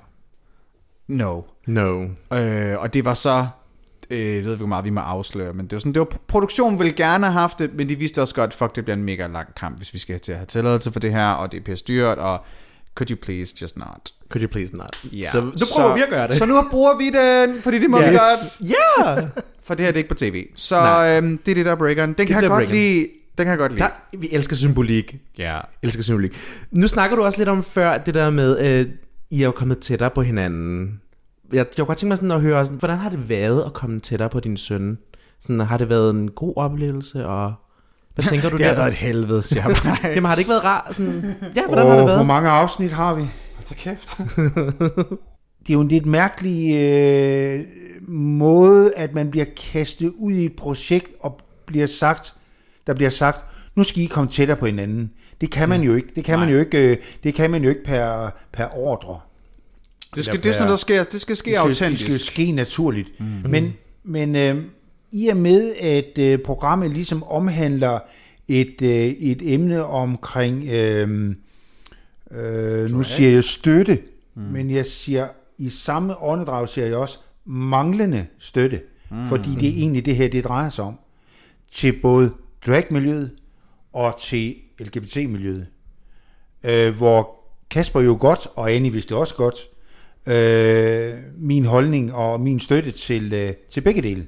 No. 1.08 1.42
No. 1.68 2.04
Øh, 2.34 2.80
og 2.80 2.94
det 2.94 3.06
var 3.06 3.14
så, 3.14 3.48
øh, 4.14 4.36
jeg 4.36 4.44
ved 4.44 4.52
ikke, 4.52 4.56
hvor 4.56 4.68
meget 4.68 4.86
vi 4.86 4.90
må 4.90 5.02
afsløre, 5.02 5.54
men 5.54 5.66
det 5.66 5.74
var 5.74 5.80
sådan, 5.80 5.94
det 5.94 6.00
var, 6.00 6.18
produktionen 6.28 6.80
ville 6.80 6.94
gerne 6.94 7.26
have 7.26 7.34
haft 7.34 7.60
det, 7.60 7.74
men 7.74 7.90
de 7.90 7.96
vidste 7.96 8.22
også 8.22 8.36
godt, 8.36 8.54
fuck, 8.54 8.76
det 8.76 8.86
bliver 8.86 8.98
en 8.98 9.04
mega 9.04 9.28
lang 9.28 9.56
kamp, 9.56 9.78
hvis 9.78 9.94
vi 9.94 10.00
skal 10.00 10.20
til 10.20 10.32
at 10.32 10.38
have 10.38 10.46
tilladelse 10.46 10.92
for 10.92 11.00
det 11.00 11.12
her, 11.12 11.28
og 11.30 11.52
det 11.52 11.60
er 11.60 11.64
pisse 11.64 11.86
dyrt, 11.88 12.18
og 12.18 12.46
could 12.96 13.12
you 13.12 13.18
please 13.22 13.56
just 13.62 13.78
not? 13.78 14.12
Could 14.30 14.44
you 14.44 14.50
please 14.50 14.76
not? 14.76 15.00
Ja. 15.12 15.32
Så 15.32 15.42
nu 15.42 15.52
prøver 15.76 15.96
vi 15.96 16.02
at 16.02 16.10
gøre 16.10 16.28
det. 16.28 16.36
Så 16.36 16.46
nu 16.46 16.62
bruger 16.72 16.98
vi 16.98 17.10
den, 17.10 17.62
fordi 17.62 17.80
det 17.80 17.90
må 17.90 18.00
yes. 18.02 18.10
vi 18.10 18.14
godt. 18.14 18.70
Ja! 18.70 19.28
For 19.66 19.74
det 19.74 19.86
her 19.86 19.92
det 19.92 19.96
er 19.96 20.04
ikke 20.04 20.10
på 20.10 20.16
tv. 20.16 20.46
Så 20.56 20.76
Nej. 20.76 21.18
øhm, 21.18 21.38
det 21.38 21.52
er 21.52 21.56
det, 21.56 21.66
der 21.66 21.72
er 21.72 21.76
breakeren. 21.76 22.14
Den 22.14 22.28
kan 22.28 22.42
jeg 22.42 22.50
godt 22.50 22.58
breakeren. 22.58 22.76
lide. 22.76 23.08
Den 23.38 23.46
kan 23.46 23.48
jeg 23.48 23.58
godt 23.58 23.72
lide. 23.72 23.84
Der, 23.84 24.18
vi 24.18 24.30
elsker 24.32 24.56
symbolik. 24.56 25.16
Ja. 25.38 25.60
elsker 25.84 26.04
symbolik. 26.04 26.38
Nu 26.72 26.88
snakker 26.88 27.16
du 27.16 27.24
også 27.24 27.38
lidt 27.38 27.50
om 27.50 27.64
før, 27.64 27.98
det 27.98 28.14
der 28.14 28.30
med, 28.30 28.80
øh, 28.80 28.88
I 29.30 29.42
er 29.42 29.46
jo 29.46 29.52
kommet 29.52 29.80
tættere 29.80 30.10
på 30.10 30.22
hinanden. 30.22 31.00
Jeg, 31.54 31.58
jeg 31.58 31.76
kunne 31.78 31.86
godt 31.86 31.98
tænke 31.98 32.10
mig 32.10 32.18
sådan 32.18 32.32
at 32.32 32.42
høre, 32.42 32.66
sådan, 32.66 32.78
hvordan 32.80 32.98
har 32.98 33.10
det 33.10 33.30
været 33.30 33.64
at 33.66 33.74
komme 33.74 34.00
tættere 34.00 34.30
på 34.30 34.40
din 34.40 34.58
søn? 34.58 34.98
Sådan, 35.40 35.60
har 35.60 35.78
det 35.78 35.90
været 35.90 36.10
en 36.10 36.32
god 36.32 36.54
oplevelse, 36.56 37.26
og 37.28 37.54
hvad 38.16 38.26
tænker 38.26 38.50
du 38.50 38.58
Det 38.58 38.66
har 38.66 38.72
der? 38.74 38.80
været 38.80 38.92
et 38.92 38.98
helvede, 38.98 39.42
siger 39.42 39.64
jeg. 39.68 39.78
Jamen 40.16 40.26
har 40.26 40.36
det 40.36 40.40
ikke 40.40 40.50
været 40.50 40.64
rart? 40.64 40.96
Sådan, 40.96 41.36
ja, 41.56 41.66
hvordan 41.68 41.86
har 41.86 41.92
det 41.92 42.00
Og 42.02 42.06
hvor 42.06 42.06
været? 42.16 42.28
mange 42.28 42.50
afsnit 42.50 42.92
har 42.92 43.14
vi? 43.16 43.24
Til 43.66 43.76
kæft. 43.76 44.18
Det 45.68 45.70
er 45.70 45.74
jo 45.74 45.82
en 45.82 45.88
lidt 45.88 46.06
mærkelig 46.06 46.76
øh, 46.76 47.60
måde, 48.08 48.94
at 48.96 49.14
man 49.14 49.32
bliver 49.32 49.46
kastet 49.74 50.14
ud 50.18 50.34
i 50.34 50.46
et 50.46 50.56
projekt 50.56 51.08
og 51.20 51.40
bliver 51.66 51.86
sagt, 51.88 52.36
der 52.88 52.94
bliver 52.94 53.10
sagt, 53.10 53.40
nu 53.76 53.84
skal 53.84 54.04
I 54.04 54.06
komme 54.06 54.30
tættere 54.30 54.58
på 54.58 54.66
hinanden. 54.66 55.12
Det 55.42 55.52
kan 55.52 55.70
man 55.70 55.82
jo 55.82 55.94
ikke. 55.96 56.08
Det 56.16 56.24
kan 56.24 56.40
man 56.40 56.50
jo 56.50 56.58
ikke. 56.60 56.92
øh, 56.92 56.98
Det 57.24 57.34
kan 57.34 57.52
man 57.52 57.64
jo 57.64 57.70
ikke 57.70 57.84
per, 57.84 58.30
per 58.54 58.78
ordre. 58.78 59.20
Det, 60.16 60.26
skal, 60.26 60.44
det 60.44 60.50
er 60.50 60.54
sådan, 60.54 60.70
der 60.70 60.76
sker. 60.76 61.04
Det 61.04 61.22
skal 61.22 61.36
ske 61.36 61.50
det 61.52 61.56
skal, 61.56 61.70
det 61.70 61.82
autentisk. 61.82 62.02
skal 62.02 62.14
jo 62.14 62.20
ske 62.20 62.52
naturligt. 62.52 63.20
Mm. 63.20 63.26
Men, 63.50 63.74
men 64.04 64.36
øh, 64.36 64.64
i 65.12 65.28
og 65.28 65.38
med, 65.38 65.76
at 65.76 66.18
øh, 66.18 66.40
programmet 66.40 66.92
ligesom 66.92 67.24
omhandler 67.24 68.00
et, 68.48 68.82
øh, 68.82 69.06
et 69.06 69.54
emne 69.54 69.86
omkring, 69.86 70.68
øh, 70.68 71.36
øh, 72.32 72.92
nu 72.92 73.04
siger 73.04 73.30
jeg 73.30 73.44
støtte, 73.44 74.00
mm. 74.36 74.42
men 74.42 74.72
jeg 74.72 74.86
siger, 74.86 75.28
i 75.58 75.70
samme 75.70 76.24
åndedrag 76.24 76.70
siger 76.70 76.88
jeg 76.88 76.96
også 76.96 77.20
manglende 77.46 78.26
støtte, 78.40 78.82
mm. 79.12 79.28
fordi 79.30 79.50
det 79.60 79.70
er 79.70 79.74
egentlig 79.74 80.06
det 80.06 80.16
her, 80.16 80.28
det 80.28 80.44
drejer 80.44 80.70
sig 80.70 80.84
om, 80.84 81.00
til 81.72 81.94
både 82.02 82.34
dragmiljøet 82.66 83.32
og 83.94 84.16
til 84.20 84.56
LGBT-miljøet, 84.80 85.68
øh, 86.64 86.96
hvor 86.96 87.36
Kasper 87.70 88.02
jo 88.02 88.18
godt, 88.20 88.48
og 88.56 88.72
Annie 88.72 88.92
vidste 88.92 89.16
også 89.16 89.36
godt, 89.36 89.56
øh, 90.26 91.14
min 91.38 91.66
holdning 91.66 92.14
og 92.14 92.42
min 92.42 92.60
støtte 92.60 92.92
til, 92.92 93.34
øh, 93.34 93.54
til 93.70 93.82
begge 93.82 94.02
dele. 94.02 94.28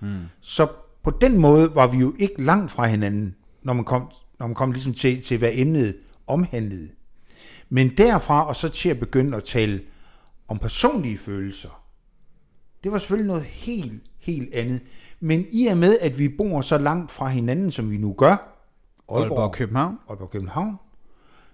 Hmm. 0.00 0.18
Så 0.40 0.66
på 1.02 1.10
den 1.10 1.38
måde 1.38 1.74
var 1.74 1.86
vi 1.86 1.98
jo 1.98 2.14
ikke 2.18 2.42
langt 2.42 2.70
fra 2.70 2.86
hinanden, 2.86 3.34
når 3.62 3.72
man 3.72 3.84
kom, 3.84 4.10
når 4.38 4.46
man 4.46 4.54
kom 4.54 4.72
ligesom 4.72 4.94
til, 4.94 5.22
til, 5.22 5.38
hvad 5.38 5.50
emnet 5.52 5.96
omhandlede. 6.26 6.88
Men 7.68 7.88
derfra 7.96 8.48
og 8.48 8.56
så 8.56 8.68
til 8.68 8.88
at 8.88 9.00
begynde 9.00 9.36
at 9.36 9.44
tale 9.44 9.80
om 10.48 10.58
personlige 10.58 11.18
følelser, 11.18 11.82
det 12.84 12.92
var 12.92 12.98
selvfølgelig 12.98 13.28
noget 13.28 13.44
helt, 13.44 14.02
helt 14.18 14.54
andet. 14.54 14.80
Men 15.20 15.46
i 15.50 15.66
og 15.66 15.76
med, 15.76 15.98
at 16.00 16.18
vi 16.18 16.28
bor 16.28 16.60
så 16.60 16.78
langt 16.78 17.10
fra 17.10 17.28
hinanden, 17.28 17.70
som 17.70 17.90
vi 17.90 17.96
nu 17.96 18.12
gør, 18.12 18.58
Aalborg 19.08 19.38
og 19.38 19.52
København. 19.52 19.98
Aalborg 20.08 20.30
København, 20.30 20.76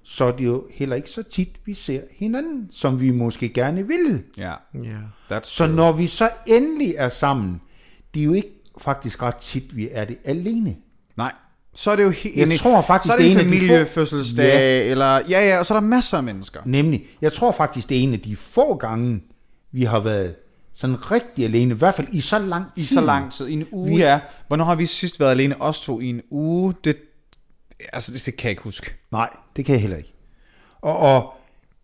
så 0.05 0.25
er 0.25 0.33
det 0.33 0.45
jo 0.45 0.67
heller 0.75 0.97
ikke 0.97 1.11
så 1.11 1.23
tit, 1.23 1.49
vi 1.65 1.75
ser 1.75 2.01
hinanden, 2.17 2.69
som 2.71 3.01
vi 3.01 3.11
måske 3.11 3.49
gerne 3.49 3.87
ville. 3.89 4.23
Ja. 4.39 4.53
Ja. 4.75 4.99
That's 5.33 5.41
Så 5.45 5.67
når 5.67 5.93
vi 5.93 6.07
så 6.07 6.31
endelig 6.47 6.95
er 6.99 7.09
sammen, 7.09 7.61
det 8.15 8.21
er 8.21 8.25
jo 8.25 8.33
ikke 8.33 8.51
faktisk 8.79 9.23
ret 9.23 9.37
tit, 9.37 9.77
vi 9.77 9.89
er 9.93 10.05
det 10.05 10.17
alene. 10.25 10.77
Nej. 11.17 11.33
Så 11.75 11.91
er 11.91 11.97
det 11.97 12.03
jo 12.03 12.11
helt... 12.11 12.37
Jeg 12.37 12.59
tror 12.59 12.83
faktisk, 12.83 13.13
så 13.13 13.19
er 13.19 13.23
det 13.23 13.31
det 13.37 13.37
er 13.37 13.41
en 13.41 13.47
en 13.47 13.53
af 13.55 13.61
de 13.61 13.67
få- 13.67 13.67
familiefødselsdag, 13.67 14.45
Ja. 14.45 14.91
eller... 14.91 15.07
Ja, 15.29 15.49
ja, 15.49 15.59
og 15.59 15.67
så 15.67 15.75
er 15.75 15.81
der 15.81 15.87
masser 15.89 16.17
af 16.17 16.23
mennesker. 16.23 16.61
Nemlig, 16.65 17.05
jeg 17.23 17.33
tror 17.33 17.53
faktisk, 17.53 17.89
det 17.89 17.99
er 17.99 18.03
en 18.03 18.13
af 18.13 18.21
de 18.21 18.37
få 18.37 18.75
gange, 18.77 19.21
vi 19.73 19.85
har 19.85 20.01
været 20.01 20.35
sådan 20.75 21.11
rigtig 21.13 21.45
alene, 21.45 21.75
i 21.75 21.79
hvert 21.79 21.95
fald 21.95 22.07
i 22.13 22.21
så 22.21 22.39
lang 22.39 22.65
tid. 22.75 22.83
I 22.83 22.87
så 22.87 23.01
lang 23.01 23.33
tid. 23.33 23.47
I 23.49 23.53
en 23.53 23.67
uge, 23.73 23.91
Vi- 23.91 23.97
ja. 23.97 24.21
Hvornår 24.47 24.65
har 24.65 24.75
vi 24.75 24.87
sidst 24.87 25.21
været 25.21 25.31
alene, 25.31 25.63
os 25.63 25.81
to, 25.81 26.01
i 26.01 26.07
en 26.07 26.23
uge? 26.31 26.75
Det, 26.85 26.97
altså, 27.93 28.13
det, 28.13 28.27
det 28.27 28.37
kan 28.37 28.45
jeg 28.45 28.51
ikke 28.51 28.63
huske. 28.63 28.95
Nej, 29.13 29.31
det 29.57 29.65
kan 29.65 29.73
jeg 29.73 29.81
heller 29.81 29.97
ikke. 29.97 30.15
Og, 30.81 30.97
og 30.97 31.35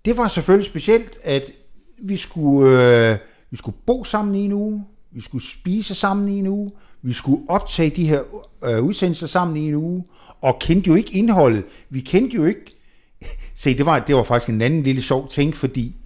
det 0.05 0.17
var 0.17 0.29
selvfølgelig 0.29 0.67
specielt, 0.67 1.19
at 1.25 1.53
vi 1.99 2.17
skulle, 2.17 3.11
øh, 3.11 3.19
vi 3.51 3.57
skulle 3.57 3.77
bo 3.87 4.05
sammen 4.05 4.35
i 4.35 4.45
en 4.45 4.53
uge, 4.53 4.85
vi 5.11 5.21
skulle 5.21 5.45
spise 5.45 5.95
sammen 5.95 6.29
i 6.29 6.39
en 6.39 6.47
uge, 6.47 6.71
vi 7.03 7.13
skulle 7.13 7.43
optage 7.49 7.91
de 7.91 8.09
her 8.09 8.23
øh, 8.65 8.85
udsendelser 8.85 9.27
sammen 9.27 9.57
i 9.57 9.69
en 9.69 9.75
uge, 9.75 10.05
og 10.41 10.59
kendte 10.59 10.89
jo 10.89 10.95
ikke 10.95 11.13
indholdet. 11.13 11.65
Vi 11.91 12.01
kendte 12.01 12.37
jo 12.37 12.45
ikke... 12.45 12.77
Se, 13.55 13.77
det 13.77 13.87
var, 13.87 13.99
det 13.99 14.15
var 14.15 14.23
faktisk 14.23 14.49
en 14.51 14.61
anden 14.61 14.83
lille 14.83 15.03
sjov 15.03 15.29
ting, 15.29 15.57
fordi 15.57 15.97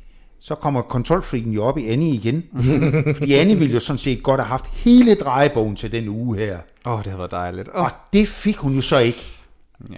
så 0.40 0.54
kommer 0.54 0.82
kontrolfriken 0.82 1.52
jo 1.52 1.64
op 1.64 1.78
i 1.78 1.86
Annie 1.88 2.14
igen. 2.14 2.44
fordi 3.18 3.34
Annie 3.34 3.56
ville 3.56 3.74
jo 3.74 3.80
sådan 3.80 3.98
set 3.98 4.22
godt 4.22 4.40
have 4.40 4.48
haft 4.48 4.66
hele 4.66 5.14
drejebogen 5.14 5.76
til 5.76 5.92
den 5.92 6.08
uge 6.08 6.38
her. 6.38 6.58
Åh, 6.86 6.92
oh, 6.92 7.04
det 7.04 7.10
har 7.10 7.16
været 7.18 7.30
dejligt. 7.30 7.68
Oh. 7.74 7.84
Og 7.84 7.90
det 8.12 8.28
fik 8.28 8.56
hun 8.56 8.74
jo 8.74 8.80
så 8.80 8.98
ikke. 8.98 9.24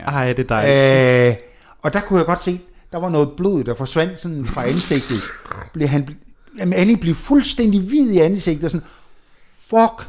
Ej, 0.07 0.33
det 0.33 0.39
er 0.39 0.49
dejligt. 0.49 1.37
Øh, 1.39 1.43
og 1.83 1.93
der 1.93 2.01
kunne 2.01 2.19
jeg 2.19 2.27
godt 2.27 2.43
se, 2.45 2.61
der 2.93 2.99
var 2.99 3.09
noget 3.09 3.29
blod, 3.37 3.65
der 3.65 3.75
forsvandt 3.75 4.21
sådan 4.21 4.47
fra 4.47 4.65
ansigtet. 4.65 5.17
Blev 5.73 5.89
han, 5.89 6.09
jamen 6.59 6.73
Annie 6.75 6.97
blev 6.97 7.15
fuldstændig 7.15 7.81
hvid 7.81 8.11
i 8.11 8.19
ansigtet, 8.19 8.65
og 8.65 8.71
sådan, 8.71 8.87
fuck, 9.71 10.09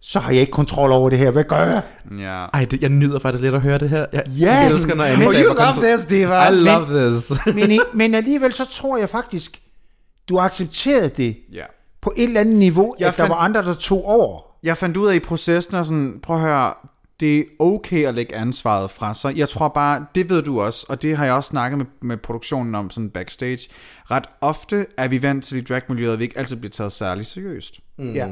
så 0.00 0.20
har 0.20 0.30
jeg 0.32 0.40
ikke 0.40 0.50
kontrol 0.52 0.92
over 0.92 1.10
det 1.10 1.18
her, 1.18 1.30
hvad 1.30 1.44
gør 1.44 1.56
jeg? 1.64 1.82
Ja. 2.18 2.44
Ej, 2.54 2.64
det, 2.64 2.82
jeg 2.82 2.88
nyder 2.90 3.18
faktisk 3.18 3.42
lidt 3.42 3.54
at 3.54 3.60
høre 3.60 3.78
det 3.78 3.90
her. 3.90 4.06
Jeg, 4.12 4.22
Ja, 4.38 4.54
jeg 4.56 4.70
elsker, 4.70 4.94
når 4.94 5.04
Annie 5.04 5.18
men 5.18 5.30
taber 5.30 5.44
you 5.48 5.54
love 5.54 5.66
kontrol. 5.66 5.84
this, 5.84 6.04
diva. 6.04 6.48
I 6.48 6.54
love 6.54 7.10
this. 7.10 7.32
Men, 7.54 7.80
men 7.94 8.14
alligevel 8.14 8.52
så 8.52 8.64
tror 8.64 8.96
jeg 8.98 9.08
faktisk, 9.10 9.60
du 10.28 10.38
accepterede 10.38 11.08
det 11.08 11.36
Ja. 11.52 11.64
på 12.00 12.12
et 12.16 12.24
eller 12.24 12.40
andet 12.40 12.56
niveau, 12.56 12.94
Jeg 12.98 13.08
at 13.08 13.16
der 13.16 13.22
fandt- 13.22 13.30
var 13.30 13.36
andre, 13.36 13.62
der 13.62 13.74
tog 13.74 14.04
over. 14.08 14.40
jeg 14.62 14.76
fandt 14.76 14.96
ud 14.96 15.08
af 15.08 15.14
i 15.14 15.18
processen, 15.18 15.74
og 15.74 15.86
sådan, 15.86 16.20
prøv 16.22 16.36
at 16.36 16.42
høre, 16.42 16.72
det 17.20 17.38
er 17.38 17.44
okay 17.58 18.04
at 18.06 18.14
lægge 18.14 18.34
ansvaret 18.36 18.90
fra 18.90 19.14
sig. 19.14 19.36
Jeg 19.36 19.48
tror 19.48 19.68
bare, 19.68 20.06
det 20.14 20.30
ved 20.30 20.42
du 20.42 20.60
også, 20.60 20.86
og 20.88 21.02
det 21.02 21.16
har 21.16 21.24
jeg 21.24 21.34
også 21.34 21.48
snakket 21.48 21.78
med, 21.78 21.86
med 22.02 22.16
produktionen 22.16 22.74
om 22.74 22.90
sådan 22.90 23.10
backstage. 23.10 23.68
Ret 24.10 24.24
ofte 24.40 24.86
er 24.96 25.08
vi 25.08 25.22
vant 25.22 25.44
til 25.44 25.58
i 25.58 25.60
dragmiljøet, 25.60 26.12
at 26.12 26.18
vi 26.18 26.24
ikke 26.24 26.38
altid 26.38 26.56
bliver 26.56 26.70
taget 26.70 26.92
særlig 26.92 27.26
seriøst. 27.26 27.80
Mm. 27.98 28.12
Ja. 28.12 28.26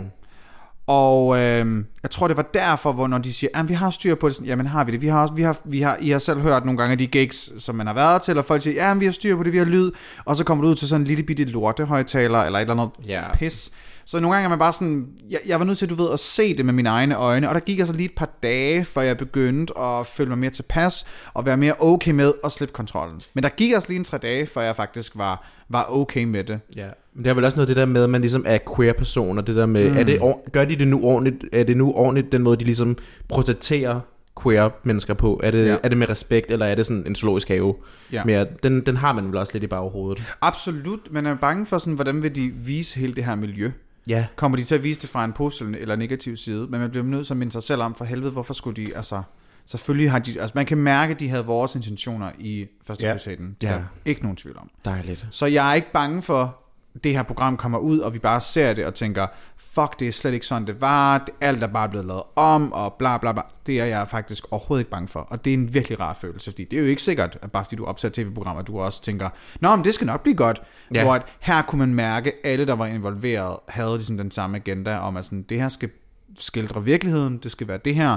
Og 0.87 1.37
øh, 1.37 1.85
jeg 2.03 2.11
tror, 2.11 2.29
det 2.29 2.37
var 2.37 2.43
derfor, 2.55 2.93
hvor 2.93 3.07
når 3.07 3.19
de 3.19 3.33
siger, 3.33 3.51
at 3.55 3.69
vi 3.69 3.75
har 3.75 3.91
styr 3.91 4.15
på 4.15 4.29
det, 4.29 4.35
sådan, 4.37 4.47
jamen 4.49 4.67
har 4.67 4.85
vi 4.85 4.93
det. 4.93 5.01
Vi 5.01 5.07
har, 5.09 5.23
også, 5.23 5.35
vi 5.35 5.43
har, 5.43 5.57
vi 5.65 5.81
har, 5.81 5.97
I 6.01 6.11
har 6.11 6.19
selv 6.19 6.41
hørt 6.41 6.65
nogle 6.65 6.79
gange 6.79 6.93
af 6.93 6.99
de 6.99 7.07
gigs, 7.07 7.53
som 7.65 7.75
man 7.75 7.87
har 7.87 7.95
været 7.95 8.23
til, 8.23 8.39
og 8.39 8.45
folk 8.45 8.63
siger, 8.63 8.89
ja, 8.89 8.95
vi 8.95 9.05
har 9.05 9.13
styr 9.13 9.37
på 9.37 9.43
det, 9.43 9.53
vi 9.53 9.59
har 9.59 9.65
lyd, 9.65 9.93
og 10.25 10.37
så 10.37 10.45
kommer 10.45 10.65
du 10.65 10.71
ud 10.71 10.75
til 10.75 10.89
sådan 10.89 11.01
en 11.01 11.07
lille 11.07 11.23
bitte 11.23 11.45
lortehøjtaler, 11.45 12.39
eller 12.39 12.59
et 12.59 12.63
eller 12.71 12.75
andet 12.83 13.09
Ja. 13.09 13.23
pis. 13.37 13.71
Så 14.09 14.21
nogle 14.21 14.35
gange 14.35 14.45
er 14.45 14.49
man 14.49 14.59
bare 14.59 14.73
sådan, 14.73 15.09
jeg, 15.31 15.41
jeg 15.47 15.59
var 15.59 15.65
nødt 15.67 15.79
til, 15.79 15.91
du 15.91 15.95
ved, 15.95 16.11
at 16.13 16.21
se 16.21 16.57
det 16.57 16.65
med 16.65 16.75
mine 16.75 16.89
egne 16.89 17.17
øjne, 17.17 17.49
og 17.49 17.55
der 17.55 17.61
gik 17.61 17.79
altså 17.79 17.95
lige 17.95 18.05
et 18.05 18.15
par 18.17 18.29
dage, 18.43 18.85
før 18.85 19.01
jeg 19.01 19.17
begyndte 19.17 19.79
at 19.79 20.07
føle 20.07 20.29
mig 20.29 20.39
mere 20.39 20.51
tilpas, 20.51 21.07
og 21.35 21.47
være 21.47 21.57
mere 21.57 21.75
okay 21.79 22.11
med 22.11 22.33
at 22.45 22.53
slippe 22.53 22.73
kontrollen. 22.73 23.21
Men 23.35 23.45
der 23.45 23.51
gik 23.51 23.73
altså 23.73 23.89
lige 23.89 23.99
en 23.99 24.05
tre 24.05 24.19
dage, 24.19 24.47
før 24.47 24.61
jeg 24.63 24.77
faktisk 24.77 25.13
var, 25.17 25.49
var 25.69 25.87
okay 25.91 26.25
med 26.25 26.45
det. 26.45 26.61
Ja, 26.77 26.89
men 27.15 27.25
det 27.25 27.31
er 27.31 27.35
vel 27.35 27.45
også 27.45 27.57
noget 27.57 27.69
det 27.69 27.77
der 27.77 27.87
med, 27.87 28.03
at 28.03 28.11
man 28.11 28.21
ligesom 28.21 28.45
er 28.47 28.59
queer-person, 28.77 29.39
og 29.39 29.47
det 29.47 29.57
der 29.57 29.67
med, 29.67 29.91
mm. 29.91 29.97
er 29.97 30.03
det, 30.03 30.21
gør 30.53 30.65
de 30.65 30.77
det 30.77 30.89
nu 30.89 31.05
ordentligt, 31.05 31.45
er 31.53 31.65
det 31.65 31.77
nu 31.77 31.93
ordentligt 31.93 32.33
den 32.33 32.43
måde, 32.43 32.57
de 32.57 32.65
ligesom 32.65 32.97
portrætterer 33.29 34.01
queer 34.43 34.69
mennesker 34.85 35.15
på? 35.15 35.41
Er 35.43 35.51
det, 35.51 35.67
Ja. 35.67 35.77
er 35.83 35.89
det 35.89 35.99
med 35.99 36.09
respekt, 36.11 36.51
eller 36.51 36.67
er 36.67 36.75
det 36.75 36.87
sådan 36.87 37.07
en 37.07 37.15
zoologisk 37.15 37.49
have? 37.49 37.75
Ja. 38.13 38.25
Mere, 38.25 38.47
den, 38.63 38.87
den 38.87 38.97
har 38.97 39.13
man 39.13 39.29
vel 39.29 39.37
også 39.37 39.53
lidt 39.53 39.65
i 39.65 39.67
baghovedet. 39.67 40.25
Absolut, 40.41 41.01
men 41.11 41.27
er 41.27 41.37
bange 41.37 41.67
for 41.67 41.79
sådan, 41.79 41.95
hvordan 41.95 42.23
vil 42.23 42.35
de 42.37 42.53
vise 42.55 43.01
hele 43.01 43.15
det 43.15 43.25
her 43.25 43.35
miljø? 43.35 43.71
Ja. 44.09 44.27
Kommer 44.37 44.57
de 44.59 44.65
til 44.65 44.75
at 44.75 44.83
vise 44.83 45.01
det 45.01 45.11
fra 45.11 45.25
en 45.25 45.33
positiv 45.33 45.67
eller 45.79 45.97
negativ 45.97 46.37
side? 46.37 46.67
Men 46.71 46.81
man 46.81 46.91
bliver 46.91 47.05
nødt 47.05 47.27
til 47.27 47.35
at 47.35 47.39
minde 47.39 47.53
sig 47.53 47.63
selv 47.63 47.83
om, 47.83 47.95
for 47.95 48.05
helvede, 48.05 48.31
hvorfor 48.33 48.55
skulle 48.55 48.87
de, 48.87 48.97
altså... 48.97 49.23
Selvfølgelig 49.69 50.11
har 50.11 50.19
de, 50.19 50.41
altså 50.41 50.53
man 50.55 50.67
kan 50.67 50.79
mærke, 50.79 51.15
at 51.15 51.21
de 51.21 51.29
havde 51.29 51.45
vores 51.47 51.75
intentioner 51.75 52.31
i 52.39 52.67
første 52.87 53.07
Ja. 53.07 53.13
ja. 53.13 53.15
Det 53.61 53.67
Ja. 53.67 53.69
er 53.73 53.79
der 53.79 53.85
ikke 54.05 54.23
nogen 54.23 54.37
tvivl 54.37 54.59
om. 54.59 54.71
Dejligt. 54.85 55.27
Så 55.31 55.47
jeg 55.47 55.71
er 55.71 55.75
ikke 55.75 55.93
bange 55.93 56.23
for, 56.23 56.57
det 57.05 57.13
her 57.13 57.23
program 57.23 57.57
kommer 57.57 57.79
ud, 57.79 57.99
og 57.99 58.15
vi 58.15 58.19
bare 58.19 58.41
ser 58.41 58.73
det 58.73 58.87
og 58.87 58.95
tænker, 58.95 59.27
fuck, 59.57 60.01
det 60.01 60.09
er 60.09 60.13
slet 60.13 60.33
ikke 60.35 60.47
sådan, 60.47 60.67
det 60.67 60.81
var, 60.81 61.19
det, 61.19 61.35
alt 61.41 61.63
er 61.63 61.67
bare 61.67 61.89
blevet 61.89 62.07
lavet 62.07 62.23
om, 62.37 62.73
og 62.73 62.93
bla 62.99 63.19
bla 63.19 63.33
bla. 63.33 63.43
Det 63.67 63.81
er 63.81 63.85
jeg 63.85 64.09
faktisk 64.09 64.45
overhovedet 64.53 64.81
ikke 64.81 64.91
bange 64.91 65.09
for, 65.09 65.21
og 65.21 65.45
det 65.45 65.51
er 65.51 65.55
en 65.55 65.75
virkelig 65.75 66.01
rar 66.01 66.15
følelse, 66.15 66.51
fordi 66.51 66.65
det 66.65 66.77
er 66.79 66.81
jo 66.83 66.89
ikke 66.89 67.03
sikkert, 67.03 67.39
at 67.43 67.53
bare 67.53 67.65
fordi 67.65 67.77
du 67.77 67.85
optager 67.85 68.13
tv-programmer, 68.13 68.63
du 68.63 68.81
også 68.81 69.03
tænker, 69.03 69.29
nå, 69.61 69.77
men 69.77 69.85
det 69.85 69.95
skal 69.95 70.07
nok 70.07 70.23
blive 70.23 70.37
godt. 70.37 70.63
Ja. 70.95 71.03
Hvor 71.05 71.15
at 71.15 71.23
her 71.41 71.63
kunne 71.63 71.79
man 71.79 71.95
mærke, 71.95 72.33
at 72.33 72.51
alle, 72.53 72.67
der 72.67 72.75
var 72.75 72.87
involveret, 72.87 73.57
havde 73.69 73.95
ligesom 73.97 74.17
den 74.17 74.31
samme 74.31 74.57
agenda 74.57 74.99
om, 74.99 75.17
at 75.17 75.25
sådan, 75.25 75.43
det 75.43 75.61
her 75.61 75.69
skal 75.69 75.91
skildre 76.39 76.85
virkeligheden, 76.85 77.39
det 77.39 77.51
skal 77.53 77.69
være 77.69 77.79
det 77.85 77.95
her, 77.95 78.17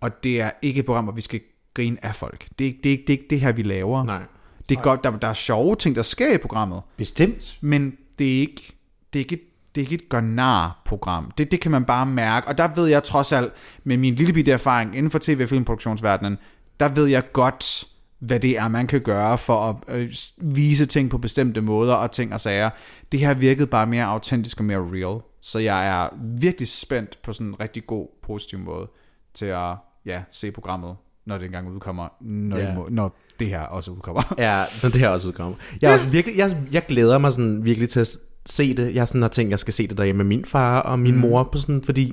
og 0.00 0.24
det 0.24 0.40
er 0.40 0.50
ikke 0.62 0.78
et 0.80 0.86
program, 0.86 1.04
hvor 1.04 1.12
vi 1.12 1.20
skal 1.20 1.40
grine 1.74 1.96
af 2.04 2.14
folk. 2.14 2.46
Det 2.58 2.64
er, 2.64 2.68
ikke- 2.68 2.80
det 2.84 2.88
er, 2.88 2.92
ikke- 2.92 3.04
det 3.06 3.12
er 3.14 3.18
ikke 3.18 3.30
det 3.30 3.40
her, 3.40 3.52
vi 3.52 3.62
laver. 3.62 4.04
Nej. 4.04 4.22
Det 4.68 4.78
er 4.78 4.82
godt, 4.82 5.04
der, 5.04 5.10
der 5.10 5.28
er 5.28 5.32
sjove 5.32 5.76
ting, 5.76 5.96
der 5.96 6.02
sker 6.02 6.34
i 6.34 6.38
programmet, 6.38 6.82
Bestemt. 6.96 7.58
men 7.60 7.96
det 8.20 8.36
er 8.36 8.40
ikke, 8.40 8.72
det 9.12 9.18
er 9.18 9.24
ikke, 9.24 9.34
et- 9.34 9.74
det 9.74 9.80
er 9.80 9.84
ikke 9.84 9.94
et 10.04 10.08
gør-nar-program. 10.08 11.30
Det, 11.38 11.50
det 11.50 11.60
kan 11.60 11.70
man 11.70 11.84
bare 11.84 12.06
mærke, 12.06 12.48
og 12.48 12.58
der 12.58 12.68
ved 12.74 12.86
jeg 12.86 13.02
trods 13.02 13.32
alt, 13.32 13.52
med 13.84 13.96
min 13.96 14.14
lille 14.14 14.32
bitte 14.32 14.52
erfaring 14.52 14.96
inden 14.96 15.10
for 15.10 15.18
tv- 15.18 15.40
og 15.42 15.48
filmproduktionsverdenen, 15.48 16.38
der 16.80 16.88
ved 16.88 17.06
jeg 17.06 17.32
godt, 17.32 17.84
hvad 18.18 18.40
det 18.40 18.58
er, 18.58 18.68
man 18.68 18.86
kan 18.86 19.00
gøre 19.00 19.38
for 19.38 19.60
at 19.88 19.96
øh, 19.96 20.12
vise 20.42 20.86
ting 20.86 21.10
på 21.10 21.18
bestemte 21.18 21.60
måder 21.60 21.94
og 21.94 22.12
ting 22.12 22.32
og 22.34 22.40
sager. 22.40 22.70
Det 23.12 23.20
her 23.20 23.34
virkede 23.34 23.66
bare 23.66 23.86
mere 23.86 24.04
autentisk 24.04 24.58
og 24.58 24.64
mere 24.64 24.78
real. 24.78 25.20
Så 25.42 25.58
jeg 25.58 25.86
er 25.88 26.08
virkelig 26.38 26.68
spændt 26.68 27.18
på 27.22 27.32
sådan 27.32 27.46
en 27.46 27.60
rigtig 27.60 27.86
god, 27.86 28.08
positiv 28.22 28.58
måde 28.58 28.88
til 29.34 29.46
at 29.46 29.74
ja, 30.06 30.22
se 30.30 30.50
programmet, 30.50 30.96
når 31.26 31.38
det 31.38 31.44
engang 31.46 31.68
udkommer, 31.68 32.08
når, 32.20 32.56
det, 32.56 32.74
må, 32.74 32.88
når 32.90 33.16
det 33.40 33.48
her 33.48 33.60
også 33.60 33.90
udkommer. 33.90 34.34
Ja, 34.38 34.62
når 34.82 34.90
det 34.94 35.00
her 35.00 35.08
også 35.08 35.28
udkommer. 35.28 35.56
Jeg, 35.82 35.88
er 35.88 35.92
også 35.92 36.08
virkelig, 36.08 36.36
jeg, 36.38 36.56
jeg 36.72 36.82
glæder 36.88 37.18
mig 37.18 37.32
sådan 37.32 37.64
virkelig 37.64 37.88
til 37.88 38.00
at 38.00 38.08
se 38.46 38.76
det. 38.76 38.94
Jeg 38.94 39.08
sådan 39.08 39.22
har 39.22 39.28
tænkt, 39.28 39.48
at 39.48 39.50
jeg 39.50 39.58
skal 39.58 39.74
se 39.74 39.86
det 39.88 39.98
derhjemme 39.98 40.24
med 40.24 40.28
min 40.36 40.44
far 40.44 40.80
og 40.80 40.98
min 40.98 41.14
mm. 41.14 41.20
mor, 41.20 41.48
på 41.52 41.58
sådan, 41.58 41.82
fordi 41.82 42.06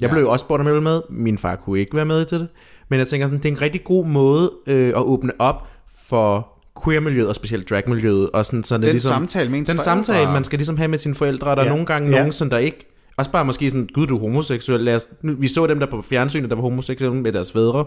jeg 0.00 0.08
Ja. 0.08 0.12
blev 0.12 0.22
jo 0.22 0.30
også 0.30 0.42
spurgt 0.44 0.60
om 0.60 0.66
jeg 0.66 0.74
ville 0.74 0.84
med. 0.84 1.00
Min 1.10 1.38
far 1.38 1.56
kunne 1.56 1.78
ikke 1.80 1.96
være 1.96 2.04
med 2.04 2.24
til 2.24 2.38
det. 2.38 2.48
Men 2.88 2.98
jeg 2.98 3.06
tænker 3.06 3.26
sådan, 3.26 3.38
det 3.38 3.48
er 3.48 3.52
en 3.52 3.62
rigtig 3.62 3.84
god 3.84 4.06
måde 4.06 4.50
øh, 4.66 4.88
at 4.88 4.94
åbne 5.02 5.32
op 5.38 5.66
for 6.08 6.48
queer-miljøet, 6.84 7.28
og 7.28 7.34
specielt 7.34 7.70
drag-miljøet. 7.70 8.30
Og 8.30 8.46
sådan, 8.46 8.64
så 8.64 8.74
det 8.76 8.82
Den 8.84 8.90
ligesom, 8.92 9.12
samtale 9.12 9.50
med 9.50 9.58
ens 9.58 9.68
Den 9.68 9.76
forældre. 9.78 10.04
samtale, 10.04 10.30
man 10.32 10.44
skal 10.44 10.58
ligesom 10.58 10.76
have 10.76 10.88
med 10.88 10.98
sine 10.98 11.14
forældre, 11.14 11.50
og 11.50 11.56
der 11.56 11.62
Ja. 11.62 11.68
er 11.68 11.72
nogle 11.72 11.86
gange 11.86 12.10
Ja. 12.10 12.16
nogen, 12.18 12.32
sådan, 12.32 12.50
der 12.50 12.58
ikke... 12.58 12.88
Også 13.16 13.30
bare 13.30 13.44
måske 13.44 13.70
sådan, 13.70 13.88
gud, 13.94 14.06
du 14.06 14.16
er 14.16 14.20
homoseksuel. 14.20 14.80
Lad 14.80 14.94
os, 14.94 15.08
vi 15.22 15.48
så 15.48 15.66
dem 15.66 15.78
der 15.78 15.86
på 15.86 16.02
fjernsynet, 16.02 16.50
der 16.50 16.56
var 16.56 16.62
homoseksuelle 16.62 17.22
med 17.22 17.32
deres 17.32 17.52
fædre. 17.52 17.84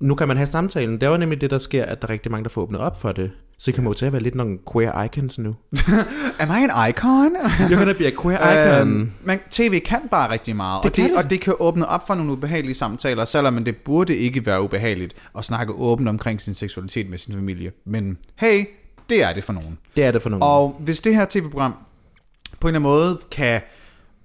Nu 0.00 0.14
kan 0.14 0.28
man 0.28 0.36
have 0.36 0.46
samtalen. 0.46 1.00
Det 1.00 1.06
jo 1.10 1.16
nemlig 1.16 1.40
det, 1.40 1.50
der 1.50 1.58
sker, 1.58 1.84
at 1.84 2.02
der 2.02 2.08
er 2.08 2.12
rigtig 2.12 2.32
mange, 2.32 2.44
der 2.44 2.50
får 2.50 2.62
åbnet 2.62 2.80
op 2.80 3.00
for 3.00 3.12
det. 3.12 3.30
Så 3.58 3.70
I 3.70 3.74
til 3.94 4.06
at 4.06 4.12
være 4.12 4.22
lidt 4.22 4.34
nogle 4.34 4.58
queer 4.72 5.02
icons 5.04 5.38
nu. 5.38 5.54
Am 6.40 6.48
I 6.50 6.64
an 6.64 6.90
icon? 6.90 7.36
You're 7.36 7.74
gonna 7.78 7.92
be 7.92 8.06
a 8.06 8.10
queer 8.22 8.38
icon. 8.38 8.88
Øhm, 8.88 9.12
men 9.24 9.38
tv 9.50 9.80
kan 9.80 10.00
bare 10.10 10.30
rigtig 10.30 10.56
meget, 10.56 10.82
Det 10.82 10.90
og, 10.90 10.96
det, 10.96 11.02
kan 11.04 11.10
det. 11.10 11.24
og 11.24 11.30
det 11.30 11.40
kan 11.40 11.54
åbne 11.58 11.86
op 11.86 12.06
for 12.06 12.14
nogle 12.14 12.32
ubehagelige 12.32 12.74
samtaler, 12.74 13.24
selvom 13.24 13.64
det 13.64 13.76
burde 13.76 14.16
ikke 14.16 14.46
være 14.46 14.62
ubehageligt 14.62 15.14
at 15.38 15.44
snakke 15.44 15.72
åbent 15.72 16.08
omkring 16.08 16.40
sin 16.40 16.54
seksualitet 16.54 17.10
med 17.10 17.18
sin 17.18 17.34
familie. 17.34 17.72
Men 17.86 18.18
hey, 18.36 18.64
det 19.10 19.22
er 19.22 19.32
det 19.32 19.44
for 19.44 19.52
nogen. 19.52 19.78
det 19.96 20.04
er 20.04 20.10
det 20.10 20.22
for 20.22 20.30
nogen. 20.30 20.42
Og 20.42 20.76
hvis 20.78 21.00
det 21.00 21.14
her 21.14 21.26
tv-program 21.30 21.74
på 22.60 22.68
en 22.68 22.74
eller 22.74 22.88
anden 22.88 22.90
måde 22.90 23.20
kan 23.30 23.60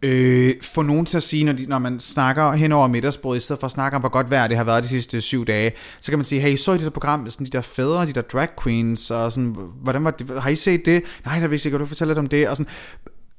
øh, 0.02 0.56
få 0.62 0.82
nogen 0.82 1.06
til 1.06 1.18
at 1.18 1.24
sige, 1.24 1.44
når, 1.44 1.54
de, 1.54 1.66
når 1.66 1.80
man 1.80 2.00
snakker 2.00 2.52
hen 2.52 2.72
over 2.72 2.88
middagsbordet, 2.88 3.38
i 3.38 3.44
stedet 3.44 3.60
for 3.60 3.66
at 3.66 3.72
snakke 3.72 3.96
om, 3.96 4.02
hvor 4.02 4.10
godt 4.10 4.30
vejr 4.30 4.48
det 4.48 4.58
har 4.58 4.64
været 4.64 4.84
de 4.84 4.88
sidste 4.88 5.22
syv 5.22 5.46
dage, 5.46 5.72
så 6.00 6.12
kan 6.12 6.20
man 6.20 6.26
sige, 6.26 6.42
hey, 6.42 6.56
så 6.56 6.72
I 6.72 6.78
det 6.78 6.84
der 6.84 6.90
program 6.90 7.20
med 7.20 7.32
sådan 7.32 7.46
de 7.46 7.52
der 7.52 7.62
fædre, 7.62 8.06
de 8.06 8.14
der 8.14 8.22
drag 8.22 8.48
queens, 8.64 9.12
og 9.12 9.32
sådan, 9.32 9.58
hvordan 9.82 10.04
var 10.04 10.12
det, 10.12 10.42
har 10.42 10.50
I 10.50 10.56
set 10.56 10.86
det? 10.86 11.04
Nej, 11.26 11.40
der 11.40 11.48
vidste 11.48 11.68
jeg, 11.68 11.72
kan 11.72 11.80
du 11.80 11.86
fortælle 11.86 12.10
lidt 12.10 12.20
om 12.20 12.28
det? 12.28 12.50
Og 12.50 12.58
sådan, 12.58 12.72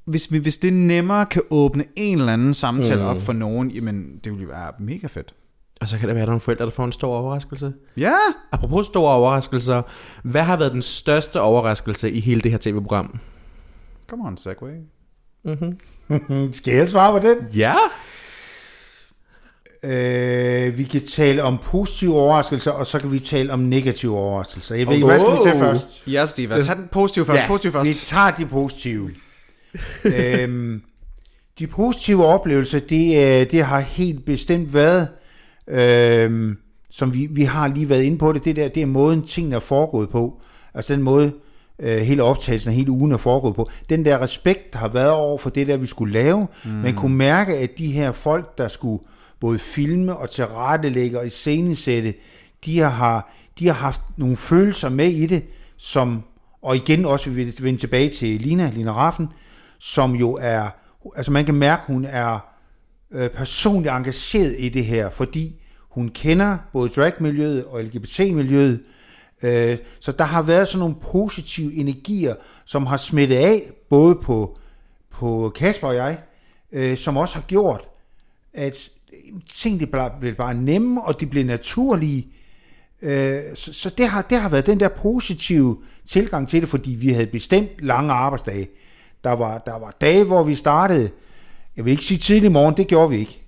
hvis, 0.05 0.31
vi, 0.31 0.37
hvis 0.37 0.57
det 0.57 0.73
nemmere 0.73 1.25
kan 1.25 1.41
åbne 1.49 1.85
en 1.95 2.19
eller 2.19 2.33
anden 2.33 2.53
samtale 2.53 3.01
mm. 3.01 3.07
op 3.07 3.21
for 3.21 3.33
nogen, 3.33 3.71
jamen, 3.71 4.19
det 4.23 4.31
ville 4.31 4.47
være 4.47 4.71
mega 4.79 5.07
fedt. 5.07 5.33
Og 5.81 5.87
så 5.87 5.97
kan 5.97 6.07
det 6.07 6.15
være, 6.15 6.21
at 6.21 6.27
der 6.27 6.31
er 6.31 6.33
nogle 6.33 6.41
forældre, 6.41 6.65
der 6.65 6.71
får 6.71 6.85
en 6.85 6.91
stor 6.91 7.15
overraskelse. 7.15 7.73
Ja, 7.97 8.13
Apropos 8.51 8.85
store 8.85 9.15
overraskelser. 9.15 9.81
Hvad 10.23 10.43
har 10.43 10.57
været 10.57 10.71
den 10.71 10.81
største 10.81 11.41
overraskelse 11.41 12.11
i 12.11 12.19
hele 12.19 12.41
det 12.41 12.51
her 12.51 12.57
tv-program? 12.57 13.19
come 14.07 14.27
on, 14.27 14.37
Segway. 14.37 14.75
Skal 16.51 16.73
jeg 16.73 16.89
svare 16.89 17.21
på 17.21 17.27
den? 17.27 17.37
Ja. 17.55 17.75
Øh, 19.83 20.77
vi 20.77 20.83
kan 20.83 21.01
tale 21.07 21.43
om 21.43 21.57
positive 21.63 22.15
overraskelser, 22.15 22.71
og 22.71 22.85
så 22.85 22.99
kan 22.99 23.11
vi 23.11 23.19
tale 23.19 23.53
om 23.53 23.59
negative 23.59 24.17
overraskelser. 24.17 24.75
Jeg 24.75 24.87
ved 24.87 24.93
ikke, 24.93 25.05
hvad 25.05 25.19
skal 25.19 25.31
vi 25.31 25.37
tage 25.43 25.59
først? 25.59 26.07
Ja, 26.07 26.25
Steve, 26.25 26.63
tag 26.63 26.77
den 26.77 26.87
positive 26.91 27.25
først, 27.25 27.47
positive 27.47 27.71
vi 27.73 27.77
først. 27.77 28.07
tager 28.07 28.31
de 28.31 28.45
positive. 28.45 29.11
øhm, 30.03 30.81
de 31.59 31.67
positive 31.67 32.25
oplevelser, 32.25 32.79
det, 32.79 33.17
øh, 33.17 33.51
det 33.51 33.65
har 33.65 33.79
helt 33.79 34.25
bestemt 34.25 34.73
været, 34.73 35.07
øhm, 35.67 36.57
som 36.89 37.13
vi, 37.13 37.27
vi 37.31 37.43
har 37.43 37.67
lige 37.67 37.89
været 37.89 38.03
inde 38.03 38.17
på 38.17 38.33
det, 38.33 38.45
det, 38.45 38.55
der, 38.55 38.67
det 38.67 38.81
er 38.81 38.85
måden, 38.85 39.27
tingene 39.27 39.55
er 39.55 39.59
foregået 39.59 40.09
på. 40.09 40.41
Altså 40.73 40.93
den 40.93 41.01
måde, 41.01 41.31
øh, 41.81 41.97
hele 41.97 42.23
optagelsen 42.23 42.69
af 42.69 42.75
hele 42.75 42.91
ugen 42.91 43.11
er 43.11 43.17
foregået 43.17 43.55
på. 43.55 43.69
Den 43.89 44.05
der 44.05 44.21
respekt, 44.21 44.73
der 44.73 44.79
har 44.79 44.87
været 44.87 45.11
over 45.11 45.37
for 45.37 45.49
det 45.49 45.67
der, 45.67 45.77
vi 45.77 45.85
skulle 45.85 46.13
lave. 46.13 46.47
Mm. 46.65 46.71
Man 46.71 46.95
kunne 46.95 47.15
mærke, 47.15 47.57
at 47.57 47.69
de 47.77 47.91
her 47.91 48.11
folk, 48.11 48.57
der 48.57 48.67
skulle 48.67 49.03
både 49.39 49.59
filme 49.59 50.17
og 50.17 50.29
tilrettelægge 50.29 51.19
og 51.19 51.27
iscenesætte, 51.27 52.13
de 52.65 52.79
har, 52.79 53.33
de 53.59 53.67
har 53.67 53.73
haft 53.73 54.01
nogle 54.17 54.37
følelser 54.37 54.89
med 54.89 55.07
i 55.11 55.25
det, 55.25 55.43
som, 55.77 56.23
og 56.61 56.75
igen 56.75 57.05
også 57.05 57.29
vi 57.29 57.43
vil 57.43 57.53
vende 57.61 57.79
tilbage 57.79 58.09
til 58.09 58.41
Lina, 58.41 58.71
Lina 58.73 58.91
Raffen, 58.91 59.27
som 59.79 60.15
jo 60.15 60.37
er, 60.41 60.69
altså 61.15 61.31
man 61.31 61.45
kan 61.45 61.55
mærke, 61.55 61.81
hun 61.87 62.05
er 62.05 62.39
øh, 63.11 63.29
personligt 63.29 63.93
engageret 63.93 64.55
i 64.59 64.69
det 64.69 64.85
her, 64.85 65.09
fordi 65.09 65.61
hun 65.89 66.09
kender 66.09 66.57
både 66.73 66.89
drag-miljøet 66.89 67.65
og 67.65 67.83
LGBT-miljøet, 67.83 68.79
øh, 69.41 69.77
så 69.99 70.11
der 70.11 70.23
har 70.23 70.41
været 70.41 70.67
sådan 70.67 70.79
nogle 70.79 70.95
positive 71.11 71.73
energier, 71.73 72.35
som 72.65 72.85
har 72.85 72.97
smittet 72.97 73.35
af, 73.35 73.61
både 73.89 74.15
på, 74.15 74.57
på 75.11 75.51
Kasper 75.55 75.87
og 75.87 75.95
jeg, 75.95 76.17
øh, 76.71 76.97
som 76.97 77.17
også 77.17 77.35
har 77.35 77.41
gjort, 77.41 77.81
at 78.53 78.89
ting 79.53 79.79
det 79.79 79.91
bare, 79.91 80.11
blev 80.19 80.35
bare 80.35 80.53
nemme, 80.53 81.03
og 81.03 81.19
de 81.19 81.25
blev 81.25 81.45
naturlige. 81.45 82.27
Øh, 83.01 83.41
så 83.55 83.73
så 83.73 83.89
det, 83.97 84.07
har, 84.07 84.21
det 84.21 84.37
har 84.37 84.49
været 84.49 84.65
den 84.65 84.79
der 84.79 84.89
positive 84.89 85.77
tilgang 86.07 86.49
til 86.49 86.61
det, 86.61 86.69
fordi 86.69 86.91
vi 86.91 87.09
havde 87.09 87.27
bestemt 87.27 87.69
lange 87.79 88.13
arbejdsdage. 88.13 88.69
Der 89.23 89.31
var, 89.31 89.57
der 89.57 89.79
var 89.79 89.95
dage, 90.01 90.23
hvor 90.23 90.43
vi 90.43 90.55
startede, 90.55 91.09
jeg 91.77 91.85
vil 91.85 91.91
ikke 91.91 92.03
sige 92.03 92.17
tidlig 92.17 92.51
morgen, 92.51 92.77
det 92.77 92.87
gjorde 92.87 93.09
vi 93.09 93.19
ikke. 93.19 93.41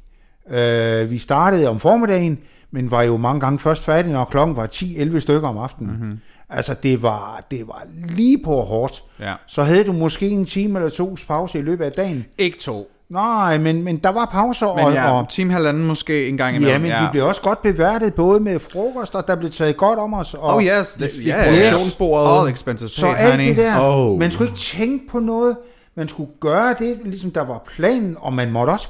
Øh, 0.49 1.11
vi 1.11 1.17
startede 1.17 1.67
om 1.67 1.79
formiddagen, 1.79 2.39
men 2.73 2.91
var 2.91 3.01
jo 3.01 3.17
mange 3.17 3.39
gange 3.39 3.59
først 3.59 3.83
færdige, 3.83 4.13
når 4.13 4.25
klokken 4.25 4.55
var 4.55 4.67
10-11 4.67 5.19
stykker 5.19 5.47
om 5.47 5.57
aftenen. 5.57 5.91
Mm-hmm. 5.99 6.19
Altså, 6.49 6.75
det 6.83 7.01
var, 7.01 7.43
det 7.51 7.67
var 7.67 7.83
lige 8.15 8.37
på 8.45 8.61
hårdt. 8.61 9.03
Ja. 9.19 9.33
Så 9.47 9.63
havde 9.63 9.83
du 9.83 9.91
måske 9.93 10.29
en 10.29 10.45
time 10.45 10.79
eller 10.79 10.89
tos 10.89 11.25
pause 11.25 11.59
i 11.59 11.61
løbet 11.61 11.85
af 11.85 11.91
dagen. 11.91 12.25
Ikke 12.37 12.57
to. 12.59 12.89
Nej, 13.09 13.57
men, 13.57 13.83
men 13.83 13.97
der 13.97 14.09
var 14.09 14.25
pauser, 14.25 14.75
Men 14.75 14.85
og, 14.85 14.93
ja, 14.93 15.11
og 15.11 15.29
team 15.29 15.49
halvanden 15.49 15.87
måske 15.87 16.27
en 16.29 16.37
gang 16.37 16.53
ja, 16.53 16.59
imellem. 16.59 16.81
men 16.81 16.91
vi 16.91 17.07
blev 17.11 17.25
også 17.25 17.41
godt 17.41 17.61
beværtet, 17.61 18.13
både 18.13 18.39
med 18.39 18.59
frokost, 18.59 19.15
og 19.15 19.27
der 19.27 19.35
blev 19.35 19.51
taget 19.51 19.77
godt 19.77 19.99
om 19.99 20.13
os. 20.13 20.33
Og 20.33 20.55
Oh 20.55 20.63
yes, 20.63 20.93
the, 20.93 21.07
yeah, 21.27 21.45
produktionsbordet. 21.47 22.39
All 22.39 22.51
expenses 22.53 22.91
Så 22.91 23.01
paid, 23.05 23.15
alt 23.15 23.31
honey. 23.31 23.47
det 23.47 23.57
der, 23.57 23.79
Oh. 23.81 24.19
man 24.19 24.31
skulle 24.31 24.49
ikke 24.49 24.59
tænke 24.59 25.07
på 25.07 25.19
noget, 25.19 25.57
man 25.95 26.07
skulle 26.07 26.29
gøre 26.39 26.75
det, 26.79 26.97
ligesom 27.03 27.31
der 27.31 27.41
var 27.45 27.63
planen, 27.75 28.15
og 28.19 28.33
man 28.33 28.51
måtte 28.51 28.71
også, 28.71 28.89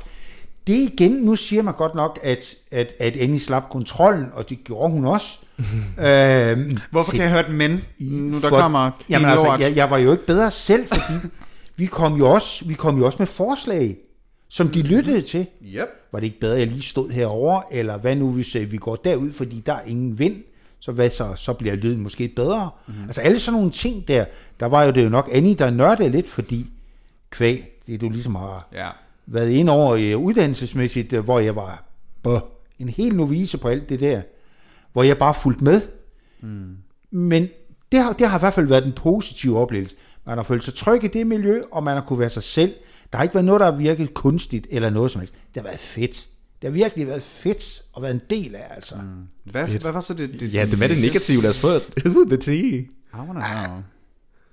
det 0.68 0.74
igen, 0.94 1.12
nu 1.12 1.36
siger 1.36 1.62
man 1.62 1.74
godt 1.74 1.96
nok, 1.96 2.20
at, 2.24 2.56
at, 2.72 2.94
at 3.00 3.16
Annie 3.18 3.40
slap 3.40 3.70
kontrollen, 3.70 4.26
og 4.34 4.50
det 4.50 4.64
gjorde 4.64 4.92
hun 4.92 5.06
også. 5.06 5.40
øhm, 6.08 6.78
Hvorfor 6.92 7.12
til- 7.12 7.20
kan 7.20 7.30
jeg 7.30 7.32
høre 7.32 7.48
den 7.48 7.58
men, 7.58 7.84
nu 8.00 8.40
der 8.42 8.50
for- 8.50 8.60
kommer 8.60 8.92
Jamen 9.10 9.26
en 9.26 9.32
altså, 9.32 9.46
lort? 9.46 9.60
jeg, 9.60 9.76
jeg 9.76 9.90
var 9.90 9.98
jo 9.98 10.12
ikke 10.12 10.26
bedre 10.26 10.52
selv, 10.52 10.88
fordi 10.88 11.28
vi 11.78 11.86
kom 11.86 12.14
jo 12.18 12.30
også, 12.32 12.66
vi 12.66 12.74
kom 12.74 12.98
jo 12.98 13.06
også 13.06 13.16
med 13.20 13.28
forslag, 13.28 13.98
som 14.50 14.68
de 14.70 14.82
lyttede 14.82 15.22
til. 15.22 15.48
Yep. 15.66 15.88
Var 16.12 16.20
det 16.20 16.26
ikke 16.28 16.40
bedre, 16.40 16.54
at 16.54 16.60
jeg 16.60 16.68
lige 16.68 16.82
stod 16.82 17.10
herover 17.12 17.62
eller 17.72 17.98
hvad 17.98 18.16
nu, 18.16 18.32
hvis 18.32 18.56
øh, 18.56 18.72
vi 18.72 18.78
går 18.78 18.96
derud, 18.96 19.34
fordi 19.34 19.64
der 19.66 19.74
er 19.74 19.82
ingen 19.86 20.20
vind, 20.20 20.36
så 20.80 20.92
hvad 20.92 21.10
så, 21.10 21.36
så 21.36 21.54
bliver 21.54 21.76
lyden 21.76 22.00
måske 22.02 22.28
bedre. 22.28 22.70
Mm-hmm. 22.88 23.04
Altså 23.04 23.22
alle 23.22 23.40
sådan 23.40 23.58
nogle 23.60 23.72
ting 23.72 24.08
der, 24.08 24.26
der 24.60 24.66
var 24.66 24.84
jo 24.84 24.92
det 24.92 25.04
jo 25.04 25.10
nok 25.10 25.30
Annie, 25.34 25.56
der 25.56 25.70
nørdede 25.70 26.10
lidt, 26.10 26.30
fordi 26.30 26.66
kvæg, 27.30 27.82
det 27.88 28.02
du 28.02 28.10
ligesom 28.10 28.36
har 28.36 28.68
Ja. 28.74 28.90
Været 29.26 29.50
ind 29.50 29.70
over 29.70 29.96
i 29.96 30.16
uddannelsesmæssigt, 30.16 31.14
øh, 31.14 31.24
hvor 31.24 31.40
jeg 31.40 31.56
var 31.56 31.84
bøh, 32.24 32.40
en 32.80 32.90
helt 32.90 33.16
novice 33.16 33.58
på 33.58 33.68
alt 33.68 33.90
det 33.90 34.00
der, 34.00 34.22
hvor 34.94 35.04
jeg 35.04 35.18
bare 35.18 35.34
fulgte 35.34 35.64
med. 35.64 35.82
Mm. 36.42 36.78
Men 37.12 37.48
det 37.92 38.00
har, 38.00 38.14
det 38.14 38.28
har 38.28 38.38
i 38.38 38.40
hvert 38.40 38.54
fald 38.54 38.68
været 38.68 38.86
en 38.86 38.94
positiv 38.94 39.58
oplevelse. 39.58 39.96
Man 40.26 40.38
har 40.38 40.44
følt 40.44 40.64
sig 40.64 40.74
tryg 40.74 41.04
i 41.04 41.08
det 41.08 41.28
miljø, 41.28 41.62
og 41.72 41.84
man 41.84 41.94
har 41.98 42.04
kunne 42.04 42.20
være 42.20 42.30
sig 42.30 42.44
selv. 42.44 42.74
Der 43.12 43.18
har 43.18 43.24
ikke 43.24 43.36
været 43.36 43.46
noget, 43.46 43.60
der 43.60 43.72
har 43.72 43.78
virket 43.78 44.14
kunstigt 44.14 44.68
eller 44.70 44.90
noget 44.90 45.12
som 45.12 45.20
helst. 45.22 45.34
Det 45.34 45.62
har 45.62 45.64
været 45.64 45.80
fedt. 45.80 46.28
Det 46.62 46.70
har 46.70 46.72
virkelig 46.72 47.08
været 47.08 47.24
fedt 47.24 47.84
at 47.98 48.02
være 48.02 48.12
en 48.12 48.22
del 48.30 48.56
af, 48.56 48.68
altså. 48.76 48.96
Mm. 48.96 49.52
Hvad, 49.52 49.68
hvad 49.68 49.92
var 49.92 50.02
så 50.02 50.14
det? 50.14 50.40
det 50.40 50.54
Ja, 50.54 50.66
det 50.66 50.80
var 50.80 50.88
det 50.88 51.02
negative. 51.02 51.42
Lad 51.42 51.50
os 51.50 51.60
få 51.60 51.80
the 52.30 52.38
tea. 52.38 52.82
Know. 53.14 53.82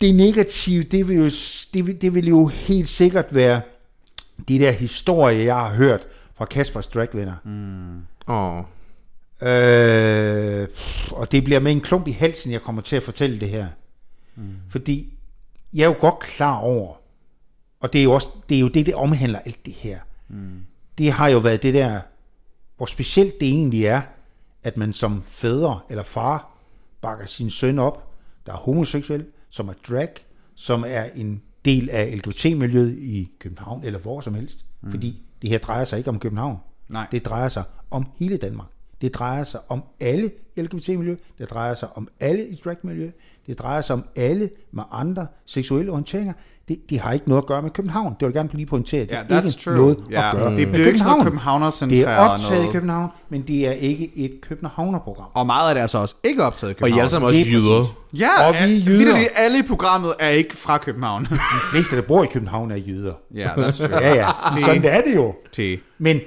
Det 0.01 0.15
negative, 0.15 0.83
det 0.83 1.09
vil, 1.09 1.17
jo, 1.17 1.31
det, 1.75 1.87
vil, 1.87 2.01
det 2.01 2.15
vil 2.15 2.29
jo 2.29 2.47
helt 2.47 2.89
sikkert 2.89 3.35
være 3.35 3.61
de 4.49 4.59
der 4.59 4.73
historier, 4.73 5.45
jeg 5.45 5.57
har 5.57 5.75
hørt 5.75 6.01
fra 6.35 6.45
Kaspers 6.45 6.87
dragvenner. 6.87 7.35
Mm. 7.45 8.03
Oh. 8.27 8.65
Øh, 9.43 10.69
og 11.11 11.33
det 11.33 11.45
bliver 11.45 11.61
med 11.61 11.73
en 11.73 11.81
klump 11.81 12.09
i 12.09 12.11
halsen, 12.11 12.53
jeg 12.53 12.63
kommer 12.63 12.83
til 12.83 12.97
at 12.97 13.03
fortælle 13.03 13.41
det 13.41 13.49
her. 13.49 13.67
Mm. 14.37 14.57
Fordi 14.69 15.19
jeg 15.73 15.83
er 15.83 15.89
jo 15.89 15.97
godt 16.01 16.19
klar 16.19 16.59
over, 16.59 16.95
og 17.81 17.93
det 17.93 17.99
er 17.99 18.03
jo, 18.03 18.13
også, 18.13 18.29
det, 18.49 18.57
er 18.57 18.61
jo 18.61 18.69
det, 18.69 18.87
det 18.87 18.95
omhandler 18.95 19.39
alt 19.39 19.67
det 19.67 19.75
her. 19.75 19.99
Mm. 20.29 20.61
Det 20.99 21.13
har 21.13 21.29
jo 21.29 21.39
været 21.39 21.63
det 21.63 21.75
der, 21.75 22.01
hvor 22.77 22.87
specielt 22.87 23.41
det 23.41 23.49
egentlig 23.49 23.85
er, 23.85 24.03
at 24.63 24.77
man 24.77 24.93
som 24.93 25.23
fædre 25.27 25.81
eller 25.91 26.03
far 26.03 26.51
bakker 27.01 27.27
sin 27.27 27.51
søn 27.51 27.79
op, 27.79 28.13
der 28.47 28.53
er 28.53 28.57
homoseksuel, 28.57 29.27
som 29.51 29.69
er 29.69 29.73
drag, 29.89 30.09
som 30.55 30.85
er 30.87 31.05
en 31.15 31.43
del 31.65 31.91
af 31.91 32.17
LGBT-miljøet 32.17 32.99
i 32.99 33.31
København, 33.39 33.85
eller 33.85 33.99
hvor 33.99 34.21
som 34.21 34.35
helst. 34.35 34.67
Mm. 34.81 34.91
Fordi 34.91 35.23
det 35.43 35.51
her 35.51 35.59
drejer 35.59 35.85
sig 35.85 35.99
ikke 35.99 36.11
om 36.11 36.19
København. 36.19 36.57
Nej. 36.89 37.07
Det 37.13 37.25
drejer 37.25 37.49
sig 37.49 37.63
om 37.91 38.07
hele 38.17 38.37
Danmark. 38.37 38.69
Det 39.01 39.15
drejer 39.15 39.45
sig 39.45 39.61
om 39.69 39.83
alle 40.01 40.31
LGBT-miljø. 40.57 41.17
Det 41.39 41.51
drejer 41.51 41.75
sig 41.75 41.89
om 41.97 42.09
alle 42.21 42.49
i 42.49 42.55
drag-miljø. 42.55 43.11
Det 43.47 43.59
drejer 43.59 43.81
sig 43.81 43.95
om 43.95 44.05
alle 44.17 44.51
med 44.71 44.83
andre 44.91 45.27
seksuelle 45.47 45.91
orienteringer. 45.91 46.33
Det, 46.71 46.79
det 46.91 47.01
har 47.01 47.13
ikke 47.13 47.29
noget 47.29 47.43
at 47.43 47.47
gøre 47.47 47.63
med 47.63 47.71
København. 47.71 48.13
Det 48.21 48.21
vil 48.21 48.27
jeg 48.27 48.35
gerne 48.35 48.49
lige 48.53 48.67
pointere. 48.67 49.01
Det 49.01 49.11
Ja, 49.11 49.17
er 49.17 49.41
that's 49.41 49.47
ikke 49.47 49.61
true. 49.65 49.75
noget 49.75 49.99
Ja, 50.11 50.29
at 50.31 50.37
gøre 50.37 50.51
det 50.51 50.59
med 50.59 50.67
bliver 50.75 50.87
ikke 50.87 50.99
noget 51.05 51.23
København. 51.23 51.63
Det 51.63 52.01
er 52.03 52.17
optaget 52.17 52.53
noget. 52.53 52.69
i 52.69 52.73
København, 52.73 53.11
men 53.31 53.43
det 53.43 53.67
er 53.69 53.73
ikke 53.73 54.13
et 54.17 54.33
københavnerprogram. 54.43 55.27
Og 55.35 55.47
meget 55.47 55.69
af 55.69 55.75
det 55.75 55.83
er 55.83 55.87
så 55.87 55.99
også 55.99 56.15
ikke 56.25 56.43
optaget 56.43 56.71
i 56.71 56.75
Og 56.83 56.89
I 56.89 56.91
København. 56.91 56.99
er 56.99 57.03
alle 57.03 57.11
sammen 57.11 57.29
også 57.29 57.41
jyder. 57.41 57.97
Ja, 58.19 58.49
Og 58.49 58.55
vi 58.55 58.59
er 58.59 58.85
jyder. 58.87 59.17
alle 59.37 59.59
i 59.59 59.63
programmet 59.63 60.15
er 60.19 60.29
ikke 60.29 60.57
fra 60.57 60.79
København. 60.79 61.25
De 61.31 61.39
fleste, 61.71 61.97
der 61.97 62.03
bor 62.03 62.25
i 62.25 62.27
København, 62.27 62.71
er 62.71 62.77
jøder. 62.77 63.13
Ja, 63.35 63.49
that's 63.49 63.87
true. 63.87 63.99
Ja, 64.01 64.15
ja. 64.15 64.29
Sådan 64.61 64.85
er 64.85 65.01
det 65.01 65.15
jo. 65.17 65.35
T. 65.53 65.59
Men 65.99 66.21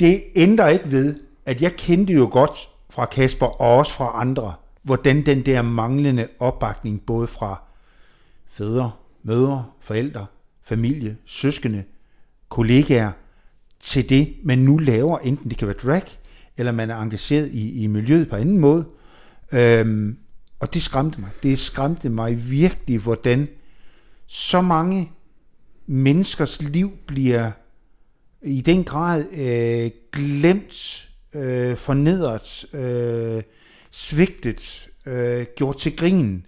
det 0.00 0.22
ændrer 0.36 0.68
ikke 0.68 0.90
ved, 0.90 1.14
at 1.46 1.62
jeg 1.62 1.72
kendte 1.76 2.12
jo 2.12 2.28
godt 2.32 2.68
fra 2.90 3.04
Kasper 3.04 3.46
og 3.46 3.76
også 3.76 3.92
fra 3.94 4.12
andre, 4.20 4.52
hvordan 4.82 5.26
den 5.26 5.46
der 5.46 5.62
manglende 5.62 6.26
opbakning 6.40 7.00
både 7.06 7.26
fra 7.26 7.62
fædre, 8.58 8.92
mødre, 9.22 9.64
forældre, 9.80 10.26
familie, 10.62 11.16
søskende, 11.24 11.84
kollegaer, 12.48 13.12
til 13.80 14.08
det, 14.08 14.34
man 14.44 14.58
nu 14.58 14.78
laver, 14.78 15.18
enten 15.18 15.50
det 15.50 15.58
kan 15.58 15.68
være 15.68 15.76
drag, 15.76 16.02
eller 16.56 16.72
man 16.72 16.90
er 16.90 16.96
engageret 16.96 17.50
i, 17.50 17.82
i 17.82 17.86
miljøet 17.86 18.28
på 18.28 18.36
anden 18.36 18.58
måde. 18.58 18.84
Øhm, 19.52 20.18
og 20.60 20.74
det 20.74 20.82
skræmte 20.82 21.20
mig. 21.20 21.30
Det 21.42 21.58
skræmte 21.58 22.08
mig 22.08 22.50
virkelig, 22.50 22.98
hvordan 22.98 23.48
så 24.26 24.60
mange 24.60 25.12
menneskers 25.86 26.62
liv 26.62 26.90
bliver 27.06 27.50
i 28.42 28.60
den 28.60 28.84
grad 28.84 29.24
øh, 29.32 29.90
glemt, 30.12 31.08
øh, 31.34 31.76
fornedret, 31.76 32.74
øh, 32.74 33.42
svigtet, 33.90 34.90
øh, 35.06 35.46
gjort 35.56 35.76
til 35.76 35.96
grin, 35.96 36.46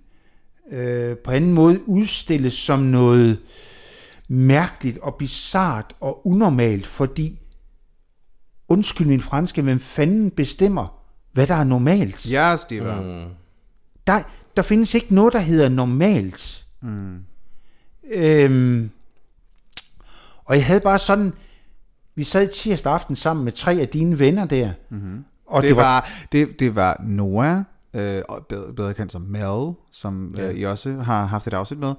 øh, 0.70 1.16
på 1.16 1.30
anden 1.30 1.52
måde 1.52 1.88
udstilles 1.88 2.54
som 2.54 2.78
noget 2.78 3.38
mærkeligt 4.28 4.98
og 4.98 5.14
bizart 5.14 5.94
og 6.00 6.26
unormalt, 6.26 6.86
fordi, 6.86 7.40
undskyld 8.68 9.06
min 9.06 9.20
franske, 9.20 9.62
hvem 9.62 9.80
fanden 9.80 10.30
bestemmer, 10.30 11.02
hvad 11.32 11.46
der 11.46 11.54
er 11.54 11.64
normalt? 11.64 12.30
Ja, 12.30 12.56
Steve. 12.56 13.02
Mm. 13.02 13.30
Der, 14.06 14.22
der 14.56 14.62
findes 14.62 14.94
ikke 14.94 15.14
noget, 15.14 15.32
der 15.32 15.38
hedder 15.38 15.68
normalt. 15.68 16.66
Mm. 16.82 17.24
Øhm, 18.10 18.90
og 20.44 20.56
jeg 20.56 20.66
havde 20.66 20.80
bare 20.80 20.98
sådan, 20.98 21.32
vi 22.14 22.24
sad 22.24 22.48
tirsdag 22.48 22.92
aften 22.92 23.16
sammen 23.16 23.44
med 23.44 23.52
tre 23.52 23.72
af 23.80 23.88
dine 23.88 24.18
venner 24.18 24.44
der, 24.44 24.72
mm-hmm. 24.90 25.24
og 25.46 25.62
Det, 25.62 25.76
var, 25.76 26.08
det, 26.32 26.60
det 26.60 26.74
var 26.74 26.96
Noah, 27.04 27.62
øh, 27.94 28.22
bedre, 28.48 28.72
bedre 28.76 28.94
kendt 28.94 29.12
som 29.12 29.22
Mel, 29.22 29.74
som 29.92 30.34
øh, 30.40 30.54
I 30.54 30.62
også 30.64 30.92
har 30.92 31.24
haft 31.24 31.46
et 31.46 31.54
afsnit 31.54 31.80
med. 31.80 31.94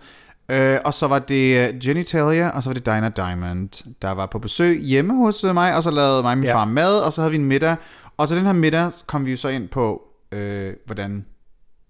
Øh, 0.52 0.78
og 0.86 0.94
så 0.94 1.08
var 1.08 1.20
det 1.20 1.70
øh, 1.74 1.88
Jenny 1.88 2.04
Talia, 2.04 2.50
og 2.50 2.64
så 2.64 2.70
var 2.70 2.74
det 2.74 2.86
Dinah 2.86 3.12
Diamond, 3.16 3.94
der 4.02 4.12
var 4.12 4.26
på 4.26 4.40
besøg 4.40 4.80
hjemme 4.82 5.14
hos 5.18 5.44
øh, 5.44 5.54
mig, 5.54 5.76
og 5.76 5.84
så 5.84 5.92
lavede 5.92 6.22
mig 6.24 6.32
og 6.32 6.38
min 6.38 6.46
Ja. 6.48 6.56
far 6.56 6.66
mad, 6.66 7.00
og 7.00 7.14
så 7.14 7.22
havde 7.22 7.32
vi 7.32 7.38
en 7.38 7.46
middag. 7.46 7.76
Og 8.18 8.28
til 8.28 8.38
den 8.38 8.46
her 8.46 8.54
middag 8.54 8.92
kom 9.08 9.26
vi 9.26 9.32
jo 9.32 9.38
så 9.38 9.50
ind 9.50 9.68
på, 9.70 10.02
øh, 10.32 10.74
hvordan 10.86 11.26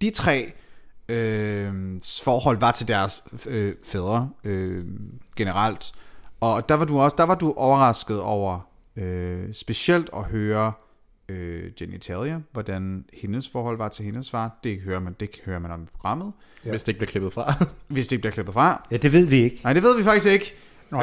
de 0.02 0.10
tre 0.10 0.52
øh, 1.10 1.74
forhold 2.24 2.58
var 2.60 2.72
til 2.72 2.88
deres 2.88 3.24
øh, 3.48 3.74
fædre 3.86 4.30
øh, 4.44 4.86
generelt. 5.36 5.92
Og 6.42 6.70
der 6.70 6.76
var 6.76 6.86
du 6.86 7.00
også, 7.00 7.16
der 7.18 7.24
var 7.24 7.36
du 7.36 7.54
overrasket 7.58 8.22
over 8.22 8.60
øh, 8.96 9.54
specielt 9.54 10.10
at 10.16 10.24
høre 10.24 10.74
øh, 11.32 11.72
Jenny 11.82 11.98
Talia, 11.98 12.40
hvordan 12.52 13.06
hendes 13.14 13.50
forhold 13.50 13.78
var 13.78 13.88
til 13.90 14.06
hendes 14.06 14.32
far. 14.32 14.60
Det 14.64 14.80
hører 14.82 15.00
man, 15.00 15.16
det 15.20 15.30
hører 15.46 15.60
man 15.60 15.72
om 15.72 15.84
i 15.84 15.86
programmet, 15.94 16.34
Ja. 16.66 16.70
Hvis 16.70 16.84
det 16.84 16.88
ikke 16.88 16.98
bliver 17.00 17.12
klippet 17.12 17.34
fra. 17.34 17.54
hvis 17.88 18.08
det 18.08 18.12
ikke 18.12 18.22
bliver 18.22 18.32
klippet 18.34 18.54
fra. 18.54 18.88
Ja, 18.92 18.98
det 18.98 19.14
ved 19.14 19.28
vi 19.28 19.36
ikke. 19.36 19.60
Nej, 19.64 19.74
det 19.74 19.84
ved 19.84 19.98
vi 19.98 20.04
faktisk 20.04 20.26
ikke. 20.26 20.54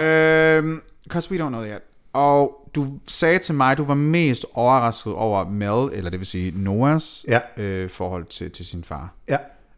Øhm, 0.02 0.82
Cause 1.08 1.30
we 1.32 1.38
don't 1.44 1.48
know 1.48 1.64
yet. 1.64 1.80
Og 2.12 2.70
du 2.74 2.98
sagde 3.06 3.38
til 3.38 3.54
mig, 3.54 3.72
at 3.72 3.78
du 3.78 3.84
var 3.84 3.94
mest 3.94 4.46
overrasket 4.54 5.12
over 5.14 5.44
Mel, 5.48 5.92
eller 5.98 6.10
det 6.10 6.20
vil 6.20 6.26
sige 6.26 6.52
Noahs 6.62 7.24
Ja. 7.28 7.40
øh, 7.56 7.90
forhold 7.90 8.24
til, 8.24 8.50
til 8.50 8.66
sin 8.66 8.84
far. 8.84 9.14
Ja, 9.28 9.36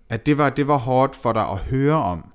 At 0.09 0.27
det 0.27 0.39
var, 0.39 0.51
det 0.51 0.69
var 0.69 0.77
hårdt 0.77 1.17
for 1.17 1.33
dig 1.33 1.43
at 1.51 1.57
høre 1.59 1.95
om. 1.95 2.33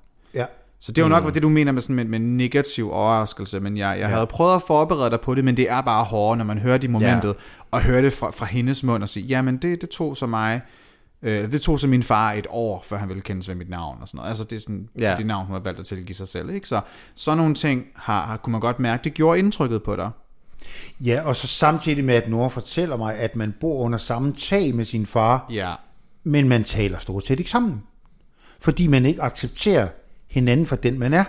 Så 0.86 0.92
det 0.92 0.98
er 0.98 1.02
jo 1.02 1.08
nok, 1.08 1.22
hvad 1.22 1.32
det 1.32 1.42
du 1.42 1.48
mener 1.48 1.72
med, 1.72 1.82
sådan 1.82 1.96
med, 1.96 2.04
med 2.04 2.18
negativ 2.18 2.92
overraskelse, 2.92 3.60
men 3.60 3.76
jeg, 3.76 3.88
jeg 3.88 3.98
ja. 3.98 4.06
havde 4.06 4.26
prøvet 4.26 4.54
at 4.54 4.62
forberede 4.62 5.10
dig 5.10 5.20
på 5.20 5.34
det, 5.34 5.44
men 5.44 5.56
det 5.56 5.70
er 5.70 5.80
bare 5.80 6.04
hårdt, 6.04 6.38
når 6.38 6.44
man 6.44 6.58
hører 6.58 6.78
det 6.78 6.84
i 6.84 6.90
momentet, 6.90 7.28
ja. 7.28 7.32
og 7.70 7.82
hører 7.82 8.02
det 8.02 8.12
fra, 8.12 8.30
fra 8.30 8.46
hendes 8.46 8.84
mund 8.84 9.02
og 9.02 9.08
sige, 9.08 9.26
jamen 9.26 9.56
det, 9.56 9.80
det 9.80 9.88
tog 9.88 10.16
så 10.16 10.26
mig, 10.26 10.60
øh, 11.22 11.52
det 11.52 11.60
tog 11.62 11.80
så 11.80 11.86
min 11.86 12.02
far 12.02 12.32
et 12.32 12.46
år, 12.50 12.82
før 12.86 12.96
han 12.96 13.08
ville 13.08 13.20
kendes 13.22 13.48
ved 13.48 13.54
mit 13.54 13.70
navn 13.70 13.98
og 14.00 14.08
sådan 14.08 14.16
noget. 14.18 14.28
Altså 14.28 14.44
det 14.44 14.56
er 14.56 14.60
sådan. 14.60 14.88
Ja. 15.00 15.14
det 15.16 15.26
navn, 15.26 15.46
hun 15.46 15.52
har 15.54 15.60
valgt 15.60 15.80
at 15.80 15.86
tilgive 15.86 16.14
sig 16.14 16.28
selv, 16.28 16.50
ikke? 16.50 16.68
Så 16.68 16.80
sådan 17.14 17.38
nogle 17.38 17.54
ting 17.54 17.86
har, 17.94 18.26
har, 18.26 18.36
kunne 18.36 18.52
man 18.52 18.60
godt 18.60 18.80
mærke, 18.80 19.04
det 19.04 19.14
gjorde 19.14 19.38
indtrykket 19.38 19.82
på 19.82 19.96
dig. 19.96 20.10
Ja, 21.00 21.22
og 21.24 21.36
så 21.36 21.46
samtidig 21.46 22.04
med, 22.04 22.14
at 22.14 22.30
Nora 22.30 22.48
fortæller 22.48 22.96
mig, 22.96 23.14
at 23.14 23.36
man 23.36 23.54
bor 23.60 23.78
under 23.78 23.98
samme 23.98 24.32
tag 24.32 24.74
med 24.74 24.84
sin 24.84 25.06
far, 25.06 25.46
Ja. 25.50 25.72
men 26.24 26.48
man 26.48 26.64
taler 26.64 26.98
stort 26.98 27.26
set 27.26 27.38
ikke 27.38 27.50
sammen. 27.50 27.82
Fordi 28.60 28.86
man 28.86 29.06
ikke 29.06 29.22
accepterer 29.22 29.88
hinanden 30.36 30.66
for 30.66 30.76
den, 30.76 30.98
man 30.98 31.12
er. 31.14 31.24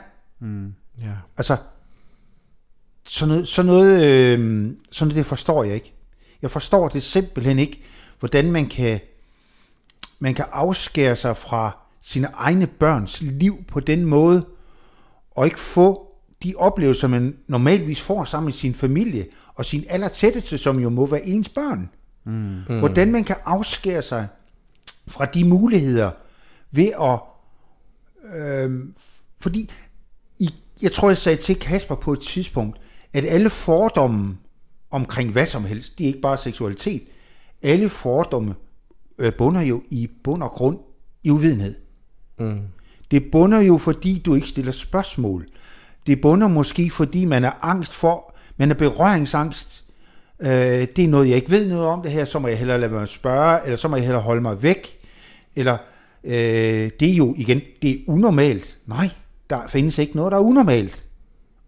ja. 1.02 1.14
Altså, 1.38 1.58
sådan 3.04 3.30
noget, 3.30 3.48
sådan 3.48 3.72
noget, 3.72 4.04
øh, 4.04 4.40
sådan 4.92 5.08
noget 5.08 5.16
det 5.16 5.26
forstår 5.26 5.64
jeg 5.64 5.76
ikke. 5.76 5.94
Jeg 6.42 6.52
forstår 6.52 6.88
det 6.88 7.04
simpelthen 7.04 7.60
ikke, 7.60 7.84
hvordan 8.20 8.52
man 8.52 8.68
kan, 8.68 9.00
man 10.20 10.34
kan 10.34 10.46
afskære 10.52 11.16
sig 11.16 11.38
fra 11.38 11.78
sine 12.02 12.28
egne 12.34 12.68
børns 12.68 13.22
liv 13.22 13.64
på 13.68 13.80
den 13.80 14.06
måde, 14.06 14.46
og 15.32 15.46
ikke 15.46 15.60
få 15.60 16.08
de 16.44 16.54
oplevelser, 16.58 17.08
man 17.08 17.38
normalvis 17.48 18.02
får 18.02 18.26
sammen 18.26 18.46
med 18.46 18.54
sin 18.54 18.74
familie, 18.74 19.26
og 19.56 19.66
sin 19.66 19.86
allertætteste, 19.90 20.58
som 20.58 20.80
jo 20.80 20.90
må 20.90 21.06
være 21.06 21.26
ens 21.26 21.50
børn. 21.50 21.90
Mm. 22.24 22.80
Hvordan 22.80 23.12
man 23.12 23.24
kan 23.24 23.36
afskære 23.46 24.02
sig 24.02 24.28
fra 25.08 25.26
de 25.26 25.44
muligheder 25.44 26.12
ved 26.72 26.92
at... 27.02 27.20
Øh, 28.36 28.84
fordi, 29.40 29.72
i, 30.40 30.50
jeg 30.82 30.92
tror, 30.92 31.10
jeg 31.10 31.18
sagde 31.18 31.42
til 31.42 31.60
Kasper 31.60 31.96
på 31.96 32.14
et 32.14 32.20
tidspunkt, 32.20 32.78
at 33.14 33.26
alle 33.26 33.50
fordomme 33.50 34.38
omkring 34.92 35.32
hvad 35.32 35.46
som 35.46 35.66
helst, 35.66 36.00
de 36.00 36.04
er 36.04 36.08
ikke 36.08 36.22
bare 36.22 36.38
seksualitet. 36.38 37.04
Alle 37.62 37.90
fordomme 37.90 38.56
øh, 39.20 39.34
bunder 39.34 39.62
jo 39.62 39.84
i 39.90 40.10
bund 40.24 40.44
og 40.44 40.50
grund 40.50 40.80
i 41.24 41.30
uvidenhed. 41.30 41.76
Mm. 42.40 42.60
Det 43.12 43.32
bunder 43.32 43.60
jo, 43.60 43.78
fordi 43.78 44.22
du 44.26 44.36
ikke 44.36 44.48
stiller 44.48 44.72
spørgsmål. 44.72 45.48
Det 46.08 46.22
bunder 46.22 46.48
måske, 46.48 46.90
fordi 46.90 47.26
man 47.26 47.44
er 47.44 47.52
angst 47.62 47.94
for, 47.94 48.36
man 48.58 48.72
er 48.72 48.76
berøringsangst. 48.76 49.84
Øh, 50.40 50.88
det 50.96 51.00
er 51.00 51.08
noget, 51.08 51.30
jeg 51.30 51.36
ikke 51.36 51.52
ved 51.52 51.70
noget 51.70 51.86
om 51.86 52.02
det 52.02 52.12
her, 52.12 52.26
så 52.26 52.40
må 52.40 52.48
jeg 52.48 52.58
hellere 52.58 52.80
lade 52.80 52.92
mig 52.92 53.10
spørge, 53.10 53.64
eller 53.64 53.78
så 53.78 53.88
må 53.88 53.96
jeg 53.96 54.06
hellere 54.06 54.24
holde 54.24 54.42
mig 54.42 54.64
væk. 54.64 54.98
Eller 55.56 55.78
øh, 56.24 56.92
det 57.00 57.12
er 57.12 57.16
jo 57.16 57.36
igen, 57.38 57.62
det 57.82 57.92
er 57.92 57.98
unormalt. 58.08 58.78
Nej, 58.86 59.10
der 59.50 59.68
findes 59.68 59.98
ikke 59.98 60.16
noget, 60.16 60.32
der 60.32 60.38
er 60.38 60.42
unormalt. 60.42 61.04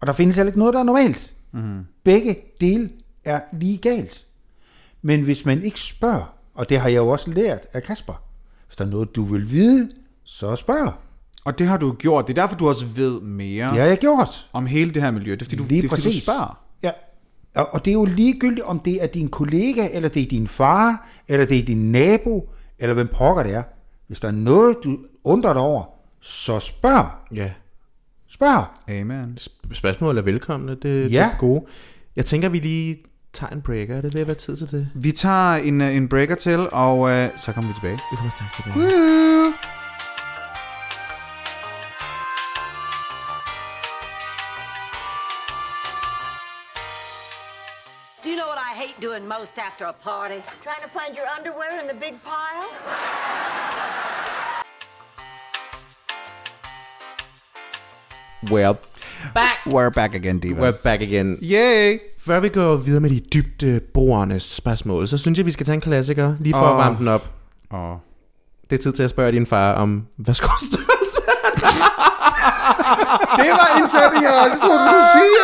Og 0.00 0.06
der 0.06 0.12
findes 0.12 0.36
heller 0.36 0.48
ikke 0.48 0.58
noget, 0.58 0.74
der 0.74 0.80
er 0.80 0.84
normalt. 0.84 1.32
Mm. 1.52 1.80
Begge 2.04 2.36
dele 2.60 2.90
er 3.24 3.40
lige 3.52 3.78
galt. 3.78 4.24
Men 5.02 5.22
hvis 5.22 5.44
man 5.44 5.62
ikke 5.62 5.80
spørger, 5.80 6.34
og 6.54 6.68
det 6.68 6.80
har 6.80 6.88
jeg 6.88 6.96
jo 6.96 7.08
også 7.08 7.30
lært 7.30 7.66
af 7.72 7.82
Kasper, 7.82 8.22
hvis 8.66 8.76
der 8.76 8.84
er 8.84 8.88
noget, 8.88 9.16
du 9.16 9.24
vil 9.24 9.50
vide, 9.50 9.90
så 10.24 10.56
spørg. 10.56 10.92
Og 11.44 11.58
det 11.58 11.66
har 11.66 11.76
du 11.76 11.92
gjort. 11.92 12.26
Det 12.26 12.38
er 12.38 12.42
derfor, 12.42 12.56
du 12.56 12.68
også 12.68 12.86
ved 12.86 13.20
mere 13.20 13.64
har 13.64 13.76
jeg 13.76 13.98
gjort. 13.98 14.48
om 14.52 14.66
hele 14.66 14.94
det 14.94 15.02
her 15.02 15.10
miljø. 15.10 15.32
Det 15.32 15.40
er 15.40 15.44
fordi, 15.44 15.56
du, 15.56 15.64
Lige 15.64 15.82
det 15.82 15.90
er, 15.90 15.96
fordi 15.96 16.02
du 16.02 16.22
spørger. 16.22 16.58
Ja. 16.82 16.90
Og, 17.54 17.74
og 17.74 17.84
det 17.84 17.90
er 17.90 17.94
jo 17.94 18.04
ligegyldigt, 18.04 18.66
om 18.66 18.80
det 18.80 19.02
er 19.02 19.06
din 19.06 19.28
kollega, 19.28 19.88
eller 19.92 20.08
det 20.08 20.22
er 20.22 20.26
din 20.26 20.46
far, 20.46 21.08
eller 21.28 21.46
det 21.46 21.58
er 21.58 21.62
din 21.64 21.92
nabo, 21.92 22.48
eller 22.78 22.94
hvem 22.94 23.08
pokker 23.08 23.42
det 23.42 23.54
er. 23.54 23.62
Hvis 24.10 24.20
der 24.20 24.28
er 24.28 24.32
noget, 24.32 24.76
du 24.84 24.98
undrer 25.24 25.52
dig 25.52 25.62
over, 25.62 25.84
så 26.20 26.58
spørg. 26.60 27.06
Ja. 27.34 27.50
Spørg. 28.28 28.64
Amen. 28.94 29.38
Sp- 29.40 29.74
Spørgsmål 29.74 30.18
er 30.18 30.22
velkomne, 30.22 30.72
det, 30.72 30.82
det 30.82 31.12
Ja. 31.12 31.30
er 31.30 31.38
gode. 31.38 31.64
Jeg 32.16 32.24
tænker, 32.24 32.48
vi 32.48 32.58
lige 32.58 32.98
tager 33.32 33.50
en 33.52 33.62
breaker. 33.62 33.96
Er 33.96 34.00
det 34.00 34.14
ved 34.14 34.20
at 34.20 34.26
være 34.26 34.36
tid 34.36 34.56
til 34.56 34.70
det? 34.70 34.88
Vi 34.94 35.12
tager 35.12 35.54
en, 35.54 35.80
øh, 35.80 35.96
en 35.96 36.08
breaker 36.08 36.34
til, 36.34 36.68
og 36.72 37.10
øh, 37.10 37.28
så 37.36 37.52
kommer 37.52 37.70
vi 37.70 37.74
tilbage. 37.74 37.94
Vi 38.10 38.16
kommer 38.16 38.30
straks 38.30 38.56
tilbage. 38.56 38.74
Do 38.74 39.52
most 49.36 49.54
after 49.68 49.84
a 49.94 49.96
party? 50.10 50.38
Trying 50.66 50.82
to 50.86 50.90
find 50.98 51.10
your 51.18 51.28
underwear 51.36 51.72
in 51.80 51.86
the 51.92 51.98
big 52.04 52.14
pile? 52.30 52.68
Well, 58.52 58.74
back. 59.34 59.56
We're 59.66 59.90
back 59.90 60.14
again, 60.14 60.40
divas. 60.40 60.60
We're 60.60 60.82
back 60.84 61.00
again. 61.02 61.38
Yay! 61.42 61.98
Før 62.18 62.40
vi 62.40 62.48
går 62.48 62.76
videre 62.76 63.00
med 63.00 63.10
de 63.10 63.20
dybde 63.20 63.80
borende 63.80 64.40
spørgsmål, 64.40 65.08
så 65.08 65.18
synes 65.18 65.38
jeg, 65.38 65.46
vi 65.46 65.50
skal 65.50 65.66
tage 65.66 65.74
en 65.74 65.80
klassiker, 65.80 66.34
lige 66.40 66.54
for 66.54 66.60
oh. 66.60 66.68
at 66.68 66.72
Åh. 66.72 66.78
varme 66.78 66.98
den 66.98 67.08
op. 67.08 67.28
Åh. 67.74 67.96
Det 68.70 68.78
er 68.78 68.82
tid 68.82 68.92
til 68.92 69.02
at 69.02 69.10
spørge 69.10 69.32
din 69.32 69.46
far 69.46 69.72
om, 69.72 70.06
hvad 70.16 70.34
skostørrelse 70.34 70.90
Det 73.36 73.50
var 73.50 73.68
en 73.82 73.88
sætning, 73.88 74.24
jeg 74.24 74.32
aldrig 74.42 74.60
troede, 74.60 74.78
du 74.78 74.84
skulle 74.84 75.08
sige. 75.16 75.36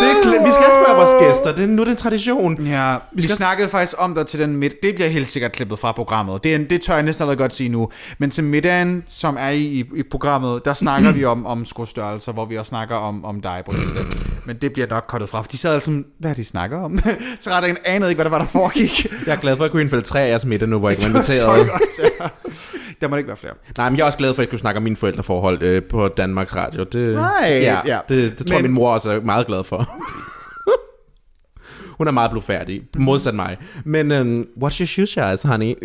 det 0.00 0.10
er 0.10 0.16
kl- 0.22 0.46
Vi 0.46 0.52
skal 0.52 0.64
spørge 0.78 0.96
vores 0.96 1.10
gæster, 1.24 1.54
det 1.56 1.64
er, 1.64 1.68
nu 1.68 1.82
er 1.82 1.84
det 1.84 1.90
en 1.92 1.96
tradition. 1.96 2.66
Ja, 2.66 2.96
vi 3.12 3.22
skal- 3.22 3.36
snakkede 3.36 3.68
faktisk 3.68 3.94
om 3.98 4.14
dig 4.14 4.26
til 4.26 4.38
den 4.40 4.56
midt. 4.56 4.72
Det 4.82 4.94
bliver 4.94 5.08
helt 5.10 5.28
sikkert 5.28 5.52
klippet 5.52 5.78
fra 5.78 5.92
programmet. 5.92 6.44
Det, 6.44 6.54
er, 6.54 6.58
det 6.58 6.80
tør 6.80 6.94
jeg 6.94 7.02
næsten 7.02 7.22
allerede 7.22 7.38
godt 7.38 7.52
sige 7.52 7.68
nu. 7.68 7.88
Men 8.18 8.30
til 8.30 8.44
middagen, 8.44 9.04
som 9.06 9.36
er 9.40 9.48
i, 9.48 9.60
i, 9.62 9.84
i 9.96 10.02
programmet, 10.10 10.64
der 10.64 10.74
snakker 10.74 11.10
vi 11.12 11.24
om, 11.24 11.46
om 11.46 11.64
skostørrelser, 11.64 12.32
hvor 12.32 12.44
vi 12.44 12.56
også 12.58 12.68
snakker 12.70 12.96
om, 12.96 13.24
om 13.24 13.40
dig, 13.40 13.62
Brunhilde. 13.64 14.00
Men 14.44 14.56
det 14.56 14.72
bliver 14.72 14.88
nok 14.88 15.04
kottet 15.08 15.28
fra, 15.30 15.40
for 15.42 15.48
de 15.48 15.58
sad 15.58 15.74
altså 15.74 15.90
hvad 16.18 16.30
er 16.30 16.34
det, 16.34 16.36
de 16.36 16.44
snakker 16.44 16.78
om? 16.78 16.98
så 17.40 17.50
ret 17.50 17.66
jeg 17.66 17.76
anede 17.84 18.10
ikke, 18.10 18.16
hvad 18.18 18.24
der 18.24 18.30
var, 18.30 18.38
der 18.38 18.46
foregik. 18.46 19.06
Jeg 19.26 19.32
er 19.32 19.36
glad 19.40 19.56
for 19.56 19.64
at 19.64 19.70
kunne 19.70 19.82
infiltrere 19.82 20.22
jeres 20.28 20.44
middag 20.46 20.68
nu, 20.68 20.78
hvor 20.78 20.88
jeg 20.88 20.98
ikke 20.98 21.12
var 21.12 21.18
inviteret. 21.18 21.70
Der 23.00 23.08
må 23.08 23.16
det 23.16 23.20
ikke 23.20 23.28
være 23.28 23.36
flere. 23.36 23.52
Nej, 23.78 23.88
men 23.90 23.96
jeg 23.96 24.02
er 24.02 24.06
også 24.06 24.18
glad 24.18 24.34
for, 24.34 24.42
at 24.42 24.46
jeg 24.46 24.50
kunne 24.50 24.58
snakke 24.58 24.76
om 24.78 24.82
mine 24.84 24.96
forældreforhold 24.96 25.62
øh, 25.62 25.82
på 25.82 26.08
Danmarks 26.08 26.56
Radio. 26.56 26.77
Det, 26.84 27.16
Right, 27.16 27.62
ja, 27.62 27.80
ja. 27.86 27.98
det, 28.08 28.38
det 28.38 28.46
tror 28.46 28.56
Men- 28.56 28.62
min 28.62 28.72
mor 28.72 28.92
også 28.92 29.10
er 29.10 29.20
meget 29.20 29.46
glad 29.46 29.64
for. 29.64 29.88
Hun 31.98 32.08
er 32.08 32.12
meget 32.12 32.30
blufærdig, 32.30 32.82
modsat 32.96 33.34
mig. 33.34 33.56
Men 33.84 34.12
um, 34.12 34.40
what's 34.62 34.80
your 34.80 34.86
shoe 34.86 35.06
size, 35.06 35.48
honey? 35.48 35.74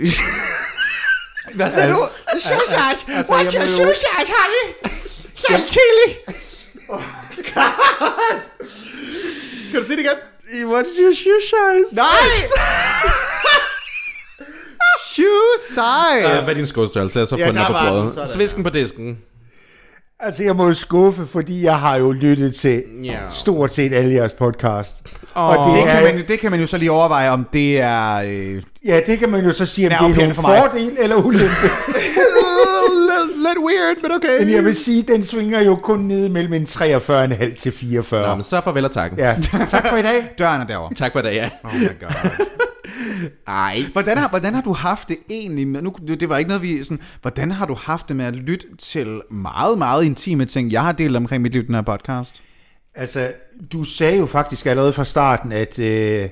Hvad 1.55 1.71
sagde 1.71 1.93
du? 1.93 1.99
Shoe 2.39 2.57
size! 2.67 3.15
altså, 3.17 3.33
What's 3.33 3.43
jeg 3.43 3.53
your 3.61 3.67
shoe 3.69 3.87
jo- 3.87 3.93
size, 3.93 4.31
honey? 4.37 4.73
Some 5.47 5.63
chili! 5.69 6.17
Kan 9.71 9.79
du 9.81 9.85
sige 9.85 9.97
det 9.97 10.03
igen? 10.03 10.17
what's 10.73 11.01
your 11.01 11.13
shoe 11.15 11.41
size? 11.41 11.95
Nej! 11.95 12.05
shoe 15.13 15.57
size! 15.67 16.29
Ja, 16.29 16.43
hvad 16.43 16.49
er 16.49 16.53
din 16.53 16.65
skostørrelse? 16.65 17.15
Lad 17.15 17.21
os 17.23 17.29
så 17.29 17.35
Ja, 17.35 17.47
få 17.47 17.51
den 17.51 17.61
op 17.61 17.67
på 17.67 17.73
bordet. 18.13 18.29
Svisken 18.29 18.63
på 18.63 18.69
disken. 18.69 19.17
Altså, 20.25 20.43
jeg 20.43 20.55
må 20.55 20.67
jo 20.67 20.73
skuffe, 20.73 21.25
fordi 21.27 21.63
jeg 21.63 21.79
har 21.79 21.95
jo 21.95 22.11
lyttet 22.11 22.55
til 22.55 22.83
Ja. 23.03 23.17
stort 23.29 23.73
set 23.73 23.93
alle 23.93 24.13
jeres 24.13 24.31
podcast. 24.33 24.91
Åh. 25.35 25.45
Og 25.47 25.67
Det 25.69 25.75
det 25.77 25.83
kan, 25.87 25.97
er, 25.97 26.03
man, 26.03 26.17
jo- 26.17 26.23
det 26.27 26.39
kan 26.39 26.51
man 26.51 26.59
jo 26.59 26.67
så 26.67 26.77
lige 26.77 26.91
overveje, 26.91 27.29
om 27.29 27.47
det 27.53 27.81
er... 27.81 28.15
Øh, 28.25 28.61
ja, 28.85 28.99
det 29.07 29.19
kan 29.19 29.29
man 29.29 29.45
jo 29.45 29.51
så 29.53 29.65
sige, 29.65 29.97
om 29.99 30.13
det 30.13 30.23
er 30.23 30.27
mig. 30.27 30.35
fordel 30.35 30.97
eller 30.99 31.15
ulempe. 31.15 31.45
lidt, 33.45 33.57
weird, 33.67 33.95
men 34.01 34.11
okay. 34.11 34.39
Men 34.39 34.49
jeg 34.55 34.65
vil 34.65 34.75
sige, 34.75 35.01
den 35.01 35.23
svinger 35.23 35.61
jo 35.61 35.75
kun 35.75 35.99
ned 35.99 36.29
mellem 36.29 36.53
en 36.53 36.63
43,5 36.63 37.61
til 37.61 37.71
44. 37.71 38.27
Nå, 38.27 38.35
men 38.35 38.43
så 38.43 38.61
farvel 38.61 38.85
og 38.85 38.91
tak. 38.91 39.11
Ja, 39.17 39.35
tak 39.69 39.87
for 39.87 39.97
i 39.97 40.01
dag. 40.01 40.29
Døren 40.39 40.61
er 40.61 40.65
derovre. 40.65 40.95
Tak 40.95 41.11
for 41.13 41.21
det, 41.21 41.33
ja. 41.33 41.49
Oh 41.63 41.75
my 41.75 41.87
god. 41.99 42.45
Ej. 43.47 43.83
Hvordan 43.91 44.17
har, 44.17 44.29
hvordan 44.29 44.53
har 44.53 44.61
du 44.61 44.73
haft 44.73 45.07
det 45.07 45.17
egentlig 45.29 45.67
med, 45.67 45.81
nu, 45.81 45.95
det 46.07 46.19
det 46.19 46.29
var 46.29 46.37
ikke 46.37 46.47
noget 46.47 46.61
vi 46.61 46.83
sådan, 46.83 47.01
hvordan 47.21 47.51
har 47.51 47.65
du 47.65 47.73
haft 47.73 48.07
det 48.07 48.15
med 48.15 48.25
at 48.25 48.35
lytte 48.35 48.65
til 48.77 49.21
meget, 49.31 49.77
meget 49.77 50.03
intime 50.03 50.45
ting, 50.45 50.71
jeg 50.71 50.81
har 50.81 50.91
delt 50.91 51.15
omkring 51.15 51.41
mit 51.41 51.51
liv 51.51 51.61
i 51.61 51.65
den 51.65 51.75
her 51.75 51.81
podcast? 51.81 52.43
Altså, 52.95 53.31
du 53.71 53.83
sagde 53.83 54.17
jo 54.17 54.25
faktisk 54.25 54.65
allerede 54.65 54.93
fra 54.93 55.05
starten, 55.05 55.51
at 55.51 55.79
øh, 55.79 56.29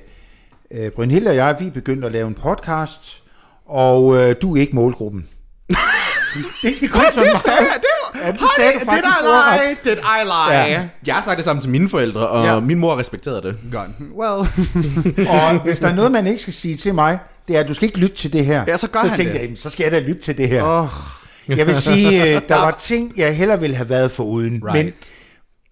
øh, 0.70 0.90
Brynhilde 0.90 1.30
og 1.30 1.36
jeg, 1.36 1.56
vi 1.60 1.70
begyndte 1.70 2.06
at 2.06 2.12
lave 2.12 2.28
en 2.28 2.34
podcast, 2.34 3.22
og 3.66 4.16
øh, 4.16 4.36
du 4.42 4.56
er 4.56 4.60
ikke 4.60 4.74
målgruppen. 4.74 5.28
det, 6.62 6.74
det, 6.80 6.90
kom 6.90 7.04
som 7.14 7.22
Det 7.32 7.40
sagde 7.44 7.58
jeg, 7.58 7.80
det 7.80 7.91
Det 8.26 8.40
Honey, 8.40 8.48
sagde 8.56 8.72
du 8.72 8.78
did 8.78 8.86
faktisk 8.86 9.04
I 9.22 9.66
lie? 9.66 9.76
Did 9.84 10.00
I 10.02 10.24
lie? 10.24 10.58
Ja. 10.78 10.88
Jeg 11.06 11.14
har 11.14 11.22
sagt 11.24 11.36
det 11.36 11.44
samme 11.44 11.62
til 11.62 11.70
mine 11.70 11.88
forældre, 11.88 12.28
og 12.28 12.44
Ja. 12.44 12.60
min 12.60 12.78
mor 12.78 12.98
respekterede 12.98 13.42
det. 13.42 13.56
Godt. 13.72 13.90
Well, 14.16 15.28
Og 15.54 15.58
hvis 15.64 15.78
der 15.78 15.88
er 15.88 15.94
noget, 15.94 16.12
man 16.12 16.26
ikke 16.26 16.42
skal 16.42 16.54
sige 16.54 16.76
til 16.76 16.94
mig, 16.94 17.18
det 17.48 17.56
er, 17.56 17.60
at 17.60 17.68
du 17.68 17.74
skal 17.74 17.86
ikke 17.86 17.98
lytte 17.98 18.16
til 18.16 18.32
det 18.32 18.46
her. 18.46 18.64
Ja, 18.68 18.76
så 18.76 18.88
gør 18.90 19.00
så 19.00 19.06
han 19.08 19.16
tænkte 19.16 19.32
det. 19.32 19.38
jeg, 19.38 19.42
"Jamen, 19.44 19.56
så 19.56 19.70
skal 19.70 19.82
jeg 19.84 19.92
da 19.92 19.98
lytte 19.98 20.22
til 20.22 20.38
det 20.38 20.48
her. 20.48 20.62
oh, 20.62 20.88
Jeg 21.58 21.66
vil 21.66 21.76
sige, 21.76 22.22
øh, 22.36 22.42
der 22.48 22.56
var 22.56 22.70
ting, 22.70 23.12
jeg 23.16 23.36
hellere 23.36 23.60
ville 23.60 23.76
have 23.76 23.88
været 23.88 24.10
foruden. 24.12 24.62
Right. 24.64 24.84
Men, 24.84 24.92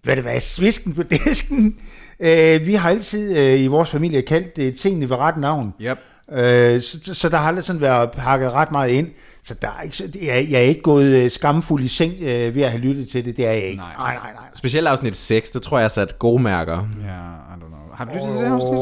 hvad 0.03 0.15
det 0.15 0.25
var, 0.25 0.39
svisken 0.39 0.93
på 0.93 1.03
disken. 1.25 1.75
Øh, 2.19 2.67
vi 2.67 2.73
har 2.73 2.89
altid 2.89 3.37
øh, 3.37 3.59
i 3.59 3.67
vores 3.67 3.89
familie 3.89 4.21
kaldt 4.21 4.57
øh, 4.59 4.73
tingene 4.75 5.09
ved 5.09 5.17
ret 5.17 5.37
navn. 5.37 5.73
Yep. 5.81 5.97
Øh, 6.39 6.81
så, 6.81 6.97
så 7.13 7.29
der 7.29 7.37
har 7.37 7.47
aldrig 7.47 7.63
sådan 7.63 7.81
været 7.81 8.11
pakket 8.11 8.51
ret 8.53 8.71
meget 8.71 8.89
ind. 8.89 9.07
Så 9.43 9.53
der 9.61 9.67
er 9.79 9.81
ikke, 9.83 10.03
jeg, 10.21 10.37
er- 10.37 10.47
jeg 10.49 10.59
er 10.59 10.65
ikke 10.65 10.81
gået 10.81 11.05
øh, 11.05 11.31
skamfuld 11.31 11.83
i 11.83 11.87
seng 11.87 12.13
øh, 12.21 12.55
ved 12.55 12.61
at 12.63 12.71
have 12.71 12.81
lyttet 12.81 13.07
til 13.09 13.25
det. 13.25 13.37
Det 13.37 13.47
er 13.47 13.51
jeg 13.51 13.63
ikke. 13.63 13.77
Nej. 13.77 13.93
nej, 13.97 14.13
nej. 14.15 14.33
nej. 14.33 14.43
Specielt 14.55 14.87
afsnit 14.87 15.15
6, 15.15 15.49
det 15.49 15.61
tror 15.61 15.77
jeg 15.77 15.83
har 15.83 15.89
sat 15.89 16.19
gode 16.19 16.41
mærker. 16.43 16.73
Ja, 16.73 16.83
I 16.83 17.53
don't 17.53 17.67
know. 17.67 17.79
Har 17.95 18.05
du 18.05 18.11
lyttet 18.13 18.29
til 18.37 18.45
det 18.45 18.51
afsnit? 18.51 18.79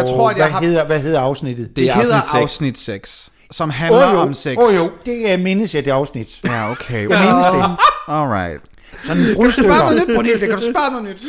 Jeg 0.00 0.04
tror, 0.16 0.28
at 0.30 0.36
hvad, 0.36 0.44
jeg 0.46 0.52
har... 0.54 0.60
hedder, 0.62 0.84
hvad 0.86 1.00
hedder 1.00 1.20
afsnittet? 1.20 1.68
Det 1.68 1.76
Det 1.76 1.88
er 1.90 1.94
hedder 1.94 2.14
afsnit 2.16 2.30
seks. 2.32 2.42
afsnit 2.42 2.78
6, 2.78 3.30
som 3.50 3.70
handler 3.70 4.06
Åh, 4.08 4.12
jo, 4.14 4.18
om 4.18 4.34
sex. 4.34 4.56
Åh 4.58 4.74
jo, 4.76 4.90
det 5.06 5.30
er 5.30 5.36
mindes 5.36 5.74
jeg, 5.74 5.84
det 5.84 5.90
afsnit. 5.90 6.40
Ja, 6.44 6.70
okay. 6.70 7.08
Jeg 7.10 7.20
mindes 7.26 7.46
det. 7.46 7.76
Alright. 8.08 8.60
Sådan 9.04 9.22
en 9.22 9.26
Kan 9.26 9.44
du 9.44 9.50
spørge 9.50 9.68
noget 9.68 9.86
brudstykker. 9.86 10.06
nyt, 10.08 10.14
Brunhilde? 10.16 10.40
Kan 10.46 10.54
du 10.54 10.60
spørge 10.60 10.90
noget 10.92 11.08
nyt? 11.08 11.20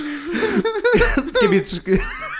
Skal 1.36 1.51
vi... 1.51 1.59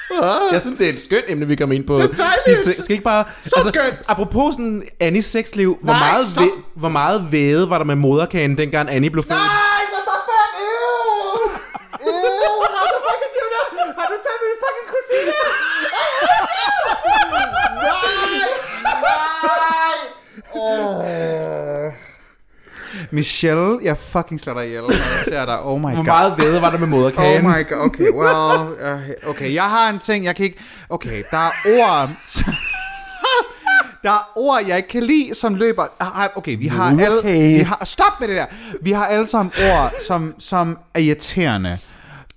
Skal... 0.10 0.24
Jeg 0.52 0.62
synes, 0.62 0.78
det 0.80 0.90
er 0.90 0.94
et 0.94 1.00
skønt 1.04 1.26
emne, 1.28 1.48
vi 1.48 1.56
kommer 1.56 1.76
ind 1.76 1.88
på. 1.88 2.02
Det 2.02 2.20
er. 2.20 2.24
De 2.46 2.56
se- 2.64 2.74
skal 2.74 2.92
ikke 2.92 3.04
bare... 3.04 3.24
Altså, 3.44 3.60
Så 3.64 3.70
skønt. 3.70 3.96
Apropos 4.08 4.54
sådan 4.56 4.84
Annies 5.00 5.26
sexliv, 5.26 5.78
hvor, 5.82 5.94
Nej, 5.94 6.12
meget 6.12 6.28
stop. 6.28 6.44
væ- 6.44 6.62
hvor 6.76 6.90
meget 6.90 7.28
væde 7.32 7.70
var 7.70 7.78
der 7.78 7.86
med 7.86 7.96
moderkagen, 7.96 8.58
dengang 8.58 8.90
Annie 8.90 9.10
blev 9.10 9.24
født? 9.24 9.32
Nej, 9.32 9.38
what 9.94 10.04
the 10.10 10.18
fuck? 10.30 10.52
Ew! 10.66 11.40
Ew! 12.02 12.08
How 12.76 12.86
the 12.94 13.00
fuck 13.06 13.18
did 13.24 13.32
you 13.40 13.48
that? 13.56 13.68
Har 14.00 14.08
du 14.12 14.16
taget 14.26 14.40
min 14.46 14.56
fucking 14.64 14.88
kusine? 14.94 15.32
nej! 17.86 18.36
Nej! 19.02 19.98
Michelle, 23.12 23.80
jeg 23.84 23.98
fucking 23.98 24.40
slår 24.42 24.54
dig 24.54 24.66
ihjel, 24.66 24.82
når 24.82 24.90
jeg 24.90 25.24
ser 25.28 25.46
dig. 25.46 25.64
Oh 25.64 25.80
my 25.80 25.84
Hvor 25.86 25.96
god. 25.96 26.04
meget 26.06 26.34
væde 26.38 26.62
var 26.62 26.70
der 26.70 26.78
med 26.78 26.88
Oh 26.88 26.90
moderkagen? 26.92 27.44
my 27.48 27.70
god, 27.70 27.78
okay, 27.78 28.10
well, 28.12 28.94
uh, 29.24 29.30
okay, 29.30 29.54
jeg 29.54 29.64
har 29.64 29.90
en 29.90 30.00
ting, 30.00 30.26
jeg 30.26 30.36
kan 30.36 30.46
ikke, 30.46 30.58
okay, 30.90 31.24
der 31.32 31.38
er 31.38 31.52
ord, 31.66 32.10
der 34.04 34.10
er 34.12 34.32
ord, 34.36 34.66
jeg 34.68 34.78
ikke 34.78 34.90
kan 34.90 35.04
lide, 35.04 35.36
som 35.36 35.56
løber, 35.56 35.86
ah, 36.00 36.30
okay, 36.36 36.58
vi 36.58 36.68
har 36.68 36.86
alle, 36.90 37.20
Okay. 37.20 37.58
vi 37.58 37.64
har, 37.64 37.82
stop 37.86 38.20
med 38.20 38.28
det 38.28 38.38
der, 38.38 38.46
vi 38.82 38.92
har 38.92 39.06
alle 39.06 39.28
sammen 39.28 39.52
ord, 39.72 39.92
som, 40.08 40.36
som 40.40 40.78
er 40.94 41.00
irriterende. 41.00 41.78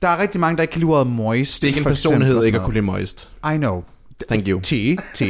Der 0.02 0.08
er 0.08 0.18
rigtig 0.18 0.40
mange, 0.40 0.56
der 0.56 0.62
ikke 0.62 0.72
kan 0.72 0.80
lide 0.80 0.90
ordet 0.92 1.06
moist. 1.06 1.62
Det 1.62 1.68
er 1.68 1.68
ikke 1.68 1.78
en 1.78 1.84
personlighed 1.84 2.44
ikke 2.44 2.58
at 2.58 2.64
kunne 2.64 2.74
lide 2.74 2.84
moist. 2.84 3.28
I 3.54 3.56
know. 3.56 3.82
Thank 4.28 4.48
you. 4.48 4.60
T, 4.60 4.72
T. 5.14 5.22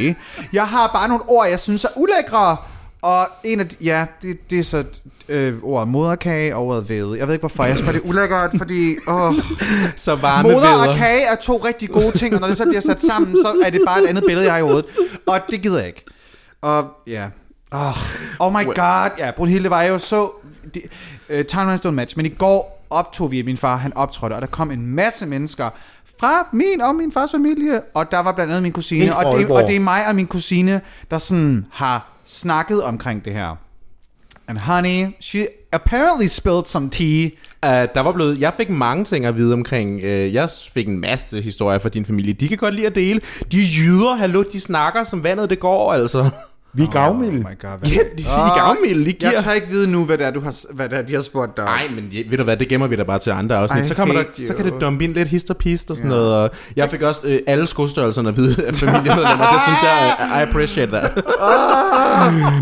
Jeg 0.53 0.67
har 0.67 0.87
bare 0.93 1.07
nogle 1.07 1.23
ord, 1.27 1.47
jeg 1.47 1.59
synes 1.59 1.83
er 1.83 1.89
ulækre. 1.95 2.57
Og 3.03 3.27
en 3.43 3.59
af 3.59 3.67
de, 3.67 3.75
ja, 3.81 4.05
det, 4.21 4.49
det 4.49 4.59
er 4.59 4.63
så 4.63 4.83
øh, 5.29 5.63
ordet 5.63 5.87
moderkage 5.87 6.55
og 6.55 6.67
ordet 6.67 6.89
ved. 6.89 7.17
Jeg 7.17 7.27
ved 7.27 7.33
ikke 7.33 7.41
hvorfor, 7.41 7.63
jeg 7.63 7.75
bare, 7.85 7.93
det 7.93 8.01
er 8.03 8.07
ulækkert, 8.07 8.51
fordi 8.57 8.95
åh, 9.07 9.33
Så 9.95 10.15
varme 10.15 10.43
moder 10.43 10.57
og 10.57 10.87
vædder. 10.87 10.97
kage 10.97 11.21
er 11.21 11.35
to 11.35 11.57
rigtig 11.57 11.89
gode 11.89 12.11
ting, 12.11 12.35
og 12.35 12.41
når 12.41 12.47
det 12.47 12.57
så 12.57 12.65
bliver 12.65 12.81
sat 12.81 13.01
sammen, 13.01 13.35
så 13.35 13.61
er 13.65 13.69
det 13.69 13.81
bare 13.87 14.03
et 14.03 14.07
andet 14.07 14.23
billede, 14.27 14.45
jeg 14.45 14.53
har 14.53 14.59
i 14.59 14.61
hovedet. 14.61 14.85
Og 15.27 15.39
det 15.49 15.61
gider 15.61 15.77
jeg 15.77 15.87
ikke. 15.87 16.05
Og 16.61 16.87
ja, 17.07 17.25
oh, 17.71 17.97
oh 18.39 18.53
my 18.53 18.65
god, 18.65 19.09
ja, 19.17 19.31
Brunhilde 19.31 19.69
var 19.69 19.83
jo 19.83 19.97
så... 19.97 20.31
De, 20.73 20.81
uh, 21.29 21.45
Timeline 21.45 21.77
Stone 21.77 21.95
Match, 21.95 22.17
men 22.17 22.25
i 22.25 22.29
går 22.29 22.85
optog 22.89 23.31
vi, 23.31 23.41
min 23.41 23.57
far 23.57 23.75
han 23.75 23.97
optrådte, 23.97 24.33
og 24.33 24.41
der 24.41 24.47
kom 24.47 24.71
en 24.71 24.85
masse 24.85 25.25
mennesker 25.25 25.69
fra 26.19 26.47
min 26.53 26.81
og 26.81 26.95
min 26.95 27.11
fars 27.11 27.31
familie, 27.31 27.81
og 27.93 28.11
der 28.11 28.19
var 28.19 28.31
blandt 28.31 28.51
andet 28.51 28.63
min 28.63 28.71
kusine, 28.71 29.15
og 29.15 29.37
det, 29.37 29.49
og 29.49 29.67
det 29.67 29.75
er 29.75 29.79
mig 29.79 30.07
og 30.07 30.15
min 30.15 30.27
kusine, 30.27 30.81
der 31.11 31.17
sådan 31.17 31.65
har 31.71 32.12
snakket 32.25 32.83
omkring 32.83 33.25
det 33.25 33.33
her. 33.33 33.55
And 34.47 34.57
honey, 34.57 35.15
she 35.19 35.47
apparently 35.71 36.27
spilled 36.27 36.65
some 36.65 36.89
tea. 36.89 37.25
Uh, 37.65 37.69
der 37.69 37.99
var 37.99 38.11
blevet, 38.11 38.39
jeg 38.39 38.53
fik 38.57 38.69
mange 38.69 39.05
ting 39.05 39.25
at 39.25 39.35
vide 39.35 39.53
omkring. 39.53 39.95
Uh, 39.95 40.33
jeg 40.33 40.49
fik 40.73 40.87
en 40.87 40.99
masse 40.99 41.41
historier 41.41 41.79
fra 41.79 41.89
din 41.89 42.05
familie. 42.05 42.33
De 42.33 42.47
kan 42.47 42.57
godt 42.57 42.73
lide 42.73 42.87
at 42.87 42.95
dele. 42.95 43.21
De 43.51 43.57
jyder, 43.77 44.15
hallo, 44.15 44.43
de 44.53 44.59
snakker 44.59 45.03
som 45.03 45.23
vandet 45.23 45.49
det 45.49 45.59
går, 45.59 45.93
altså. 45.93 46.29
Vi 46.75 46.83
er 46.83 46.87
gavmilde. 46.87 47.37
Oh 47.37 47.51
my 47.51 47.59
god, 47.61 47.79
hvad 47.79 47.89
Ja, 47.89 47.97
de, 48.17 48.23
de 48.23 48.23
er 48.23 48.57
gavmilde, 48.57 49.05
de 49.05 49.13
giver. 49.13 49.31
Jeg 49.31 49.43
tager 49.43 49.55
ikke 49.55 49.67
vide 49.67 49.91
nu, 49.91 50.05
hvad 50.05 50.17
det 50.17 50.25
er, 50.25 50.31
du 50.31 50.39
har, 50.39 50.73
hvad 50.73 50.89
det 50.89 50.97
er, 50.97 51.01
de 51.01 51.13
har 51.13 51.21
spurgt 51.21 51.57
dig. 51.57 51.65
Nej, 51.65 51.87
men 51.95 52.11
ved 52.29 52.37
du 52.37 52.43
hvad, 52.43 52.57
det 52.57 52.67
gemmer 52.67 52.87
vi 52.87 52.95
da 52.95 53.03
bare 53.03 53.19
til 53.19 53.31
andre 53.31 53.55
afsnit. 53.55 53.85
I 53.85 53.87
Så, 53.87 53.95
kommer 53.95 54.15
der, 54.15 54.23
så 54.47 54.53
kan 54.53 54.65
det 54.65 54.73
dumpe 54.81 55.03
ind 55.03 55.13
lidt 55.13 55.27
hist 55.27 55.49
og 55.49 55.57
pist 55.57 55.89
og 55.89 55.95
sådan 55.95 56.11
yeah. 56.11 56.19
noget. 56.19 56.35
Og 56.35 56.49
jeg 56.75 56.89
fik 56.89 57.01
også 57.01 57.21
øh, 57.27 57.39
alle 57.47 57.67
skostørrelserne 57.67 58.29
at 58.29 58.37
vide 58.37 58.65
af 58.67 58.75
familiemedlemmer. 58.75 59.45
det 59.45 59.61
synes 59.67 59.83
jeg, 59.83 60.15
I 60.39 60.49
appreciate 60.49 60.91
that. 60.91 61.15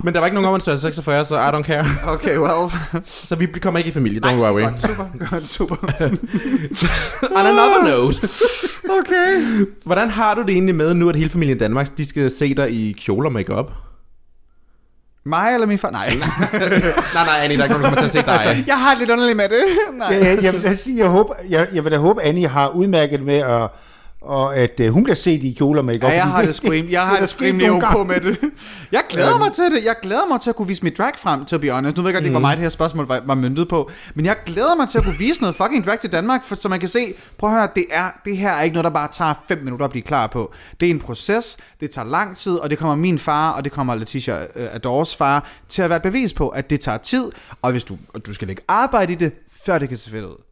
men 0.03 0.13
der 0.13 0.19
var 0.19 0.25
ikke 0.25 0.35
nogen 0.35 0.49
om 0.49 0.55
en 0.55 0.61
størrelse 0.61 0.81
46, 0.81 1.25
så 1.25 1.35
I 1.35 1.49
don't 1.49 1.63
care. 1.63 1.85
Okay, 2.07 2.37
well. 2.37 2.71
Så 3.07 3.35
vi 3.35 3.45
kommer 3.45 3.77
ikke 3.77 3.87
i 3.89 3.93
familie, 3.93 4.21
don't 4.25 4.35
worry. 4.35 4.61
Godt, 4.61 4.81
super, 4.81 5.05
godt, 5.29 5.47
super. 5.47 5.75
On 7.37 7.45
another 7.45 7.91
note. 7.91 8.29
Okay. 8.99 9.65
Hvordan 9.85 10.09
har 10.09 10.33
du 10.33 10.41
det 10.41 10.49
egentlig 10.49 10.75
med 10.75 10.93
nu, 10.93 11.09
at 11.09 11.15
hele 11.15 11.29
familien 11.29 11.57
Danmark, 11.57 11.97
de 11.97 12.05
skal 12.05 12.31
se 12.31 12.53
dig 12.55 12.71
i 12.71 12.91
kjoler 12.91 13.29
og 13.29 13.33
makeup? 13.33 13.71
Mig 15.23 15.53
eller 15.53 15.67
min 15.67 15.77
far? 15.77 15.91
Nej. 15.91 16.09
nej, 16.15 16.27
nej, 17.13 17.37
Annie, 17.43 17.57
der 17.57 17.63
er 17.63 17.67
ikke 17.67 17.79
nogen, 17.79 17.83
der 17.83 17.89
kommer 17.89 17.95
til 17.95 18.05
at 18.05 18.11
se 18.11 18.21
dig. 18.21 18.63
Jeg 18.67 18.79
har 18.79 18.89
det 18.89 18.99
lidt 18.99 19.09
underligt 19.09 19.37
med 19.37 19.49
det. 19.49 19.63
Nej. 19.97 20.07
Jeg, 20.07 20.21
jeg, 20.21 20.43
jeg, 20.43 20.53
vil 20.53 20.77
sige, 20.77 20.97
jeg, 20.97 21.07
håber, 21.09 21.33
jeg, 21.49 21.67
jeg 21.73 21.83
vil 21.83 21.91
da 21.91 21.97
håbe, 21.97 22.21
Annie 22.23 22.47
har 22.47 22.67
udmærket 22.67 23.21
med, 23.21 23.37
at, 23.37 23.69
og 24.21 24.57
at 24.57 24.79
uh, 24.79 24.87
hun 24.87 25.03
bliver 25.03 25.15
set 25.15 25.43
i 25.43 25.53
kjoler 25.57 25.81
med. 25.81 25.95
Ja, 25.95 26.07
jeg 26.07 26.23
har 26.23 26.41
det 26.41 26.55
scream. 26.55 26.87
Jeg 26.89 27.01
har 27.07 27.19
det 27.19 27.29
scream 27.29 27.55
ok 27.55 28.07
med 28.07 28.19
det. 28.19 28.37
Jeg 28.91 29.01
glæder 29.09 29.37
mig 29.37 29.51
til 29.53 29.63
det. 29.63 29.85
Jeg 29.85 29.95
glæder 30.01 30.25
mig 30.25 30.41
til 30.41 30.49
at 30.49 30.55
kunne 30.55 30.67
vise 30.67 30.83
mit 30.83 30.97
drag 30.97 31.11
frem, 31.17 31.45
to 31.45 31.57
be 31.57 31.69
honest. 31.69 31.97
Nu 31.97 32.03
ved 32.03 32.09
jeg 32.09 32.13
godt, 32.13 32.21
det 32.21 32.27
ikke 32.27 32.33
var 32.33 32.39
mig, 32.39 32.57
det 32.57 32.61
her 32.61 32.69
spørgsmål 32.69 33.07
var, 33.07 33.21
var 33.25 33.35
myndet 33.35 33.67
på. 33.67 33.91
Men 34.15 34.25
jeg 34.25 34.35
glæder 34.45 34.75
mig 34.75 34.89
til 34.89 34.97
at 34.97 35.03
kunne 35.03 35.17
vise 35.17 35.41
noget 35.41 35.55
fucking 35.55 35.85
drag 35.85 35.99
til 35.99 36.11
Danmark, 36.11 36.43
for, 36.43 36.55
så 36.55 36.69
man 36.69 36.79
kan 36.79 36.89
se, 36.89 37.13
prøv 37.37 37.49
at 37.49 37.55
høre, 37.55 37.67
det, 37.75 37.85
er, 37.91 38.09
det 38.25 38.37
her 38.37 38.51
er 38.51 38.61
ikke 38.61 38.73
noget, 38.73 38.83
der 38.83 38.89
bare 38.89 39.07
tager 39.11 39.33
5 39.47 39.57
minutter 39.57 39.85
at 39.85 39.91
blive 39.91 40.03
klar 40.03 40.27
på. 40.27 40.53
Det 40.79 40.85
er 40.85 40.89
en 40.91 40.99
proces, 40.99 41.57
det 41.79 41.91
tager 41.91 42.07
lang 42.07 42.37
tid, 42.37 42.55
og 42.55 42.69
det 42.69 42.77
kommer 42.77 42.95
min 42.95 43.19
far, 43.19 43.51
og 43.51 43.63
det 43.63 43.71
kommer 43.71 43.95
Letitia 43.95 44.35
uh, 44.35 44.75
Adors 44.75 45.15
far, 45.15 45.47
til 45.69 45.81
at 45.81 45.89
være 45.89 45.97
et 45.97 46.03
bevis 46.03 46.33
på, 46.33 46.49
at 46.49 46.69
det 46.69 46.79
tager 46.79 46.97
tid. 46.97 47.31
Og 47.61 47.71
hvis 47.71 47.83
du, 47.83 47.97
og 48.13 48.25
du 48.25 48.33
skal 48.33 48.47
lægge 48.47 48.61
arbejde 48.67 49.13
i 49.13 49.15
det, 49.15 49.33
før 49.65 49.79
det 49.79 49.89
kan 49.89 49.97
se 49.97 50.09
fedt 50.09 50.25
ud. 50.25 50.50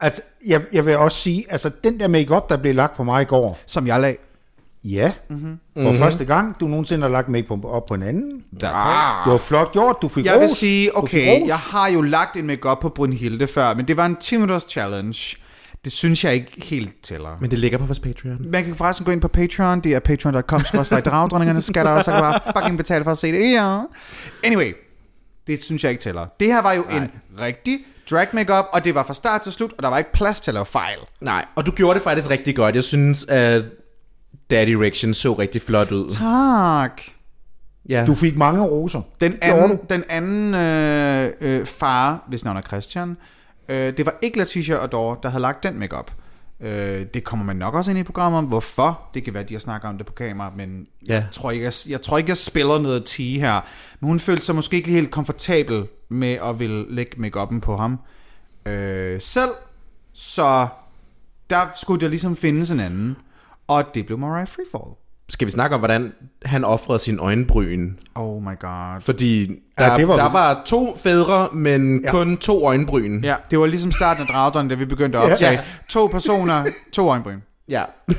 Altså, 0.00 0.22
jeg, 0.46 0.62
jeg 0.72 0.86
vil 0.86 0.96
også 0.96 1.18
sige, 1.18 1.44
altså 1.48 1.70
den 1.84 2.00
der 2.00 2.08
makeup 2.08 2.48
der 2.50 2.56
blev 2.56 2.74
lagt 2.74 2.96
på 2.96 3.04
mig 3.04 3.22
i 3.22 3.24
går, 3.24 3.58
som 3.66 3.86
jeg 3.86 4.00
lag. 4.00 4.18
ja, 4.84 5.12
mm-hmm. 5.30 5.58
for 5.74 5.80
mm-hmm. 5.82 5.98
første 5.98 6.24
gang, 6.24 6.56
du 6.60 6.66
nogensinde 6.68 7.02
har 7.02 7.08
lagt 7.08 7.28
makeup 7.28 7.64
op 7.64 7.86
på 7.86 7.94
en 7.94 8.02
anden. 8.02 8.42
Der. 8.60 9.22
Det 9.24 9.32
var 9.32 9.38
flot 9.38 9.72
gjort, 9.72 9.96
du 10.02 10.08
fik 10.08 10.24
Jeg 10.24 10.40
vil 10.40 10.48
ros. 10.48 10.56
sige, 10.56 10.90
Du 10.96 11.06
fik 11.06 11.20
okay, 11.20 11.46
jeg 11.46 11.58
har 11.58 11.88
jo 11.88 12.02
lagt 12.02 12.36
en 12.36 12.46
makeup 12.46 12.78
på 12.80 12.88
Brunhilde 12.88 13.46
før, 13.46 13.74
men 13.74 13.88
det 13.88 13.96
var 13.96 14.06
en 14.06 14.16
10 14.16 14.36
minutters 14.36 14.66
challenge. 14.70 15.36
Det 15.84 15.92
synes 15.92 16.24
jeg 16.24 16.34
ikke 16.34 16.64
helt 16.64 17.02
tæller. 17.02 17.36
Men 17.40 17.50
det 17.50 17.58
ligger 17.58 17.78
på 17.78 17.84
vores 17.84 18.00
Patreon. 18.00 18.50
Man 18.50 18.64
kan 18.64 18.74
forresten 18.74 19.06
gå 19.06 19.12
ind 19.12 19.20
på 19.20 19.28
Patreon, 19.28 19.80
det 19.80 19.94
er 19.94 19.98
patreon.com, 19.98 20.64
så 20.64 21.02
dragdronningerne 21.04 21.60
skal 21.60 21.84
der 21.84 21.90
også, 21.90 22.04
så 22.04 22.10
kan 22.10 22.24
du 22.24 22.30
bare 22.30 22.40
fucking 22.56 22.76
betale 22.76 23.04
for 23.04 23.10
at 23.10 23.18
se 23.18 23.32
det. 23.32 23.52
Ja. 23.52 23.80
Anyway, 24.44 24.72
det 25.46 25.62
synes 25.62 25.84
jeg 25.84 25.90
ikke 25.90 26.02
tæller. 26.02 26.26
Det 26.40 26.46
her 26.46 26.62
var 26.62 26.72
jo 26.72 26.84
Nej. 26.88 26.96
en 26.96 27.10
rigtig 27.40 27.78
drag 28.10 28.26
makeup, 28.32 28.64
og 28.72 28.84
det 28.84 28.94
var 28.94 29.02
fra 29.02 29.14
start 29.14 29.40
til 29.40 29.52
slut, 29.52 29.72
og 29.72 29.82
der 29.82 29.88
var 29.88 29.98
ikke 29.98 30.12
plads 30.12 30.40
til 30.40 30.50
at 30.50 30.54
lave 30.54 30.66
fejl. 30.66 30.98
Nej, 31.20 31.44
og 31.54 31.66
du 31.66 31.70
gjorde 31.70 31.94
det 31.94 32.02
faktisk 32.02 32.30
rigtig 32.30 32.56
godt. 32.56 32.74
Jeg 32.74 32.84
synes, 32.84 33.24
at 33.24 33.64
Daddy 34.50 34.70
Erection 34.70 35.14
så 35.14 35.32
rigtig 35.32 35.62
flot 35.62 35.92
ud. 35.92 36.10
Tak. 36.10 37.02
Ja. 37.88 38.04
Du 38.06 38.14
fik 38.14 38.36
mange 38.36 38.62
roser. 38.62 39.02
Den 39.20 39.38
anden, 39.42 39.78
den 39.88 40.04
anden 40.08 40.54
øh, 40.54 41.30
øh, 41.40 41.66
far, 41.66 42.24
hvis 42.28 42.44
navn 42.44 42.56
er 42.56 42.60
Christian, 42.60 43.16
øh, 43.68 43.96
det 43.96 44.06
var 44.06 44.14
ikke 44.22 44.38
Letitia 44.38 44.76
og 44.76 44.92
Dora, 44.92 45.16
der 45.22 45.28
havde 45.28 45.42
lagt 45.42 45.62
den 45.62 45.78
makeup. 45.78 46.12
Øh, 46.60 47.06
det 47.14 47.24
kommer 47.24 47.44
man 47.44 47.56
nok 47.56 47.74
også 47.74 47.90
ind 47.90 47.98
i 48.00 48.02
programmet 48.02 48.38
om. 48.38 48.44
Hvorfor? 48.44 49.08
Det 49.14 49.24
kan 49.24 49.34
være, 49.34 49.42
at 49.42 49.48
de 49.48 49.54
har 49.54 49.58
snakket 49.60 49.88
om 49.88 49.96
det 49.98 50.06
på 50.06 50.12
kamera, 50.12 50.52
men 50.56 50.86
Ja. 51.08 51.14
jeg, 51.14 51.26
tror 51.32 51.50
ikke, 51.50 51.64
jeg, 51.64 51.72
jeg 51.88 52.02
tror 52.02 52.18
ikke, 52.18 52.28
jeg 52.30 52.36
spiller 52.36 52.78
noget 52.78 53.04
tea 53.04 53.38
her. 53.40 53.60
Men 54.00 54.08
hun 54.08 54.20
følte 54.20 54.44
sig 54.44 54.54
måske 54.54 54.76
ikke 54.76 54.90
helt 54.90 55.10
komfortabel 55.10 55.86
med 56.08 56.32
at 56.32 56.58
ville 56.60 56.94
lægge 56.94 57.20
makeupen 57.20 57.60
på 57.60 57.76
ham 57.76 57.98
øh, 58.66 59.20
selv. 59.20 59.50
Så 60.12 60.68
der 61.50 61.60
skulle 61.76 62.00
der 62.00 62.08
ligesom 62.08 62.36
findes 62.36 62.70
en 62.70 62.80
anden. 62.80 63.16
Og 63.68 63.84
det 63.94 64.06
blev 64.06 64.18
Mariah 64.18 64.48
Freefall. 64.48 64.94
Skal 65.30 65.46
vi 65.46 65.50
snakke 65.52 65.74
om, 65.74 65.80
hvordan 65.80 66.12
han 66.44 66.64
offrede 66.64 66.98
sin 66.98 67.18
øjenbryn? 67.18 67.90
Oh 68.14 68.42
my 68.42 68.58
god. 68.60 69.00
Fordi 69.00 69.46
der, 69.46 69.54
Ja, 69.78 69.90
ja, 69.92 69.96
det 69.98 70.08
var 70.08 70.16
der 70.16 70.22
vildt. 70.22 70.32
var 70.32 70.62
to 70.66 70.96
fædre, 70.96 71.48
men 71.54 72.00
ja. 72.04 72.10
kun 72.10 72.36
to 72.36 72.64
øjenbryn. 72.66 73.20
Ja, 73.24 73.34
det 73.50 73.58
var 73.58 73.66
ligesom 73.66 73.92
starten 73.92 74.22
af 74.22 74.28
Dragdrøn, 74.28 74.68
da 74.68 74.74
vi 74.74 74.84
begyndte 74.84 75.18
at 75.18 75.30
optage. 75.30 75.50
Ja. 75.52 75.60
To 75.88 76.06
personer, 76.06 76.64
to 76.92 77.08
øjenbryn. 77.10 77.38
ja. 77.68 77.84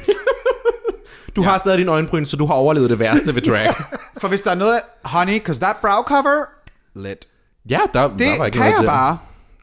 Du 1.36 1.42
har 1.42 1.58
stadig 1.58 1.78
din 1.80 1.88
øjenbryn, 1.90 2.26
så 2.26 2.38
du 2.38 2.46
har 2.46 2.54
overlevet 2.54 2.90
det 2.90 3.00
værste 3.00 3.36
ved 3.36 3.42
drag. 3.42 3.74
For 4.22 4.28
hvis 4.28 4.42
der 4.42 4.52
er 4.52 4.56
noget, 4.56 4.80
honey, 5.04 5.40
cause 5.40 5.60
that 5.62 5.76
brow 5.82 6.04
cover, 6.04 6.44
lit. 6.96 7.26
ja, 7.70 7.80
der, 7.94 8.08
Det 8.08 8.20
der 8.20 8.38
var 8.38 8.46
ikke 8.46 8.56
kan 8.58 8.66
noget 8.66 8.74
jeg 8.78 8.82
der. 8.84 8.90
bare. 8.90 9.18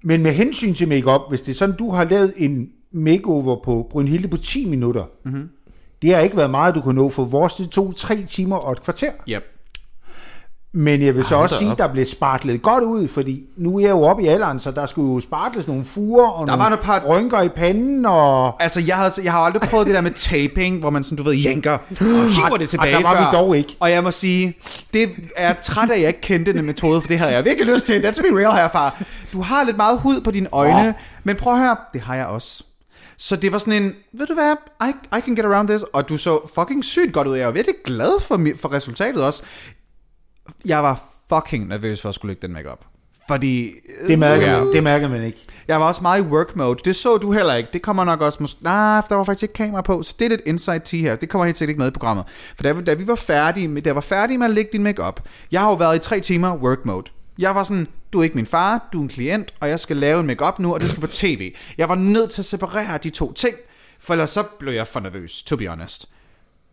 Men 0.04 0.22
med 0.22 0.32
hensyn 0.32 0.74
til 0.74 0.88
makeup, 0.88 1.20
hvis 1.28 1.40
det 1.42 1.50
er 1.50 1.54
sådan, 1.56 1.76
du 1.76 1.90
har 1.92 2.04
lavet 2.04 2.34
en 2.36 2.66
makeover 2.92 3.56
på 3.64 3.86
Brynhilde 3.90 4.28
på 4.28 4.36
10 4.36 4.68
minutter, 4.68 5.04
mm-hmm. 5.24 5.48
Det 6.02 6.14
har 6.14 6.20
ikke 6.20 6.36
været 6.36 6.50
meget, 6.50 6.74
du 6.74 6.80
kunne 6.80 6.94
nå, 7.02 7.10
for 7.10 7.24
vores 7.24 7.54
det 7.54 7.70
tog 7.70 7.96
3 7.96 8.22
timer 8.30 8.56
og 8.56 8.72
et 8.72 8.82
kvarter. 8.84 9.10
Yep. 9.28 9.42
Men 10.78 11.02
jeg 11.02 11.14
vil 11.14 11.24
så 11.24 11.34
Hold 11.34 11.42
også 11.42 11.58
sige, 11.58 11.70
op. 11.70 11.78
der 11.78 11.86
blev 11.88 12.04
spartlet 12.06 12.62
godt 12.62 12.84
ud, 12.84 13.08
fordi 13.08 13.44
nu 13.56 13.76
er 13.76 13.80
jeg 13.80 13.90
jo 13.90 14.02
oppe 14.02 14.22
i 14.22 14.26
alderen, 14.26 14.60
så 14.60 14.70
der 14.70 14.86
skulle 14.86 15.14
jo 15.14 15.20
spartles 15.20 15.66
nogle 15.66 15.84
furer 15.84 16.28
og 16.28 16.46
Der 16.46 16.52
nogle 16.56 16.62
var 16.64 16.68
nogle 16.70 16.84
par- 16.84 17.04
rynker 17.08 17.42
i 17.42 17.48
panden, 17.48 18.06
og 18.06 18.62
Altså, 18.62 18.80
jeg 18.80 18.96
har, 18.96 19.18
jeg 19.24 19.32
har 19.32 19.38
aldrig 19.40 19.62
prøvet 19.62 19.86
det 19.86 19.94
der 19.94 20.00
med 20.00 20.10
taping, 20.10 20.78
hvor 20.78 20.90
man 20.90 21.02
sådan, 21.04 21.16
du 21.16 21.22
ved, 21.30 21.34
jænker 21.36 21.72
og 21.72 21.78
hiver 21.98 22.56
det 22.58 22.68
tilbage 22.68 22.96
der 22.96 23.02
var 23.02 23.10
vi 23.14 23.22
før. 23.24 23.30
dog 23.40 23.56
ikke. 23.56 23.76
Og 23.80 23.90
jeg 23.90 24.02
må 24.02 24.10
sige, 24.10 24.54
det 24.92 25.10
er 25.36 25.54
træt 25.62 25.90
af, 25.90 25.94
at 25.94 26.00
jeg 26.00 26.08
ikke 26.08 26.20
kendte 26.20 26.52
den 26.52 26.64
metode, 26.66 27.00
for 27.00 27.08
det 27.08 27.18
havde 27.18 27.32
jeg 27.32 27.44
virkelig 27.44 27.74
lyst 27.74 27.86
til. 27.86 28.00
Let's 28.00 28.22
be 28.22 28.38
real 28.40 28.52
herfra. 28.56 28.90
Du 29.32 29.42
har 29.42 29.64
lidt 29.64 29.76
meget 29.76 29.98
hud 29.98 30.20
på 30.20 30.30
dine 30.30 30.48
øjne, 30.52 30.78
Ja. 30.84 30.92
men 31.24 31.36
prøv 31.36 31.52
at 31.52 31.58
høre, 31.60 31.76
det 31.92 32.00
har 32.00 32.14
jeg 32.14 32.26
også. 32.26 32.62
Så 33.18 33.36
det 33.36 33.52
var 33.52 33.58
sådan 33.58 33.82
en, 33.82 33.94
ved 34.12 34.26
du 34.26 34.34
hvad, 34.34 34.54
I, 34.88 35.16
I 35.18 35.20
can 35.20 35.34
get 35.34 35.44
around 35.44 35.68
this, 35.68 35.82
og 35.82 36.08
du 36.08 36.16
så 36.16 36.40
fucking 36.54 36.84
sygt 36.84 37.12
godt 37.12 37.28
ud. 37.28 37.36
Jeg 37.36 37.46
var 37.46 37.52
virkelig 37.52 37.76
glad 37.84 38.20
for, 38.20 38.46
for 38.60 38.72
resultatet 38.72 39.24
også. 39.24 39.42
Jeg 40.64 40.82
var 40.82 41.02
fucking 41.28 41.68
nervøs 41.68 42.02
for 42.02 42.08
at 42.08 42.14
skulle 42.14 42.30
lægge 42.30 42.46
den 42.46 42.52
makeup. 42.52 42.84
Fordi 43.28 43.72
det 44.08 44.18
mærker, 44.18 44.64
man, 44.64 44.72
det 44.72 44.82
mærker 44.82 45.08
man 45.08 45.22
ikke. 45.22 45.44
jeg 45.68 45.80
var 45.80 45.88
også 45.88 46.02
meget 46.02 46.18
i 46.18 46.22
work 46.22 46.56
mode. 46.56 46.78
Det 46.84 46.96
så 46.96 47.16
du 47.16 47.32
heller 47.32 47.54
ikke. 47.54 47.68
Det 47.72 47.82
kommer 47.82 48.04
nok 48.04 48.20
også 48.20 48.38
måske... 48.40 48.64
Nej, 48.64 49.02
der 49.08 49.14
var 49.14 49.24
faktisk 49.24 49.42
ikke 49.42 49.52
kamera 49.52 49.82
på. 49.82 50.02
Så 50.02 50.14
det 50.18 50.24
er 50.24 50.28
lidt 50.28 50.40
inside 50.46 50.78
tea 50.78 51.00
her. 51.00 51.16
Det 51.16 51.28
kommer 51.28 51.44
helt 51.44 51.56
sikkert 51.56 51.70
ikke 51.70 51.78
med 51.78 51.88
i 51.88 51.90
programmet. 51.90 52.24
For 52.56 52.62
da, 52.62 52.72
da 52.72 52.94
vi 52.94 53.06
var 53.06 53.14
færdige 53.14 53.68
med, 53.68 53.82
da 53.82 53.88
jeg 53.88 53.94
var 53.94 54.00
færdige 54.00 54.38
med 54.38 54.46
at 54.46 54.52
lægge 54.52 54.70
din 54.72 54.82
makeup, 54.82 55.20
jeg 55.52 55.60
har 55.60 55.68
jo 55.68 55.74
været 55.74 55.96
i 55.96 55.98
tre 55.98 56.20
timer 56.20 56.56
work 56.56 56.84
mode. 56.84 57.10
Jeg 57.38 57.54
var 57.54 57.64
sådan, 57.64 57.88
du 58.12 58.18
er 58.18 58.24
ikke 58.24 58.36
min 58.36 58.46
far, 58.46 58.88
du 58.92 58.98
er 58.98 59.02
en 59.02 59.08
klient, 59.08 59.54
og 59.60 59.68
jeg 59.68 59.80
skal 59.80 59.96
lave 59.96 60.20
en 60.20 60.26
makeup 60.26 60.58
nu, 60.58 60.74
og 60.74 60.80
det 60.80 60.90
skal 60.90 61.00
på 61.00 61.06
tv. 61.06 61.54
Jeg 61.78 61.88
var 61.88 61.94
nødt 61.94 62.30
til 62.30 62.42
at 62.42 62.46
separere 62.46 62.98
de 62.98 63.10
to 63.10 63.32
ting, 63.32 63.54
for 64.00 64.14
ellers 64.14 64.30
så 64.30 64.42
blev 64.58 64.72
jeg 64.72 64.86
for 64.86 65.00
nervøs, 65.00 65.42
to 65.42 65.56
be 65.56 65.68
honest. 65.68 66.08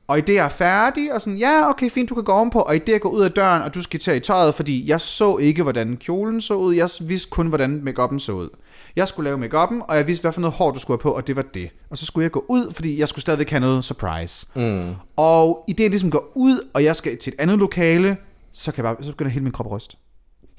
Og 0.07 0.17
i 0.17 0.21
det 0.21 0.33
jeg 0.33 0.45
er 0.45 0.49
færdig, 0.49 1.13
og 1.13 1.21
sådan, 1.21 1.37
ja, 1.37 1.69
okay, 1.69 1.89
fint, 1.89 2.09
du 2.09 2.15
kan 2.15 2.23
gå 2.23 2.31
ovenpå, 2.31 2.59
og 2.59 2.75
i 2.75 2.79
det 2.79 2.91
jeg 2.91 3.01
går 3.01 3.09
ud 3.09 3.21
af 3.21 3.31
døren, 3.31 3.61
og 3.61 3.73
du 3.73 3.81
skal 3.81 3.99
tage 3.99 4.17
i 4.17 4.19
tøjet, 4.19 4.55
fordi 4.55 4.89
jeg 4.89 5.01
så 5.01 5.37
ikke, 5.37 5.63
hvordan 5.63 5.97
kjolen 5.97 6.41
så 6.41 6.53
ud, 6.53 6.75
jeg 6.75 6.89
vidste 7.01 7.29
kun, 7.29 7.47
hvordan 7.47 7.83
make 7.83 8.19
så 8.19 8.31
ud. 8.31 8.49
Jeg 8.95 9.07
skulle 9.07 9.29
lave 9.29 9.37
make 9.37 9.57
og 9.57 9.97
jeg 9.97 10.07
vidste, 10.07 10.21
hvad 10.21 10.31
for 10.31 10.41
noget 10.41 10.55
hår 10.55 10.71
du 10.71 10.79
skulle 10.79 10.97
have 10.97 11.01
på, 11.01 11.11
og 11.11 11.27
det 11.27 11.35
var 11.35 11.41
det. 11.41 11.69
Og 11.89 11.97
så 11.97 12.05
skulle 12.05 12.23
jeg 12.23 12.31
gå 12.31 12.45
ud, 12.49 12.73
fordi 12.73 12.99
jeg 12.99 13.07
skulle 13.07 13.21
stadigvæk 13.21 13.49
have 13.49 13.59
noget 13.59 13.83
surprise. 13.83 14.47
Mm. 14.55 14.93
Og 15.15 15.65
i 15.67 15.73
det, 15.73 15.83
jeg 15.83 15.89
ligesom 15.89 16.11
går 16.11 16.31
ud, 16.35 16.67
og 16.73 16.83
jeg 16.83 16.95
skal 16.95 17.17
til 17.17 17.33
et 17.33 17.39
andet 17.39 17.57
lokale, 17.57 18.17
så, 18.53 18.71
kan 18.71 18.85
jeg 18.85 18.95
bare, 18.95 19.03
så 19.03 19.11
begynder 19.11 19.31
hele 19.31 19.43
min 19.43 19.51
krop 19.51 19.65
at 19.65 19.71
ryste. 19.71 19.97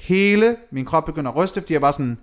Hele 0.05 0.57
min 0.73 0.85
krop 0.85 1.05
begynder 1.05 1.31
at 1.31 1.37
ryste, 1.37 1.61
fordi 1.61 1.73
jeg 1.73 1.83
var 1.83 1.93
sådan, 1.93 2.19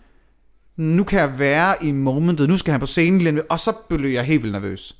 nu 0.78 1.04
kan 1.04 1.20
jeg 1.20 1.40
være 1.40 1.84
i 1.84 1.92
momentet, 1.92 2.50
nu 2.50 2.58
skal 2.58 2.72
han 2.72 2.80
på 2.80 2.86
scenen 2.86 3.22
lige 3.22 3.52
og 3.52 3.60
så 3.60 3.74
blev 3.90 4.10
jeg 4.10 4.24
helt 4.24 4.44
vildt 4.44 4.54
nervøs. 4.54 4.96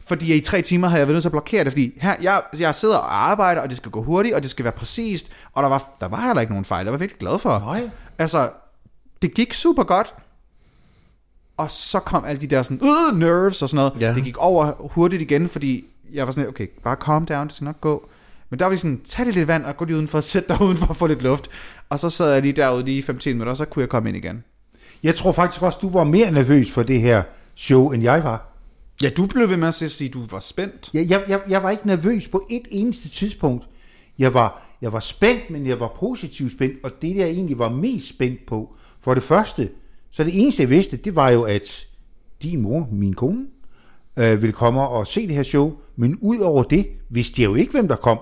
Fordi 0.00 0.34
i 0.34 0.40
tre 0.40 0.62
timer 0.62 0.88
havde 0.88 1.00
jeg 1.00 1.08
været 1.08 1.14
nødt 1.14 1.22
til 1.22 1.28
at 1.28 1.32
blokere 1.32 1.64
det, 1.64 1.72
fordi 1.72 1.98
her, 2.00 2.14
jeg, 2.22 2.42
jeg 2.58 2.74
sidder 2.74 2.96
og 2.96 3.30
arbejder, 3.30 3.62
og 3.62 3.68
det 3.68 3.76
skal 3.76 3.90
gå 3.90 4.02
hurtigt, 4.02 4.34
og 4.34 4.42
det 4.42 4.50
skal 4.50 4.64
være 4.64 4.72
præcist, 4.72 5.32
og 5.52 5.62
der 5.62 5.68
var, 5.68 5.96
der 6.00 6.08
var 6.08 6.26
heller 6.26 6.40
ikke 6.40 6.52
nogen 6.52 6.64
fejl, 6.64 6.84
jeg 6.86 6.92
var 6.92 6.98
virkelig 6.98 7.18
glad 7.18 7.38
for. 7.38 7.58
Nej. 7.58 7.90
Altså, 8.18 8.50
det 9.22 9.34
gik 9.34 9.54
super 9.54 9.82
godt, 9.82 10.14
og 11.56 11.70
så 11.70 12.00
kom 12.00 12.24
alle 12.24 12.40
de 12.40 12.46
der 12.46 12.62
sådan, 12.62 12.80
øh, 12.82 13.18
nerves 13.18 13.62
og 13.62 13.68
sådan 13.68 13.76
noget. 13.76 13.92
Ja. 14.00 14.14
Det 14.14 14.24
gik 14.24 14.36
over 14.36 14.72
hurtigt 14.78 15.22
igen, 15.22 15.48
fordi 15.48 15.84
jeg 16.12 16.26
var 16.26 16.32
sådan, 16.32 16.48
okay, 16.48 16.66
bare 16.84 16.96
calm 17.04 17.26
down, 17.26 17.46
det 17.46 17.54
skal 17.54 17.64
nok 17.64 17.80
gå. 17.80 18.08
Men 18.50 18.58
der 18.58 18.64
var 18.64 18.70
vi 18.70 18.76
sådan, 18.76 19.00
tag 19.04 19.26
det 19.26 19.34
lidt 19.34 19.48
vand 19.48 19.64
og 19.64 19.76
gå 19.76 19.84
lige 19.84 19.96
udenfor, 19.96 20.20
sæt 20.20 20.48
dig 20.48 20.62
udenfor 20.66 20.86
og 20.86 20.96
få 20.96 21.06
lidt 21.06 21.22
luft. 21.22 21.50
Og 21.88 21.98
så 21.98 22.08
sad 22.08 22.32
jeg 22.32 22.42
lige 22.42 22.52
derude 22.52 22.84
lige 22.84 22.98
i 22.98 23.02
15 23.02 23.32
minutter, 23.32 23.50
og 23.50 23.56
så 23.56 23.64
kunne 23.64 23.80
jeg 23.80 23.88
komme 23.88 24.08
ind 24.08 24.16
igen. 24.16 24.44
Jeg 25.02 25.14
tror 25.14 25.32
faktisk 25.32 25.62
også, 25.62 25.78
du 25.82 25.90
var 25.90 26.04
mere 26.04 26.30
nervøs 26.30 26.70
for 26.70 26.82
det 26.82 27.00
her 27.00 27.22
show, 27.54 27.90
end 27.90 28.02
jeg 28.02 28.24
var. 28.24 28.46
Ja, 29.02 29.10
du 29.10 29.26
blev 29.26 29.48
ved 29.48 29.56
med 29.56 29.68
at 29.68 29.74
sige, 29.74 30.08
at 30.08 30.14
du 30.14 30.26
var 30.30 30.40
spændt. 30.40 30.90
Jeg, 30.94 31.10
jeg, 31.10 31.24
jeg, 31.28 31.40
jeg 31.48 31.62
var 31.62 31.70
ikke 31.70 31.86
nervøs 31.86 32.28
på 32.28 32.46
et 32.50 32.62
eneste 32.70 33.08
tidspunkt. 33.08 33.64
Jeg 34.18 34.34
var, 34.34 34.76
jeg 34.82 34.92
var 34.92 35.00
spændt, 35.00 35.50
men 35.50 35.66
jeg 35.66 35.80
var 35.80 35.96
positivt 36.00 36.52
spændt, 36.52 36.74
og 36.84 36.90
det, 37.02 37.16
jeg 37.16 37.28
egentlig 37.28 37.58
var 37.58 37.68
mest 37.68 38.08
spændt 38.08 38.46
på, 38.46 38.74
for 39.00 39.14
det 39.14 39.22
første, 39.22 39.68
så 40.10 40.24
det 40.24 40.40
eneste, 40.40 40.62
jeg 40.62 40.70
vidste, 40.70 40.96
det 40.96 41.16
var 41.16 41.30
jo, 41.30 41.42
at 41.42 41.86
din 42.42 42.60
mor, 42.60 42.88
min 42.92 43.14
kone, 43.14 43.46
øh, 44.16 44.42
ville 44.42 44.52
komme 44.52 44.80
og 44.80 45.06
se 45.06 45.26
det 45.26 45.36
her 45.36 45.42
show, 45.42 45.72
men 45.96 46.18
ud 46.20 46.38
over 46.38 46.62
det, 46.62 46.86
vidste 47.08 47.42
jeg 47.42 47.48
jo 47.48 47.54
ikke, 47.54 47.72
hvem 47.72 47.88
der 47.88 47.96
kom. 47.96 48.18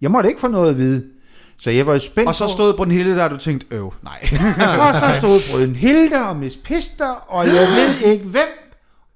Jeg 0.00 0.10
måtte 0.10 0.28
ikke 0.28 0.40
få 0.40 0.48
noget 0.48 0.70
at 0.70 0.78
vide. 0.78 1.04
Så 1.58 1.70
jeg 1.70 1.86
var 1.86 1.98
spændt 1.98 2.28
Og 2.28 2.34
så 2.34 2.44
på- 2.44 2.50
stod 2.50 2.74
Brunhilde 2.76 3.14
der, 3.16 3.24
og 3.24 3.30
du 3.30 3.36
tænkte, 3.36 3.66
øv, 3.70 3.92
nej. 4.02 4.18
og 4.84 4.94
så 5.00 5.14
stod 5.18 5.40
Brøden 5.52 5.76
Hilde 5.76 6.16
og 6.28 6.36
Miss 6.36 6.56
Pister, 6.56 7.24
og 7.28 7.46
jeg 7.46 7.66
ved 7.76 8.12
ikke 8.12 8.24
hvem, 8.24 8.48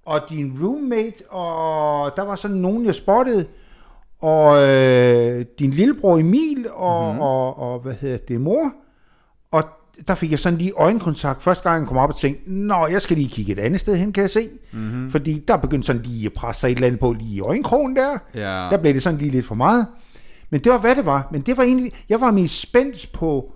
og 0.06 0.20
din 0.30 0.58
roommate, 0.62 1.30
og 1.30 2.12
der 2.16 2.22
var 2.24 2.36
sådan 2.36 2.56
nogen, 2.56 2.84
jeg 2.86 2.94
spottede, 2.94 3.46
og 4.22 4.62
øh, 4.68 5.44
din 5.58 5.70
lillebror 5.70 6.18
Emil, 6.18 6.66
og, 6.74 7.06
mm-hmm. 7.06 7.20
og, 7.22 7.58
og 7.58 7.80
hvad 7.80 7.94
hedder 8.00 8.16
det, 8.28 8.40
mor. 8.40 8.72
Og 9.52 9.64
der 10.08 10.14
fik 10.14 10.30
jeg 10.30 10.38
sådan 10.38 10.58
lige 10.58 10.72
øjenkontakt 10.76 11.42
første 11.42 11.68
gang, 11.70 11.80
jeg 11.80 11.88
kom 11.88 11.96
op 11.96 12.08
og 12.10 12.16
tænkte, 12.16 12.52
nå, 12.52 12.86
jeg 12.86 13.02
skal 13.02 13.16
lige 13.16 13.28
kigge 13.28 13.52
et 13.52 13.58
andet 13.58 13.80
sted 13.80 13.96
hen, 13.96 14.12
kan 14.12 14.22
jeg 14.22 14.30
se. 14.30 14.48
Mm-hmm. 14.72 15.10
Fordi 15.10 15.44
der 15.48 15.56
begyndte 15.56 15.86
sådan 15.86 16.02
lige 16.02 16.26
at 16.26 16.32
presse 16.32 16.60
sig 16.60 16.68
et 16.70 16.74
eller 16.74 16.86
andet 16.86 17.00
på 17.00 17.12
lige 17.12 17.34
i 17.36 17.40
øjenkrogen 17.40 17.96
der. 17.96 18.18
Ja. 18.34 18.68
Der 18.70 18.76
blev 18.76 18.94
det 18.94 19.02
sådan 19.02 19.18
lige 19.18 19.30
lidt 19.30 19.46
for 19.46 19.54
meget. 19.54 19.86
Men 20.50 20.60
det 20.60 20.72
var, 20.72 20.78
hvad 20.78 20.96
det 20.96 21.06
var. 21.06 21.28
Men 21.32 21.40
det 21.40 21.56
var 21.56 21.62
egentlig, 21.62 21.92
jeg 22.08 22.20
var 22.20 22.30
mest 22.30 22.60
spændt 22.60 23.12
på, 23.12 23.52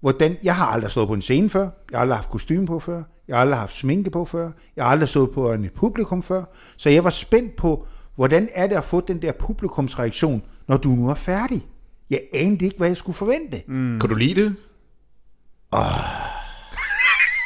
hvordan, 0.00 0.36
jeg 0.44 0.56
har 0.56 0.66
aldrig 0.66 0.90
stået 0.90 1.08
på 1.08 1.14
en 1.14 1.22
scene 1.22 1.50
før, 1.50 1.68
jeg 1.90 1.98
har 1.98 2.00
aldrig 2.00 2.16
haft 2.16 2.30
kostume 2.30 2.66
på 2.66 2.80
før, 2.80 3.02
jeg 3.28 3.36
har 3.36 3.40
aldrig 3.40 3.58
haft 3.58 3.76
sminke 3.76 4.10
på 4.10 4.24
før, 4.24 4.50
jeg 4.76 4.84
har 4.84 4.90
aldrig 4.90 5.08
stået 5.08 5.30
på 5.30 5.52
en 5.52 5.68
publikum 5.76 6.22
før, 6.22 6.44
så 6.76 6.90
jeg 6.90 7.04
var 7.04 7.10
spændt 7.10 7.56
på, 7.56 7.86
hvordan 8.14 8.48
er 8.54 8.66
det 8.66 8.76
at 8.76 8.84
få 8.84 9.00
den 9.00 9.22
der 9.22 9.32
publikumsreaktion, 9.32 10.42
når 10.68 10.76
du 10.76 10.88
nu 10.88 11.08
er 11.08 11.14
færdig. 11.14 11.66
Jeg 12.10 12.20
anede 12.34 12.64
ikke, 12.64 12.76
hvad 12.76 12.88
jeg 12.88 12.96
skulle 12.96 13.16
forvente. 13.16 13.62
Mm. 13.66 13.98
Kunne 14.00 14.10
du 14.10 14.14
lide 14.14 14.40
det? 14.42 14.56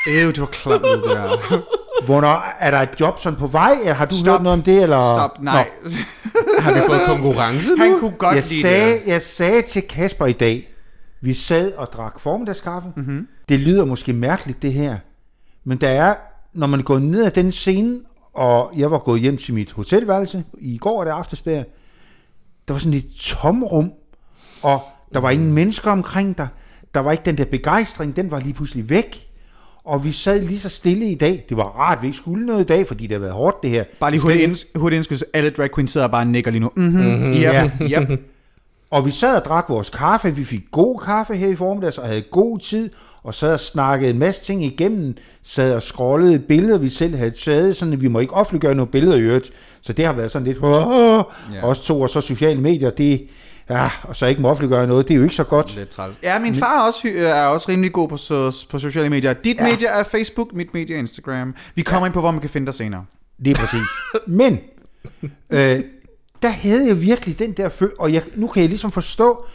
Øv, 0.09 0.29
det 0.33 0.41
var 0.41 0.47
klamt 0.47 0.85
det 0.85 1.03
der. 1.05 1.61
Hvornår, 2.05 2.55
er 2.59 2.70
der 2.70 2.78
et 2.78 3.01
job 3.01 3.20
sådan 3.20 3.38
på 3.38 3.47
vej, 3.47 3.72
eller 3.80 3.94
har 3.94 4.07
du 4.07 4.14
Stop. 4.14 4.32
hørt 4.32 4.42
noget 4.42 4.59
om 4.59 4.62
det? 4.62 4.82
Eller? 4.82 5.14
Stop, 5.14 5.42
nej. 5.42 5.68
Har 6.59 6.72
vi 6.74 6.80
fået 6.86 7.01
konkurrence 7.07 7.70
nu? 7.70 7.76
Han 7.78 7.99
kunne 7.99 8.11
godt 8.11 8.34
jeg 8.36 8.44
lide 8.49 8.61
sagde, 8.61 8.92
det. 8.92 9.03
jeg 9.07 9.22
sagde 9.22 9.62
til 9.62 9.82
Kasper 9.82 10.26
i 10.26 10.32
dag, 10.32 10.72
vi 11.20 11.32
sad 11.34 11.72
og 11.72 11.86
drak 11.92 12.20
formiddagskaffe. 12.20 12.88
Mm-hmm. 12.97 13.28
Det 13.49 13.61
lyder 13.61 13.84
måske 13.84 14.12
mærkeligt, 14.12 14.62
det 14.62 14.72
her. 14.72 14.97
Men 15.64 15.78
der 15.78 15.88
er, 15.88 16.14
når 16.55 16.66
man 16.66 16.80
går 16.80 16.99
ned 16.99 17.24
ad 17.24 17.30
den 17.30 17.53
scene, 17.53 18.01
og 18.34 18.72
jeg 18.76 18.90
var 18.90 18.99
gået 18.99 19.20
hjem 19.20 19.36
til 19.36 19.55
mit 19.55 19.72
hotelværelse 19.72 20.44
i 20.59 20.78
går, 20.78 21.05
det 21.05 21.11
aftes 21.11 21.42
der, 21.42 21.64
der 22.68 22.74
var 22.74 22.78
sådan 22.78 22.99
et 22.99 23.07
tomrum, 23.20 23.92
og 24.62 24.80
der 25.14 25.20
var 25.20 25.30
ingen 25.30 25.53
mennesker 25.53 25.90
omkring 25.90 26.38
dig. 26.38 26.49
Der 26.94 27.01
var 27.01 27.12
ikke 27.12 27.24
den 27.24 27.38
der 27.38 27.44
begejstring, 27.44 28.16
den 28.16 28.30
var 28.30 28.40
lige 28.40 28.55
pludselig 28.55 28.90
væk. 28.90 29.26
Og 29.87 30.05
vi 30.05 30.12
sad 30.12 30.41
lige 30.41 30.61
så 30.61 30.68
stille 30.68 31.07
i 31.11 31.14
dag. 31.14 31.45
Det 31.49 31.57
var 31.57 31.62
rart, 31.64 31.99
at 31.99 32.03
vi 32.03 32.07
ikke 32.07 32.16
skulle 32.16 32.47
noget 32.47 32.61
i 32.61 32.66
dag, 32.66 32.87
fordi 32.87 33.05
det 33.07 33.12
har 33.12 33.18
været 33.18 33.32
hårdt 33.32 33.62
det 33.62 33.70
her. 33.70 33.84
Bare 34.01 34.11
lige 34.11 34.20
hurtigt, 34.20 34.51
inds- 34.51 34.78
hurtigt 34.78 34.97
indskydelse. 34.99 35.24
Alle 35.34 35.51
drag 35.51 35.74
queens 35.74 35.91
sidder 35.91 36.07
og 36.07 36.11
bare 36.11 36.22
og 36.22 36.26
nikker 36.26 36.51
lige 36.51 36.61
nu. 36.61 36.70
Mhm, 36.76 36.84
mm-hmm. 36.87 37.32
yep, 37.32 37.34
Ja. 37.43 37.70
yep. 37.82 38.20
Og 38.91 39.07
vi 39.07 39.11
sad 39.11 39.37
og 39.37 39.45
drak 39.45 39.64
vores 39.68 39.91
kaffe. 39.91 40.34
Vi 40.37 40.45
fik 40.45 40.62
god 40.70 40.99
kaffe 41.05 41.34
her 41.37 41.49
i 41.49 41.55
formiddag, 41.55 41.99
og 41.99 42.09
havde 42.09 42.22
god 42.30 42.59
tid. 42.59 42.91
Og 43.22 43.34
sad 43.34 43.53
og 43.53 43.61
snakkede 43.61 44.11
en 44.11 44.18
masse 44.18 44.45
ting 44.45 44.64
igennem. 44.64 45.14
Sad 45.43 45.72
og 45.74 45.82
scrollede 45.82 46.39
billeder, 46.39 46.78
vi 46.78 46.89
selv 46.89 47.16
havde 47.16 47.30
taget. 47.30 47.76
Sådan, 47.76 47.93
at 47.95 48.01
vi 48.03 48.09
må 48.09 48.18
ikke 48.18 48.32
offentliggøre 48.34 48.74
nogle 48.74 48.91
billeder 48.93 49.16
i 49.16 49.20
øvrigt. 49.20 49.51
Så 49.82 49.93
det 49.93 50.07
har 50.07 50.12
været 50.12 50.30
sådan 50.30 50.47
lidt... 50.47 50.59
Åh, 50.62 51.22
Ja. 51.55 51.62
Os 51.62 51.80
to 51.80 52.01
og 52.01 52.11
så 52.11 52.20
sociale 52.20 52.61
medier, 52.61 52.91
det... 52.91 53.22
Ja, 53.71 53.91
og 54.03 54.17
så 54.17 54.27
ikke 54.27 54.43
må 54.43 54.49
offentliggøre 54.49 54.87
noget, 54.87 55.09
det 55.09 55.14
er 55.14 55.19
jo 55.19 55.23
ikke 55.23 55.35
så 55.35 55.45
godt. 55.45 55.77
Lidt 55.77 55.89
træls. 55.89 56.17
Ja, 56.23 56.39
min 56.39 56.55
far 56.55 56.87
også, 56.87 57.01
hy- 57.09 57.17
er 57.17 57.47
også 57.47 57.69
rimelig 57.69 57.93
god 57.93 58.09
på, 58.09 58.14
so- 58.14 58.67
på 58.71 58.79
sociale 58.79 59.11
medier. 59.11 59.33
Dit 59.33 59.57
ja. 59.57 59.62
medie 59.62 59.89
er 59.89 60.03
Facebook, 60.03 60.53
mit 60.55 60.75
medie 60.75 60.95
er 60.95 60.99
Instagram. 60.99 61.55
Vi 61.75 61.83
kommer 61.83 62.01
ja. 62.01 62.07
ind 62.07 62.14
på, 62.14 62.21
hvor 62.21 62.31
man 62.31 62.41
kan 62.41 62.51
finde 62.51 62.67
dig 62.67 62.75
senere. 62.75 63.05
Lige 63.39 63.55
præcis. 63.55 63.87
Men, 64.27 64.59
øh, 65.51 65.81
der 66.43 66.49
havde 66.49 66.87
jeg 66.87 67.03
virkelig 67.03 67.39
den 67.39 67.53
der 67.53 67.69
føl, 67.69 67.91
og 67.99 68.12
jeg, 68.12 68.23
nu 68.35 68.47
kan 68.47 68.61
jeg 68.62 68.69
ligesom 68.69 68.93
forstå, 68.93 69.47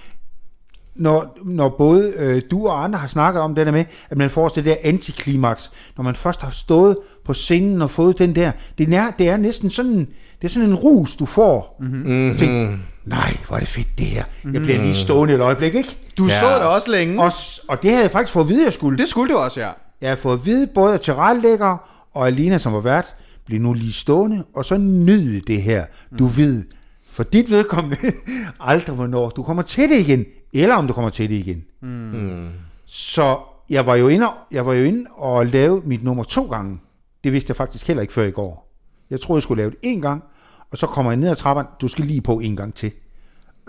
når, 0.96 1.38
når 1.46 1.70
både 1.70 2.14
øh, 2.18 2.42
du 2.52 2.68
og 2.68 2.84
andre 2.84 3.00
har 3.00 3.08
snakket 3.08 3.42
om 3.42 3.56
det 3.56 3.66
der 3.66 3.72
med, 3.72 3.86
at 4.10 4.18
man 4.18 4.30
får 4.30 4.48
det 4.50 4.66
der 4.66 4.76
antiklimaks, 4.84 5.72
når 5.98 6.04
man 6.04 6.16
først 6.16 6.42
har 6.42 6.52
stået 6.52 6.98
på 7.26 7.34
scenen 7.34 7.82
og 7.82 7.92
fået 7.92 8.20
den 8.20 8.36
der, 8.36 8.52
det 8.78 8.94
er, 8.94 9.12
det 9.20 9.30
er 9.30 9.38
næsten 9.38 9.70
sådan, 9.70 9.98
det 10.42 10.48
er 10.48 10.48
sådan 10.48 10.70
en 10.70 10.76
rus, 10.76 11.16
du 11.16 11.26
får. 11.26 11.78
Mm-hmm. 11.80 12.36
Tænk, 12.38 12.80
nej, 13.06 13.38
hvor 13.48 13.56
er 13.56 13.60
det 13.60 13.68
fedt 13.70 13.88
det 13.98 14.06
her. 14.06 14.24
Jeg 14.54 14.62
bliver 14.62 14.78
lige 14.82 14.96
stående 14.96 15.34
et 15.34 15.40
øjeblik, 15.40 15.76
ikke? 15.76 15.98
Du 16.18 16.24
ja. 16.24 16.30
stod 16.38 16.50
der 16.50 16.66
også 16.66 16.92
længe. 16.92 17.22
Og, 17.24 17.32
og 17.70 17.82
det 17.82 17.90
havde 17.90 18.04
jeg 18.04 18.12
faktisk 18.12 18.34
fået 18.34 18.44
at 18.44 18.50
vide, 18.50 18.64
jeg 18.66 18.74
skulle. 18.74 18.98
Det 18.98 19.08
skulle 19.08 19.34
du 19.34 19.38
også, 19.40 19.60
ja. 19.62 19.70
Jeg 20.02 20.10
har 20.10 20.16
fået 20.16 20.40
at 20.40 20.46
vide 20.46 20.68
både 20.76 20.94
af 20.94 21.00
tilrettelægger 21.00 21.78
og 22.14 22.28
Alina, 22.28 22.58
som 22.58 22.74
var 22.74 22.80
vært, 22.80 23.16
bliv 23.46 23.60
nu 23.60 23.74
lige 23.74 23.94
stående, 23.94 24.44
og 24.56 24.66
så 24.66 24.78
nyd 24.78 25.42
det 25.42 25.62
her. 25.62 25.86
Du 26.20 26.28
Mm. 26.28 26.38
ved, 26.38 26.64
for 27.12 27.24
dit 27.24 27.50
vedkommende, 27.52 27.98
aldrig 28.60 28.96
hvornår 28.96 29.30
du 29.30 29.44
kommer 29.44 29.64
til 29.64 29.90
det 29.90 30.00
igen, 30.00 30.26
eller 30.54 30.76
om 30.76 30.88
du 30.88 30.94
kommer 30.94 31.10
til 31.10 31.30
det 31.30 31.36
igen. 31.36 31.64
Mm. 31.82 32.48
Så 32.86 33.38
jeg 33.70 33.86
var 33.86 33.96
jo 33.96 34.08
inde, 34.08 34.28
jeg 34.52 34.66
var 34.66 34.74
jo 34.74 34.84
inde 34.84 35.06
og 35.18 35.46
lave 35.46 35.82
mit 35.86 36.04
nummer 36.04 36.24
to 36.24 36.44
gange. 36.44 36.78
Det 37.24 37.34
vidste 37.34 37.52
jeg 37.52 37.56
faktisk 37.56 37.88
heller 37.88 38.02
ikke 38.02 38.14
før 38.14 38.24
i 38.24 38.32
går. 38.32 38.68
Jeg 39.10 39.20
troede, 39.22 39.38
jeg 39.38 39.44
skulle 39.44 39.62
lave 39.62 39.72
det 39.72 39.80
en 39.82 40.02
gang, 40.02 40.24
og 40.72 40.78
så 40.78 40.88
kommer 40.88 41.12
jeg 41.12 41.18
ned 41.18 41.30
ad 41.30 41.36
trappen, 41.36 41.66
du 41.82 41.88
skal 41.88 42.06
lige 42.06 42.22
på 42.22 42.40
en 42.40 42.56
gang 42.56 42.74
til. 42.74 42.92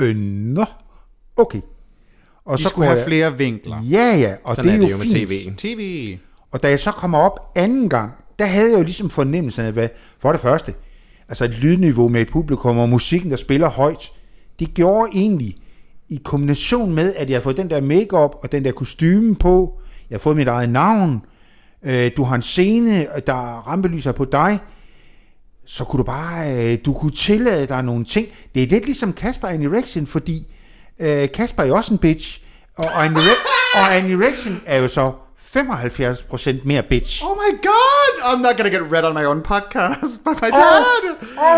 Øh, 0.00 0.16
nå, 0.16 0.64
okay. 1.36 1.60
Og 2.44 2.58
Vi 2.58 2.62
skulle 2.64 2.74
går 2.74 2.84
have 2.84 2.96
jeg- 2.96 3.06
flere 3.06 3.38
vinkler. 3.38 3.82
Ja, 3.82 4.16
ja, 4.16 4.34
og 4.44 4.56
Sådan 4.56 4.68
det 4.68 4.74
er, 4.74 4.76
er 4.76 4.80
det 4.80 4.90
jo 4.90 4.96
jo 4.96 5.02
med 5.02 5.36
fint. 5.38 5.58
tv. 5.58 5.76
TV. 5.76 6.18
Og 6.50 6.62
da 6.62 6.68
jeg 6.68 6.80
så 6.80 6.90
kommer 6.90 7.18
op 7.18 7.52
anden 7.56 7.88
gang, 7.88 8.12
der 8.38 8.44
havde 8.46 8.70
jeg 8.70 8.78
jo 8.78 8.82
ligesom 8.82 9.10
fornemmelsen 9.10 9.64
af, 9.64 9.72
hvad, 9.72 9.88
for 10.18 10.32
det 10.32 10.40
første, 10.40 10.74
altså 11.28 11.44
et 11.44 11.58
lydniveau 11.62 12.08
med 12.08 12.20
et 12.20 12.30
publikum 12.30 12.78
og 12.78 12.88
musikken, 12.88 13.30
der 13.30 13.36
spiller 13.36 13.68
højt, 13.68 14.12
det 14.58 14.74
gjorde 14.74 15.10
egentlig, 15.14 15.56
i 16.08 16.20
kombination 16.24 16.94
med, 16.94 17.14
at 17.14 17.30
jeg 17.30 17.36
har 17.36 17.42
fået 17.42 17.56
den 17.56 17.70
der 17.70 17.80
makeup 17.80 18.34
og 18.42 18.52
den 18.52 18.64
der 18.64 18.72
kostume 18.72 19.34
på, 19.34 19.80
jeg 20.10 20.14
har 20.16 20.20
fået 20.20 20.36
mit 20.36 20.48
eget 20.48 20.68
navn, 20.68 21.22
øh, 21.84 22.10
du 22.16 22.24
har 22.24 22.34
en 22.36 22.42
scene, 22.42 23.06
der 23.26 23.68
rampelyser 23.68 24.12
på 24.12 24.24
dig, 24.24 24.58
så 25.66 25.84
kunne 25.84 25.98
du 25.98 26.04
bare, 26.04 26.52
øh, 26.52 26.78
du 26.84 26.92
kunne 26.92 27.12
tillade 27.12 27.66
dig 27.66 27.82
nogle 27.82 28.04
ting. 28.04 28.26
Det 28.54 28.62
er 28.62 28.66
lidt 28.66 28.84
ligesom 28.84 29.12
Kasper 29.12 29.48
og 29.48 29.54
Annie 29.54 29.78
Rexen, 29.78 30.06
fordi 30.06 30.46
øh, 31.00 31.28
Kasper 31.34 31.62
er 31.62 31.66
jo 31.66 31.76
også 31.76 31.92
en 31.94 31.98
bitch, 31.98 32.40
og, 32.76 32.84
og, 32.84 33.04
Annie, 33.04 33.18
Re- 33.20 33.78
og 33.78 33.96
Annie 33.96 34.26
Rexen 34.26 34.62
er 34.66 34.78
jo 34.78 34.88
så 34.88 35.12
75% 35.56 36.54
mere 36.64 36.82
bitch. 36.82 37.22
Oh 37.24 37.36
my 37.36 37.58
god! 37.62 38.22
I'm 38.22 38.42
not 38.42 38.56
gonna 38.56 38.70
get 38.70 38.92
red 38.92 39.04
on 39.04 39.14
my 39.14 39.24
own 39.24 39.42
podcast, 39.42 40.20
but 40.24 40.42
my 40.42 40.48
dad! 40.48 40.84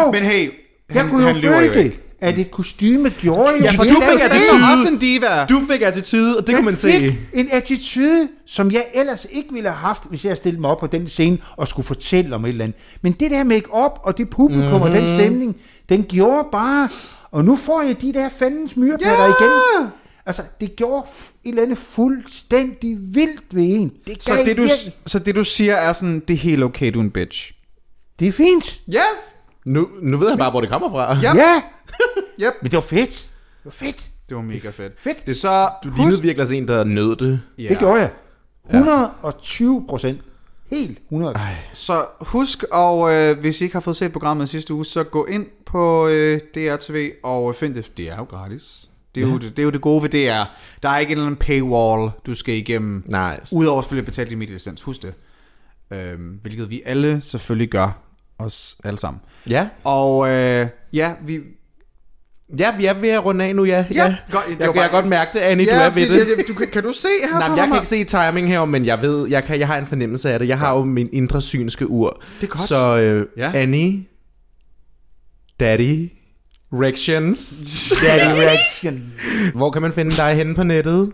Åh! 0.06 0.12
Men 0.12 0.22
hey, 0.22 0.50
Jeg 0.94 1.02
han, 1.02 1.10
kunne 1.10 1.26
jo 1.26 1.32
han 1.32 1.36
lyver 1.36 1.54
jo 1.54 1.60
føle 1.60 1.74
det, 1.74 1.84
ikke. 1.84 2.00
At 2.24 2.38
et 2.38 2.50
kostyme 2.50 3.10
gjorde 3.10 3.56
jo 3.58 3.62
Ja, 3.64 3.70
for 3.70 3.84
du 3.84 3.88
fik 4.10 4.20
attitude. 4.20 4.88
en 4.92 4.98
diva. 4.98 5.46
Du 5.46 5.62
fik 5.70 5.82
attitude, 5.82 6.38
og 6.38 6.46
det 6.46 6.54
kunne 6.54 6.64
man 6.64 6.76
se. 6.76 7.18
en 7.32 7.48
attitude, 7.52 8.28
som 8.46 8.70
jeg 8.70 8.84
ellers 8.94 9.26
ikke 9.32 9.52
ville 9.52 9.68
have 9.68 9.78
haft, 9.78 10.02
hvis 10.10 10.24
jeg 10.24 10.36
stillede 10.36 10.60
mig 10.60 10.70
op 10.70 10.80
på 10.80 10.86
den 10.86 11.08
scene 11.08 11.38
og 11.56 11.68
skulle 11.68 11.86
fortælle 11.86 12.34
om 12.34 12.44
et 12.44 12.48
eller 12.48 12.64
andet. 12.64 12.78
Men 13.02 13.12
det 13.12 13.30
der 13.30 13.44
make-up 13.44 13.92
og 14.02 14.18
det 14.18 14.30
publikum 14.30 14.64
mm-hmm. 14.64 14.82
og 14.82 14.90
den 14.92 15.08
stemning, 15.08 15.56
Den 15.88 16.02
gjorde 16.04 16.48
bare, 16.52 16.88
og 17.30 17.44
nu 17.44 17.56
får 17.56 17.82
jeg 17.82 18.00
de 18.02 18.12
der 18.12 18.28
fandens 18.38 18.76
myrepatter 18.76 19.24
Ja! 19.24 19.28
igen. 19.28 19.88
Altså, 20.26 20.42
det 20.60 20.76
gjorde 20.76 21.06
et 21.44 21.48
eller 21.48 21.62
andet 21.62 21.78
fuldstændig 21.78 22.96
vildt 23.00 23.42
ved 23.50 23.62
en. 23.62 23.92
Det, 24.06 24.24
Så 24.24 24.32
det, 24.44 24.56
du, 24.56 24.68
så 25.06 25.18
det 25.18 25.36
du 25.36 25.44
siger 25.44 25.74
er 25.74 25.92
sådan, 25.92 26.20
det 26.28 26.34
er 26.34 26.38
helt 26.38 26.62
okay, 26.64 26.92
du 26.94 26.98
er 26.98 27.02
en 27.02 27.10
bitch. 27.10 27.52
det 28.18 28.28
er 28.28 28.32
fint. 28.32 28.80
Yes! 28.88 29.34
Nu, 29.64 29.88
nu 30.02 30.16
ved 30.16 30.28
han 30.28 30.38
bare, 30.38 30.50
hvor 30.50 30.60
det 30.60 30.70
kommer 30.70 30.90
fra. 30.90 31.16
Ja. 31.22 31.34
Ja, 31.36 31.62
Yep. 32.46 32.52
men 32.62 32.70
det 32.70 32.76
var 32.76 32.80
fedt. 32.82 33.10
Det 33.10 33.64
var 33.64 33.70
fedt. 33.70 34.10
Det 34.28 34.36
var 34.36 34.42
mega 34.42 34.70
fedt. 34.70 34.92
Fedt. 35.00 35.26
Det, 35.26 35.36
så 35.36 35.68
Du 35.84 35.88
husk, 35.88 35.98
lignede 35.98 36.22
virkelig 36.22 36.42
også 36.42 36.54
en, 36.54 36.68
der 36.68 36.84
nød 36.84 37.16
det. 37.16 37.40
ja. 37.58 37.68
Det 37.68 37.78
gjorde 37.78 38.00
jeg. 38.00 38.10
120 38.70 39.84
procent. 39.88 40.20
Helt 40.70 40.98
100. 41.10 41.36
Så 41.72 42.04
husk, 42.20 42.64
og 42.72 43.12
øh, 43.14 43.38
hvis 43.40 43.60
I 43.60 43.64
ikke 43.64 43.76
har 43.76 43.80
fået 43.80 43.96
set 43.96 44.12
programmet 44.12 44.48
sidste 44.48 44.74
uge, 44.74 44.84
så 44.84 45.04
gå 45.04 45.24
ind 45.26 45.46
på 45.66 46.08
øh, 46.08 46.40
DRTV 46.54 47.10
og 47.22 47.54
find 47.54 47.74
det. 47.74 47.92
Det 47.96 48.08
er 48.10 48.16
jo 48.16 48.22
gratis. 48.24 48.88
Det 49.14 49.22
er, 49.22 49.26
ja. 49.26 49.32
jo, 49.32 49.38
det, 49.38 49.50
det 49.56 49.58
er 49.58 49.64
jo 49.64 49.70
det 49.70 49.80
gode 49.80 50.02
ved 50.02 50.10
DR. 50.10 50.44
Der 50.82 50.88
er 50.88 50.98
ikke 50.98 51.10
en 51.12 51.18
eller 51.18 51.26
anden 51.26 51.38
paywall, 51.38 52.10
du 52.26 52.34
skal 52.34 52.54
igennem. 52.54 53.04
Nice. 53.06 53.56
Udover 53.56 53.82
selvfølgelig 53.82 54.02
at 54.02 54.06
betale 54.12 54.30
din 54.30 54.38
medielicens. 54.38 54.82
Husk 54.82 55.02
det. 55.02 55.14
Øhm, 55.90 56.38
hvilket 56.42 56.70
vi 56.70 56.82
alle 56.86 57.20
selvfølgelig 57.20 57.68
gør. 57.68 57.98
Os 58.38 58.76
alle 58.84 58.98
sammen. 58.98 59.20
Ja. 59.50 59.68
Og 59.84 60.28
øh, 60.28 60.66
ja, 60.92 61.12
vi... 61.26 61.40
Ja, 62.58 62.76
vi 62.76 62.86
er 62.86 62.92
ved 62.94 63.08
at 63.08 63.24
runde 63.24 63.44
af 63.44 63.56
nu, 63.56 63.64
ja. 63.64 63.84
Ja, 63.94 64.16
godt. 64.30 64.44
Det 64.44 64.50
Jeg, 64.50 64.60
jeg 64.60 64.74
bare- 64.74 64.82
kan 64.84 64.90
godt 64.90 65.06
mærke 65.06 65.30
det, 65.34 65.38
Annie, 65.40 65.66
ja, 65.66 65.74
du 65.78 65.80
er 65.84 65.88
ved 65.90 66.08
det. 66.08 66.18
ja, 66.38 66.42
Du, 66.48 66.54
kan, 66.54 66.66
kan 66.72 66.82
du 66.82 66.92
se 66.92 67.08
her 67.30 67.38
Nej, 67.38 67.48
jeg 67.48 67.56
mig? 67.56 67.66
kan 67.68 67.76
ikke 67.76 67.88
se 67.88 68.04
timing 68.04 68.48
her, 68.48 68.64
men 68.64 68.84
jeg 68.86 69.02
ved, 69.02 69.28
jeg, 69.28 69.44
kan, 69.44 69.58
jeg 69.58 69.66
har 69.66 69.78
en 69.78 69.86
fornemmelse 69.86 70.30
af 70.32 70.38
det. 70.38 70.48
Jeg 70.48 70.58
har 70.58 70.72
jo 70.74 70.84
min 70.84 71.08
indre 71.12 71.42
synske 71.42 71.86
ur. 71.90 72.22
Det 72.40 72.46
er 72.46 72.50
godt. 72.50 72.62
Så 72.68 72.96
øh, 72.98 73.26
Ja. 73.36 73.52
Annie, 73.54 74.04
Daddy, 75.60 76.10
Rections. 76.72 77.38
Daddy 78.06 78.38
reaction. 78.40 79.12
Hvor 79.54 79.70
kan 79.70 79.82
man 79.82 79.92
finde 79.92 80.10
dig 80.10 80.34
henne 80.34 80.54
på 80.54 80.62
nettet? 80.62 81.12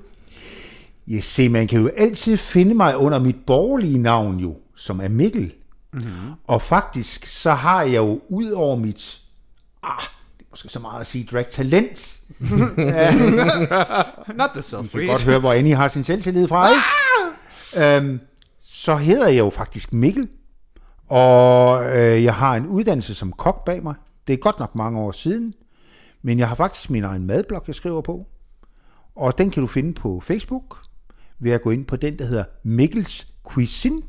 Ja, 1.09 1.21
se, 1.21 1.49
man 1.49 1.67
kan 1.67 1.81
jo 1.81 1.91
altid 1.99 2.37
finde 2.37 2.75
mig 2.75 2.97
under 2.97 3.19
mit 3.19 3.37
borgerlige 3.47 3.99
navn 3.99 4.37
jo, 4.39 4.57
som 4.77 5.01
er 5.01 5.09
Mikkel. 5.09 5.53
Mm-hmm. 5.93 6.33
Og 6.45 6.63
faktisk, 6.63 7.27
så 7.27 7.53
har 7.53 7.83
jeg 7.83 7.97
jo 7.97 8.21
ud 8.29 8.51
over 8.51 8.77
mit, 8.77 9.21
ah, 9.83 10.03
det 10.39 10.45
er 10.45 10.51
måske 10.51 10.69
så 10.69 10.79
meget 10.79 11.01
at 11.01 11.07
sige, 11.07 11.25
drag 11.25 11.47
talent. 11.51 12.17
Not 12.41 12.51
the 12.51 12.77
Jeg 14.29 14.53
kan 14.55 14.63
self 14.63 14.93
godt 14.93 15.23
høre, 15.23 15.39
hvor 15.39 15.53
Annie 15.53 15.75
har 15.75 15.89
sin 15.89 16.05
selvtillid 16.05 16.49
fra, 16.49 16.69
ikke? 16.69 17.97
Øhm, 17.97 18.21
så 18.63 18.97
hedder 18.97 19.29
jeg 19.29 19.39
jo 19.39 19.51
faktisk 19.51 19.93
Mikkel, 19.93 20.29
og 21.09 21.85
øh, 21.97 22.25
jeg 22.25 22.35
har 22.35 22.57
en 22.57 22.67
uddannelse 22.67 23.15
som 23.15 23.33
kok 23.33 23.65
bag 23.65 23.83
mig. 23.83 23.95
Det 24.27 24.33
er 24.33 24.37
godt 24.37 24.59
nok 24.59 24.75
mange 24.75 24.99
år 24.99 25.13
siden, 25.13 25.55
men 26.23 26.39
jeg 26.39 26.49
har 26.49 26.55
faktisk 26.55 26.91
min 26.91 27.05
egen 27.05 27.27
madblog, 27.27 27.65
jeg 27.67 27.75
skriver 27.75 28.01
på. 28.01 28.27
Og 29.17 29.39
den 29.39 29.51
kan 29.51 29.61
du 29.61 29.67
finde 29.67 29.95
på 29.95 30.21
Facebook, 30.21 30.79
ved 31.39 31.53
at 31.53 31.63
gå 31.63 31.71
ind 31.71 31.87
på 31.87 31.97
den, 31.97 32.19
der 32.19 32.25
hedder 32.25 32.45
Mikkels 32.63 33.27
Cuisine. 33.45 34.03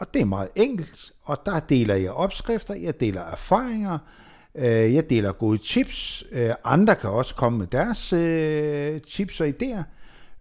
Og 0.00 0.14
det 0.14 0.22
er 0.22 0.24
meget 0.24 0.48
enkelt, 0.56 1.12
og 1.22 1.38
der 1.46 1.60
deler 1.60 1.94
jeg 1.94 2.12
opskrifter, 2.12 2.74
jeg 2.74 3.00
deler 3.00 3.20
erfaringer, 3.20 3.98
øh, 4.54 4.94
jeg 4.94 5.10
deler 5.10 5.32
gode 5.32 5.58
tips. 5.58 6.24
Øh, 6.32 6.50
andre 6.64 6.94
kan 6.94 7.10
også 7.10 7.34
komme 7.34 7.58
med 7.58 7.66
deres 7.66 8.12
øh, 8.12 9.00
tips 9.00 9.40
og 9.40 9.48
idéer. 9.48 9.82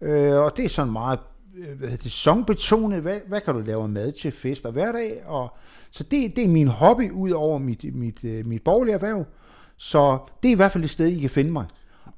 Øh, 0.01 0.35
og 0.35 0.57
det 0.57 0.65
er 0.65 0.69
sådan 0.69 0.91
meget 0.91 1.19
øh, 1.55 1.77
hvad 1.77 1.89
hedder 1.89 2.03
det, 2.03 2.11
sæsonbetonet. 2.11 3.01
Hvad, 3.01 3.19
hvad 3.27 3.41
kan 3.41 3.53
du 3.53 3.59
lave 3.59 3.87
mad 3.87 4.11
til 4.11 4.31
fest 4.31 4.65
og 4.65 4.71
hverdag? 4.71 5.25
Og, 5.25 5.57
så 5.91 6.03
det, 6.03 6.35
det 6.35 6.43
er 6.43 6.47
min 6.47 6.67
hobby 6.67 7.11
ud 7.11 7.31
over 7.31 7.57
mit, 7.57 7.95
mit, 7.95 8.23
øh, 8.23 8.45
mit 8.45 8.63
borgerlige 8.63 8.93
erhverv. 8.93 9.25
Så 9.77 10.17
det 10.43 10.49
er 10.49 10.53
i 10.53 10.55
hvert 10.55 10.71
fald 10.71 10.83
et 10.83 10.89
sted, 10.89 11.07
I 11.07 11.19
kan 11.19 11.29
finde 11.29 11.51
mig. 11.51 11.65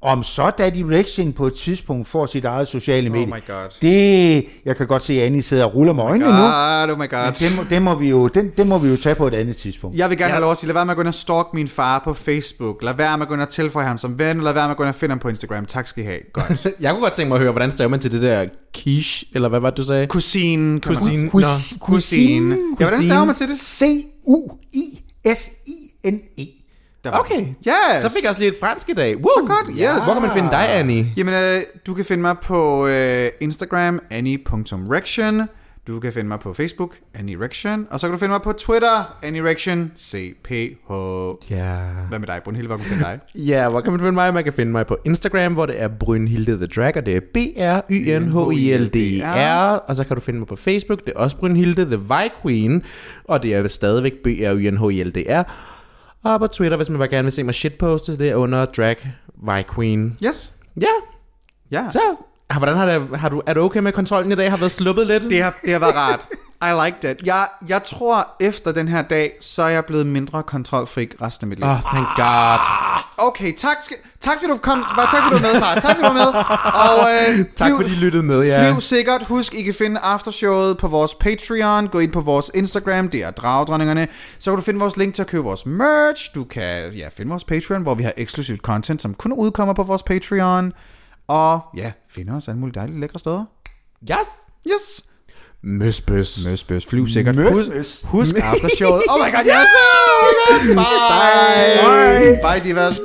Om 0.05 0.23
så 0.23 0.51
Daddy 0.57 0.81
Rexin 0.81 1.33
på 1.33 1.47
et 1.47 1.53
tidspunkt 1.53 2.07
får 2.07 2.25
sit 2.25 2.45
eget 2.45 2.67
sociale 2.67 3.09
medie. 3.09 3.25
my 3.25 3.31
God. 3.47 3.69
Det, 3.81 4.45
jeg 4.65 4.75
kan 4.77 4.87
godt 4.87 5.03
se, 5.03 5.13
at 5.13 5.25
Annie 5.25 5.41
sidder 5.41 5.65
og 5.65 5.75
ruller 5.75 5.93
med 5.93 6.03
øjnene 6.03 6.25
nu. 6.25 6.31
God, 6.31 6.89
oh 6.91 6.99
my 6.99 7.09
god. 7.09 7.25
Men 7.25 7.33
det 7.39 7.55
må, 7.55 7.63
det, 7.69 7.81
må 7.81 7.95
vi 7.95 8.09
jo, 8.09 8.27
den, 8.27 8.51
det 8.57 8.67
må 8.67 8.77
vi 8.77 8.89
jo 8.89 8.97
tage 8.97 9.15
på 9.15 9.27
et 9.27 9.33
andet 9.33 9.55
tidspunkt. 9.55 9.97
Jeg 9.97 10.09
vil 10.09 10.17
gerne 10.17 10.27
Ja. 10.29 10.33
have 10.33 10.41
lov 10.41 10.51
at 10.51 10.57
sige, 10.57 10.67
lad 10.67 10.73
være 10.73 10.85
med 10.85 10.91
at 10.91 10.95
gå 10.95 11.01
ind 11.01 11.07
og 11.07 11.13
stalk 11.13 11.47
min 11.53 11.67
far 11.67 11.99
på 12.03 12.13
Facebook. 12.13 12.83
Lad 12.83 12.93
være 12.93 13.17
med 13.17 13.21
at 13.25 13.27
gå 13.27 13.33
ind 13.33 13.41
og 13.41 13.49
tilføje 13.49 13.85
ham 13.85 13.97
som 13.97 14.19
ven. 14.19 14.41
Lad 14.41 14.53
være 14.53 14.63
med 14.67 14.71
at 14.71 14.77
gå 14.77 14.83
ind 14.83 14.89
og 14.89 14.95
finde 14.95 15.11
ham 15.11 15.19
på 15.19 15.29
Instagram. 15.29 15.65
Tak 15.65 15.87
skal 15.87 16.03
I 16.03 16.05
have. 16.05 16.19
Godt. 16.33 16.67
Jeg 16.81 16.91
kunne 16.91 17.01
godt 17.01 17.13
tænke 17.13 17.27
mig 17.27 17.35
at 17.35 17.41
høre, 17.41 17.51
hvordan 17.51 17.71
staver 17.71 17.89
man 17.89 17.99
til 17.99 18.11
det 18.11 18.21
der 18.21 18.45
quiche, 18.77 19.27
eller 19.33 19.49
hvad 19.49 19.59
var 19.59 19.69
det, 19.69 19.77
du 19.77 19.83
sagde? 19.83 20.07
Kusine. 20.07 20.79
Kusine. 20.81 21.29
Cuisine. 21.29 21.79
Kusine. 21.79 22.55
Ja, 22.79 22.85
hvordan 22.85 23.03
staver 23.03 23.25
man 23.25 23.35
til 23.35 23.47
det? 23.47 23.59
C-U-I-S-I-N-E. 25.25 26.64
Der 27.05 27.11
var 27.11 27.19
Okay. 27.19 27.41
Yes. 27.41 28.01
Så 28.01 28.09
fik 28.09 28.23
jeg 28.23 28.29
også 28.29 28.39
lige 28.41 28.51
et 28.51 28.57
fransk 28.59 28.89
i 28.89 28.93
dag. 28.93 29.15
Woo. 29.17 29.23
Så 29.23 29.45
godt, 29.47 29.65
yes. 29.69 29.79
Hvor 30.05 30.13
kan 30.13 30.21
man 30.21 30.31
finde 30.31 30.49
dig, 30.49 30.69
Annie? 30.79 31.07
Jamen, 31.17 31.33
øh, 31.33 31.61
du 31.87 31.93
kan 31.93 32.05
finde 32.05 32.21
mig 32.21 32.37
på 32.39 32.87
øh, 32.87 33.27
Instagram, 33.39 33.99
annie.rection. 34.11 35.41
Du 35.87 35.99
kan 35.99 36.13
finde 36.13 36.27
mig 36.27 36.39
på 36.39 36.53
Facebook, 36.53 36.95
Annie 37.13 37.37
Rection. 37.45 37.87
Og 37.91 37.99
så 37.99 38.07
kan 38.07 38.11
du 38.11 38.17
finde 38.17 38.31
mig 38.31 38.41
på 38.41 38.51
Twitter, 38.53 39.17
Annie 39.23 39.43
Rection, 39.49 39.91
CPH. 39.97 40.91
Ja. 41.51 41.77
Hvad 42.09 42.19
med 42.19 42.27
dig, 42.27 42.41
Brunhilde? 42.43 42.67
Hvor 42.67 42.77
kan 42.77 42.85
du 42.85 42.89
finde 42.89 43.03
dig? 43.03 43.19
Ja, 43.51 43.69
hvor 43.69 43.81
kan 43.81 43.91
man 43.91 43.99
finde 43.99 44.11
mig? 44.11 44.33
Man 44.33 44.43
kan 44.43 44.53
finde 44.53 44.71
mig 44.71 44.87
på 44.87 44.97
Instagram, 45.05 45.53
hvor 45.53 45.65
det 45.65 45.81
er 45.81 45.87
Brynhilde 45.87 46.57
the 46.57 46.67
Drag, 46.67 46.97
og 46.97 47.05
det 47.05 47.15
er 47.15 47.19
B-R-Y-N-H-I-L-D-R. 47.33 49.75
Og 49.87 49.95
så 49.95 50.03
kan 50.03 50.15
du 50.15 50.21
finde 50.21 50.39
mig 50.39 50.47
på 50.47 50.55
Facebook, 50.55 50.99
det 51.05 51.13
er 51.15 51.19
også 51.19 51.37
Brynhilde 51.37 51.85
the 51.85 51.97
Vi 51.99 52.29
Queen, 52.43 52.83
og 53.23 53.43
det 53.43 53.53
er 53.53 53.67
stadigvæk 53.67 54.13
B-R-Y-N-H-I-L-D-R. 54.23 55.43
Og 56.25 56.39
på 56.39 56.47
Twitter, 56.47 56.77
hvis 56.77 56.89
man 56.89 56.97
bare 56.97 57.07
gerne 57.07 57.23
vil 57.23 57.31
se 57.31 57.43
mig 57.43 57.53
shitposte, 57.55 58.17
det 58.17 58.29
er 58.29 58.35
under 58.35 58.65
Drag 58.65 58.95
Vi 59.43 59.63
Queen. 59.75 60.17
Yes. 60.25 60.53
Ja, 60.81 60.87
Ja. 61.71 61.89
så. 61.91 61.99
Ah, 62.49 62.57
Hvordan 62.57 62.75
har, 62.77 62.85
det, 62.85 63.19
har 63.19 63.29
du, 63.29 63.41
er 63.45 63.53
du 63.53 63.61
okay 63.61 63.79
med 63.79 63.91
kontrollen 63.91 64.31
i 64.31 64.35
dag? 64.35 64.49
Har 64.49 64.57
været 64.57 64.71
sluppet 64.71 65.07
lidt? 65.07 65.23
Det 65.23 65.41
har, 65.43 65.55
det 65.63 65.71
har 65.71 65.79
været 65.79 65.95
rart. 65.95 66.19
I 66.69 66.85
liked 66.85 67.11
it. 67.11 67.25
Jeg, 67.25 67.47
jeg 67.67 67.83
tror, 67.83 68.27
efter 68.39 68.71
den 68.71 68.87
her 68.87 69.01
dag, 69.01 69.31
så 69.39 69.63
er 69.63 69.69
jeg 69.69 69.85
blevet 69.85 70.07
mindre 70.07 70.43
kontrolfrik 70.43 71.15
resten 71.21 71.45
af 71.45 71.49
mit 71.49 71.59
liv. 71.59 71.67
Oh, 71.67 71.81
thank 71.81 72.07
God. 72.15 72.59
Okay, 73.17 73.53
tak, 73.53 73.77
tak 74.19 74.33
fordi 74.33 74.51
du 74.51 74.57
kom. 74.57 74.85
Tak 74.97 75.23
fordi 75.23 75.35
du 75.35 75.47
var 75.47 75.53
med, 75.53 75.61
far. 75.61 75.75
Tak 75.75 75.95
fordi 75.95 75.97
du 75.97 76.07
var 76.07 76.13
med. 76.13 76.29
Og, 76.89 77.09
øh, 77.11 77.45
Tak 77.55 77.71
fordi 77.71 77.91
I 77.91 77.95
lyttede 77.95 78.23
med, 78.23 78.43
ja. 78.43 78.71
Flyv 78.71 78.81
sikkert. 78.81 79.23
Husk, 79.23 79.53
I 79.53 79.61
kan 79.61 79.73
finde 79.73 79.99
aftershowet 79.99 80.77
på 80.77 80.87
vores 80.87 81.15
Patreon. 81.15 81.87
Gå 81.87 81.99
ind 81.99 82.11
på 82.11 82.21
vores 82.21 82.51
Instagram. 82.53 83.09
Det 83.09 83.23
er 83.23 83.31
Dragdronningerne. 83.31 84.07
Så 84.39 84.51
kan 84.51 84.55
du 84.55 84.61
finde 84.61 84.79
vores 84.79 84.97
link 84.97 85.13
til 85.13 85.21
at 85.21 85.27
købe 85.27 85.43
vores 85.43 85.65
merch. 85.65 86.35
Du 86.35 86.43
kan 86.43 86.93
ja, 86.93 87.09
finde 87.17 87.29
vores 87.29 87.43
Patreon, 87.43 87.81
hvor 87.81 87.95
vi 87.95 88.03
har 88.03 88.13
eksklusivt 88.17 88.61
content, 88.61 89.01
som 89.01 89.13
kun 89.13 89.33
udkommer 89.33 89.73
på 89.73 89.83
vores 89.83 90.03
Patreon. 90.03 90.73
Og 91.27 91.59
ja, 91.77 91.91
finde 92.09 92.33
os 92.33 92.47
alle 92.47 92.59
mulige 92.59 92.75
dejlige 92.75 92.99
lækre 92.99 93.19
steder. 93.19 93.45
Yes. 94.11 94.27
Yes. 94.67 95.04
Møsbøs. 95.63 96.45
Møsbøs. 96.45 96.85
Flyv 96.85 97.07
sikkert. 97.07 97.35
Møsbøs. 97.35 98.01
Hus, 98.03 98.03
husk 98.03 98.35
aftershowet. 98.43 99.03
Oh 99.09 99.19
my 99.19 99.31
god, 99.35 99.45
yes! 99.45 99.67
Oh 100.21 100.31
my 100.65 100.75
god. 100.75 100.75
Bye. 100.75 102.41
Bye. 102.41 102.59
Bye, 102.59 102.69
divas. 102.69 102.99